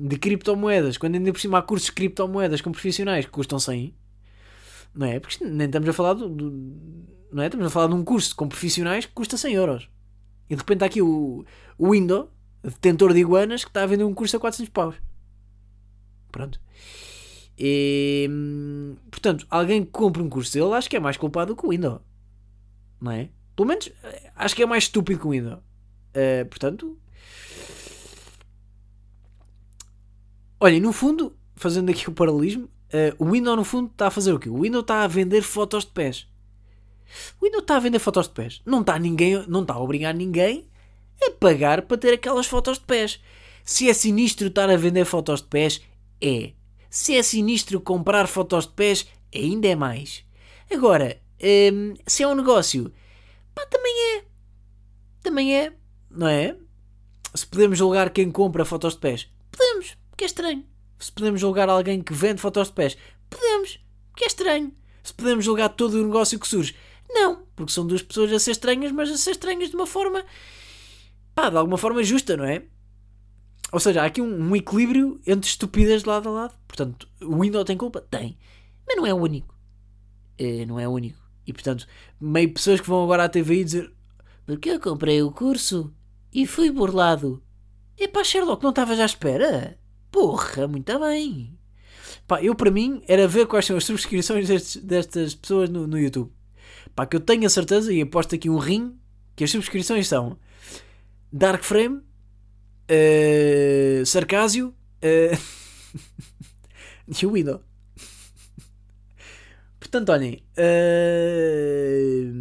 de 0.02 0.18
criptomoedas, 0.18 0.98
quando 0.98 1.16
ainda 1.16 1.32
por 1.32 1.40
cima 1.40 1.58
há 1.58 1.62
cursos 1.62 1.88
de 1.88 1.94
criptomoedas 1.94 2.62
com 2.62 2.72
profissionais 2.72 3.26
que 3.26 3.32
custam 3.32 3.60
100, 3.60 3.94
não 4.94 5.08
é? 5.08 5.20
Porque 5.20 5.44
nem 5.44 5.68
estamos 5.68 5.90
a 5.90 5.94
falar 5.94 6.14
do, 6.14 6.30
do, 6.30 6.52
não 7.32 7.44
é? 7.44 7.48
Estamos 7.48 7.68
a 7.68 7.70
falar 7.70 7.88
de 7.88 7.96
um 7.96 8.04
curso 8.04 8.36
com 8.36 8.48
profissionais 8.48 9.06
que 9.06 9.14
custa 9.14 9.38
100 9.38 9.54
euros. 9.54 9.90
E 10.50 10.56
de 10.56 10.62
repente 10.62 10.78
está 10.78 10.86
aqui 10.86 11.02
o, 11.02 11.46
o 11.78 11.92
detentor 12.64 13.14
de 13.14 13.20
iguanas, 13.20 13.64
que 13.64 13.70
está 13.70 13.84
a 13.84 13.86
vender 13.86 14.04
um 14.04 14.14
curso 14.14 14.38
a 14.38 14.40
400 14.40 14.72
paus. 14.72 14.96
Pronto. 16.32 16.60
E, 17.58 18.30
portanto, 19.12 19.46
alguém 19.50 19.84
que 19.84 19.92
compra 19.92 20.24
um 20.24 20.30
curso 20.30 20.54
dele, 20.54 20.74
acho 20.74 20.90
que 20.90 20.96
é 20.96 21.00
mais 21.00 21.18
culpado 21.18 21.56
que 21.56 21.66
o 21.66 21.70
Windows. 21.70 22.02
Não 23.00 23.12
é? 23.12 23.30
Pelo 23.56 23.68
menos, 23.68 23.90
acho 24.36 24.56
que 24.56 24.64
é 24.64 24.66
mais 24.66 24.86
estúpido 24.86 25.20
que 25.20 25.28
o 25.28 25.32
Windows. 25.32 25.60
Uh, 26.16 26.46
portanto, 26.48 26.98
olhem, 30.60 30.80
no 30.80 30.94
fundo, 30.94 31.36
fazendo 31.56 31.90
aqui 31.90 32.10
o 32.10 32.14
paralelismo, 32.14 32.66
uh, 32.66 33.16
o 33.18 33.32
Windows 33.32 33.58
no 33.58 33.64
fundo 33.64 33.92
está 33.92 34.08
a 34.08 34.12
fazer 34.12 34.34
o 34.34 34.40
quê? 34.40 34.50
O 34.50 34.62
Windows 34.62 34.84
está 34.84 35.04
a 35.04 35.08
vender 35.08 35.42
fotos 35.42 35.86
de 35.86 35.92
pés. 35.92 36.28
O 37.40 37.46
Windows 37.46 37.64
está 37.64 37.78
a 37.78 37.80
vender 37.80 38.00
fotos 38.00 38.28
de 38.28 38.34
pés. 38.34 38.62
Não 38.66 38.82
está, 38.82 38.98
ninguém, 38.98 39.46
não 39.48 39.62
está 39.62 39.76
a 39.76 39.80
obrigar 39.80 40.14
ninguém 40.14 40.68
a 41.22 41.32
pagar 41.32 41.84
para 41.84 41.98
ter 41.98 42.14
aquelas 42.14 42.48
fotos 42.48 42.78
de 42.78 42.86
pés. 42.86 43.20
Se 43.64 43.90
é 43.90 43.94
sinistro 43.94 44.48
estar 44.48 44.70
a 44.70 44.78
vender 44.78 45.06
fotos 45.06 45.42
de 45.42 45.48
pés, 45.48 45.82
é. 46.22 46.52
Se 46.90 47.16
é 47.16 47.24
sinistro 47.24 47.80
comprar 47.80 48.28
fotos 48.28 48.66
de 48.68 48.74
pés, 48.74 49.08
ainda 49.34 49.68
é 49.68 49.76
mais. 49.76 50.24
Agora, 50.72 51.20
hum, 51.74 51.94
se 52.06 52.24
é 52.24 52.28
um 52.28 52.36
negócio, 52.36 52.92
pá, 53.54 53.66
também 53.68 53.94
é. 54.18 54.26
Também 55.22 55.56
é, 55.56 55.74
não 56.10 56.28
é? 56.28 56.58
Se 57.34 57.48
podemos 57.48 57.78
julgar 57.78 58.10
quem 58.12 58.30
compra 58.32 58.66
fotos 58.66 58.94
de 58.94 59.00
pés, 59.00 59.28
podemos, 59.52 59.98
porque 60.10 60.24
é 60.24 60.28
estranho. 60.28 60.66
Se 61.00 61.12
podemos 61.12 61.42
julgar 61.42 61.70
alguém 61.70 62.02
que 62.02 62.14
vende 62.14 62.42
fotos 62.42 62.68
de 62.68 62.74
pés, 62.74 62.98
podemos, 63.30 63.80
porque 64.12 64.26
é 64.26 64.28
estranho. 64.28 64.74
Se 65.04 65.14
podemos 65.14 65.44
julgar 65.44 65.70
todo 65.70 65.96
o 65.96 66.06
negócio 66.06 66.40
que 66.40 66.48
surge, 66.48 66.76
não, 67.10 67.46
porque 67.56 67.72
são 67.72 67.86
duas 67.86 68.02
pessoas 68.02 68.32
a 68.32 68.40
ser 68.40 68.52
estranhas, 68.52 68.92
mas 68.92 69.10
a 69.10 69.18
ser 69.18 69.32
estranhas 69.32 69.70
de 69.70 69.76
uma 69.76 69.88
forma, 69.88 70.24
pá, 71.36 71.50
de 71.50 71.58
alguma 71.58 71.78
forma 71.78 72.04
justa, 72.04 72.38
não 72.38 72.46
é? 72.46 72.64
Ou 73.72 73.80
seja, 73.80 74.04
há 74.04 74.06
aqui 74.06 74.22
um, 74.22 74.50
um 74.50 74.56
equilíbrio 74.56 75.20
entre 75.26 75.50
estupidez 75.50 76.04
de 76.04 76.10
lado 76.10 76.30
a 76.30 76.32
lado. 76.32 76.56
Portanto, 76.68 77.08
o 77.22 77.42
Windows 77.42 77.66
tem 77.66 77.76
culpa? 77.76 78.02
Tem. 78.02 78.38
Mas 78.86 78.96
não 78.96 79.06
é 79.06 79.14
o 79.14 79.18
único. 79.18 79.58
É, 80.38 80.64
não 80.66 80.80
é 80.80 80.88
o 80.88 80.92
único. 80.92 81.23
E 81.46 81.54
portanto, 81.54 81.86
meio 82.20 82.54
pessoas 82.54 82.80
que 82.80 82.88
vão 82.88 83.04
agora 83.04 83.26
à 83.26 83.30
TV 83.30 83.64
dizer 83.64 83.94
porque 84.46 84.70
eu 84.70 84.80
comprei 84.80 85.22
o 85.22 85.32
curso 85.32 85.94
e 86.34 86.46
fui 86.46 86.70
burlado. 86.70 87.42
É 87.98 88.08
pá, 88.08 88.24
Sherlock, 88.24 88.62
não 88.64 88.72
estavas 88.72 89.00
à 89.00 89.06
espera? 89.06 89.78
Porra, 90.12 90.68
muito 90.68 91.00
bem. 91.00 91.58
Pá, 92.28 92.42
eu 92.44 92.56
para 92.56 92.72
mim 92.72 93.02
era 93.08 93.28
ver 93.28 93.48
quais 93.48 93.66
são 93.66 93.78
as 93.78 93.86
subscrições 93.86 94.48
destes- 94.48 94.84
destas 94.84 95.36
pessoas 95.36 95.70
no, 95.70 95.88
no 95.88 95.98
YouTube. 95.98 96.32
Pá, 96.96 97.06
que 97.06 97.16
eu 97.16 97.20
tenho 97.20 97.46
a 97.46 97.50
certeza 97.50 97.94
e 97.94 98.02
aposto 98.02 98.36
aqui 98.36 98.50
um 98.50 98.58
rim 98.58 98.98
que 99.36 99.44
as 99.44 99.52
subscrições 99.52 100.08
são 100.08 100.38
Dark 101.32 101.64
Frame, 101.64 102.02
uh, 102.92 104.06
Sarcásio 104.06 104.70
uh, 104.70 105.38
e 107.08 107.26
o. 107.26 107.62
Portanto, 109.94 110.10
olhem, 110.10 110.44
uh, 110.58 112.34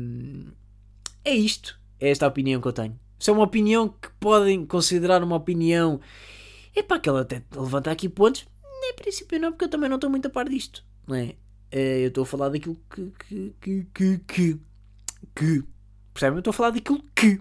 é 1.22 1.34
isto. 1.34 1.78
É 2.00 2.09
esta 2.09 2.24
a 2.24 2.30
opinião 2.30 2.62
que 2.62 2.68
eu 2.68 2.72
tenho. 2.72 2.98
Isso 3.20 3.28
é 3.28 3.32
uma 3.34 3.42
opinião 3.42 3.90
que 3.90 4.09
podem 4.18 4.64
considerar 4.64 5.22
uma 5.22 5.36
opinião. 5.36 6.00
Epá, 6.74 6.98
que 6.98 7.11
ela 7.11 7.20
até 7.20 7.42
levanta 7.55 7.90
aqui 7.90 8.09
pontos. 8.09 8.46
Em 8.82 8.94
princípio 8.94 9.38
não, 9.38 9.53
porque 9.53 9.66
eu 9.66 9.68
também 9.68 9.90
não 9.90 9.96
estou 9.96 10.09
muito 10.09 10.28
a 10.28 10.30
par 10.30 10.48
disto. 10.48 10.82
Não 11.07 11.14
é? 11.14 11.34
Eh, 11.70 12.05
Eu 12.05 12.09
estou 12.09 12.22
a 12.22 12.26
falar 12.26 12.48
daquilo 12.48 12.78
que. 12.88 13.12
que. 13.18 13.55
que. 13.61 13.86
que. 13.92 14.18
que, 14.26 14.59
que. 15.34 15.62
Percebem? 16.14 16.36
Eu 16.36 16.38
estou 16.38 16.53
a 16.53 16.55
falar 16.55 16.70
daquilo 16.70 17.05
que. 17.14 17.38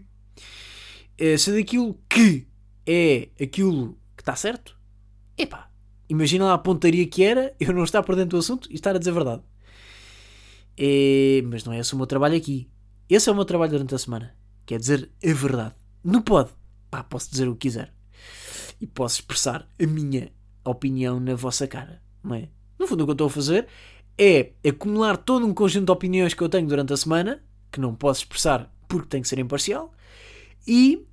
Eh, 1.18 1.38
Se 1.38 1.54
daquilo 1.54 1.98
que 2.10 2.50
é 2.86 3.30
aquilo 3.42 3.98
que 4.18 4.24
está 4.24 4.36
certo, 4.36 4.78
epá, 5.38 5.72
imagina 6.10 6.44
lá 6.48 6.56
a 6.56 6.58
pontaria 6.58 7.08
que 7.08 7.24
era 7.24 7.56
eu 7.62 7.72
não 7.72 7.86
estar 7.86 8.04
por 8.04 8.18
dentro 8.18 8.32
do 8.32 8.40
assunto 8.40 8.70
e 8.70 8.76
estar 8.76 8.94
a 8.94 9.00
dizer 9.00 9.14
verdade. 9.14 9.42
Eh, 10.78 11.42
mas 11.46 11.64
não 11.64 11.74
é 11.74 11.80
esse 11.80 11.94
o 11.94 11.98
meu 11.98 12.08
trabalho 12.08 12.36
aqui. 12.36 12.70
Esse 13.10 13.30
é 13.30 13.32
o 13.32 13.36
meu 13.36 13.46
trabalho 13.46 13.72
durante 13.72 13.96
a 13.96 13.98
semana. 13.98 14.36
Quer 14.66 14.80
dizer 14.80 15.12
a 15.24 15.34
verdade. 15.34 15.76
Não 16.04 16.22
pode. 16.22 16.50
Pá, 16.90 17.04
posso 17.04 17.30
dizer 17.30 17.48
o 17.48 17.54
que 17.54 17.68
quiser. 17.68 17.94
E 18.80 18.88
posso 18.88 19.20
expressar 19.20 19.68
a 19.80 19.86
minha 19.86 20.32
opinião 20.64 21.20
na 21.20 21.36
vossa 21.36 21.68
cara. 21.68 22.02
Não 22.24 22.36
é? 22.36 22.50
No 22.80 22.88
fundo, 22.88 23.04
o 23.04 23.06
que 23.06 23.12
eu 23.12 23.14
estou 23.14 23.28
a 23.28 23.30
fazer 23.30 23.68
é 24.18 24.52
acumular 24.68 25.18
todo 25.18 25.46
um 25.46 25.54
conjunto 25.54 25.86
de 25.86 25.92
opiniões 25.92 26.34
que 26.34 26.42
eu 26.42 26.50
tenho 26.50 26.68
durante 26.68 26.94
a 26.94 26.98
semana, 26.98 27.44
que 27.72 27.80
não 27.80 27.96
posso 27.96 28.22
expressar 28.22 28.72
porque 28.88 29.08
tem 29.08 29.22
que 29.22 29.28
ser 29.28 29.40
imparcial, 29.40 29.94
e 30.68 31.06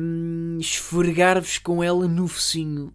hum, 0.00 0.58
esfregar-vos 0.60 1.58
com 1.58 1.82
ela 1.82 2.08
no 2.08 2.26
focinho. 2.26 2.92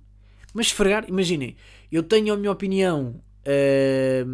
Mas 0.54 0.68
esfregar, 0.68 1.06
imaginem, 1.08 1.56
eu 1.92 2.02
tenho 2.02 2.34
a 2.34 2.38
minha 2.38 2.52
opinião, 2.52 3.22
é, 3.50 4.26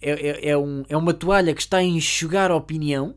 é, 0.00 0.48
é, 0.50 0.58
um- 0.58 0.82
é 0.88 0.96
uma 0.96 1.14
toalha 1.14 1.54
que 1.54 1.60
está 1.60 1.76
a 1.78 1.82
enxugar 1.84 2.50
a 2.50 2.56
opinião, 2.56 3.16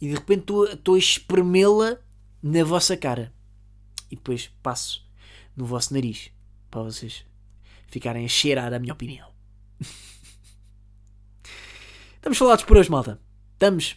e 0.00 0.08
de 0.08 0.14
repente 0.14 0.52
estou 0.72 0.94
a 0.94 0.98
espremê-la 0.98 1.98
na 2.42 2.64
vossa 2.64 2.96
cara. 2.96 3.32
E 4.10 4.16
depois 4.16 4.50
passo 4.62 5.04
no 5.56 5.64
vosso 5.64 5.92
nariz 5.94 6.30
para 6.70 6.82
vocês 6.82 7.24
ficarem 7.88 8.24
a 8.24 8.28
cheirar 8.28 8.72
a 8.72 8.78
minha 8.78 8.92
opinião. 8.92 9.28
Estamos 12.16 12.38
falados 12.38 12.64
por 12.64 12.76
hoje, 12.76 12.90
malta. 12.90 13.20
Estamos. 13.52 13.96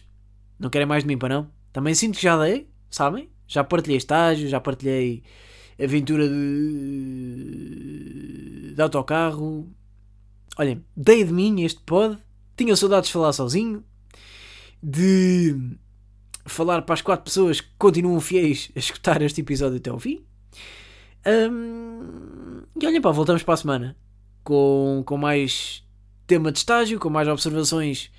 Não 0.58 0.70
querem 0.70 0.86
mais 0.86 1.04
de 1.04 1.08
mim 1.08 1.18
para 1.18 1.34
não? 1.34 1.50
Também 1.72 1.94
sinto 1.94 2.16
que 2.16 2.22
já 2.22 2.36
dei, 2.42 2.68
sabem? 2.90 3.30
Já 3.46 3.62
partilhei 3.64 3.96
estágio, 3.98 4.48
já 4.48 4.60
partilhei 4.60 5.22
aventura 5.82 6.28
de, 6.28 6.34
de 8.74 8.82
autocarro. 8.82 9.70
Olhem, 10.58 10.84
dei 10.96 11.22
de 11.22 11.32
mim 11.32 11.62
este 11.62 11.80
pod. 11.80 12.18
Tinha 12.56 12.74
saudades 12.74 13.06
de 13.06 13.12
falar 13.12 13.32
sozinho. 13.32 13.84
De 14.82 15.54
falar 16.44 16.82
para 16.82 16.94
as 16.94 17.02
quatro 17.02 17.24
pessoas 17.24 17.60
que 17.60 17.68
continuam 17.78 18.20
fiéis 18.20 18.70
a 18.74 18.78
escutar 18.78 19.22
este 19.22 19.40
episódio 19.40 19.78
até 19.78 19.90
ao 19.90 19.98
fim. 19.98 20.24
Hum, 21.26 22.62
e 22.80 22.86
olhem 22.86 23.00
pá, 23.00 23.10
voltamos 23.10 23.42
para 23.42 23.54
a 23.54 23.56
semana 23.56 23.96
com, 24.42 25.02
com 25.04 25.16
mais 25.16 25.84
tema 26.26 26.50
de 26.50 26.58
estágio, 26.58 26.98
com 26.98 27.10
mais 27.10 27.28
observações 27.28 28.10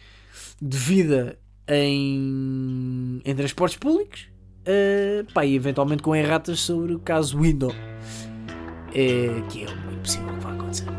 de 0.62 0.78
vida 0.78 1.40
em, 1.68 3.22
em 3.24 3.36
transportes 3.36 3.78
públicos 3.78 4.28
uh, 4.62 5.34
pá, 5.34 5.46
e 5.46 5.56
eventualmente 5.56 6.04
com 6.04 6.16
erratas 6.16 6.60
sobre 6.60 6.94
o 6.94 7.00
caso 7.00 7.40
Window, 7.40 7.74
eh, 8.94 9.42
que 9.50 9.64
é 9.64 9.76
muito 9.76 10.02
possível 10.02 10.34
que 10.36 10.40
vá 10.40 10.52
acontecer. 10.52 10.99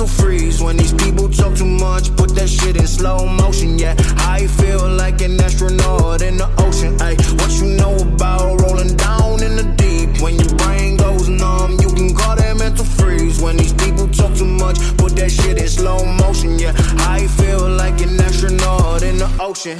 mental 0.00 0.24
freeze. 0.24 0.62
When 0.62 0.78
these 0.78 0.94
people 0.94 1.28
talk 1.28 1.54
too 1.56 1.66
much, 1.66 2.14
put 2.16 2.34
that 2.34 2.48
shit 2.48 2.76
in 2.76 2.86
slow 2.86 3.26
motion. 3.26 3.78
Yeah, 3.78 3.94
I 4.16 4.46
feel 4.46 4.88
like 4.88 5.20
an 5.20 5.38
astronaut 5.40 6.22
in 6.22 6.38
the 6.38 6.48
ocean. 6.58 6.96
Ay, 7.02 7.16
what 7.36 7.52
you 7.60 7.76
know 7.76 7.94
about 7.96 8.60
rolling 8.62 8.96
down 8.96 9.42
in 9.42 9.56
the 9.56 9.66
deep? 9.76 10.22
When 10.22 10.36
your 10.36 10.54
brain 10.56 10.96
goes 10.96 11.28
numb, 11.28 11.72
you 11.82 11.88
can 11.92 12.14
call 12.14 12.36
that 12.36 12.56
mental 12.56 12.84
freeze. 12.84 13.42
When 13.42 13.58
these 13.58 13.74
people 13.74 14.08
talk 14.08 14.34
too 14.34 14.46
much, 14.46 14.78
put 14.96 15.16
that 15.16 15.30
shit 15.30 15.58
in 15.58 15.68
slow 15.68 16.02
motion. 16.04 16.58
Yeah, 16.58 16.72
I 17.16 17.26
feel 17.38 17.68
like 17.68 18.00
an 18.00 18.18
astronaut 18.20 19.02
in 19.02 19.18
the 19.18 19.30
ocean. 19.38 19.78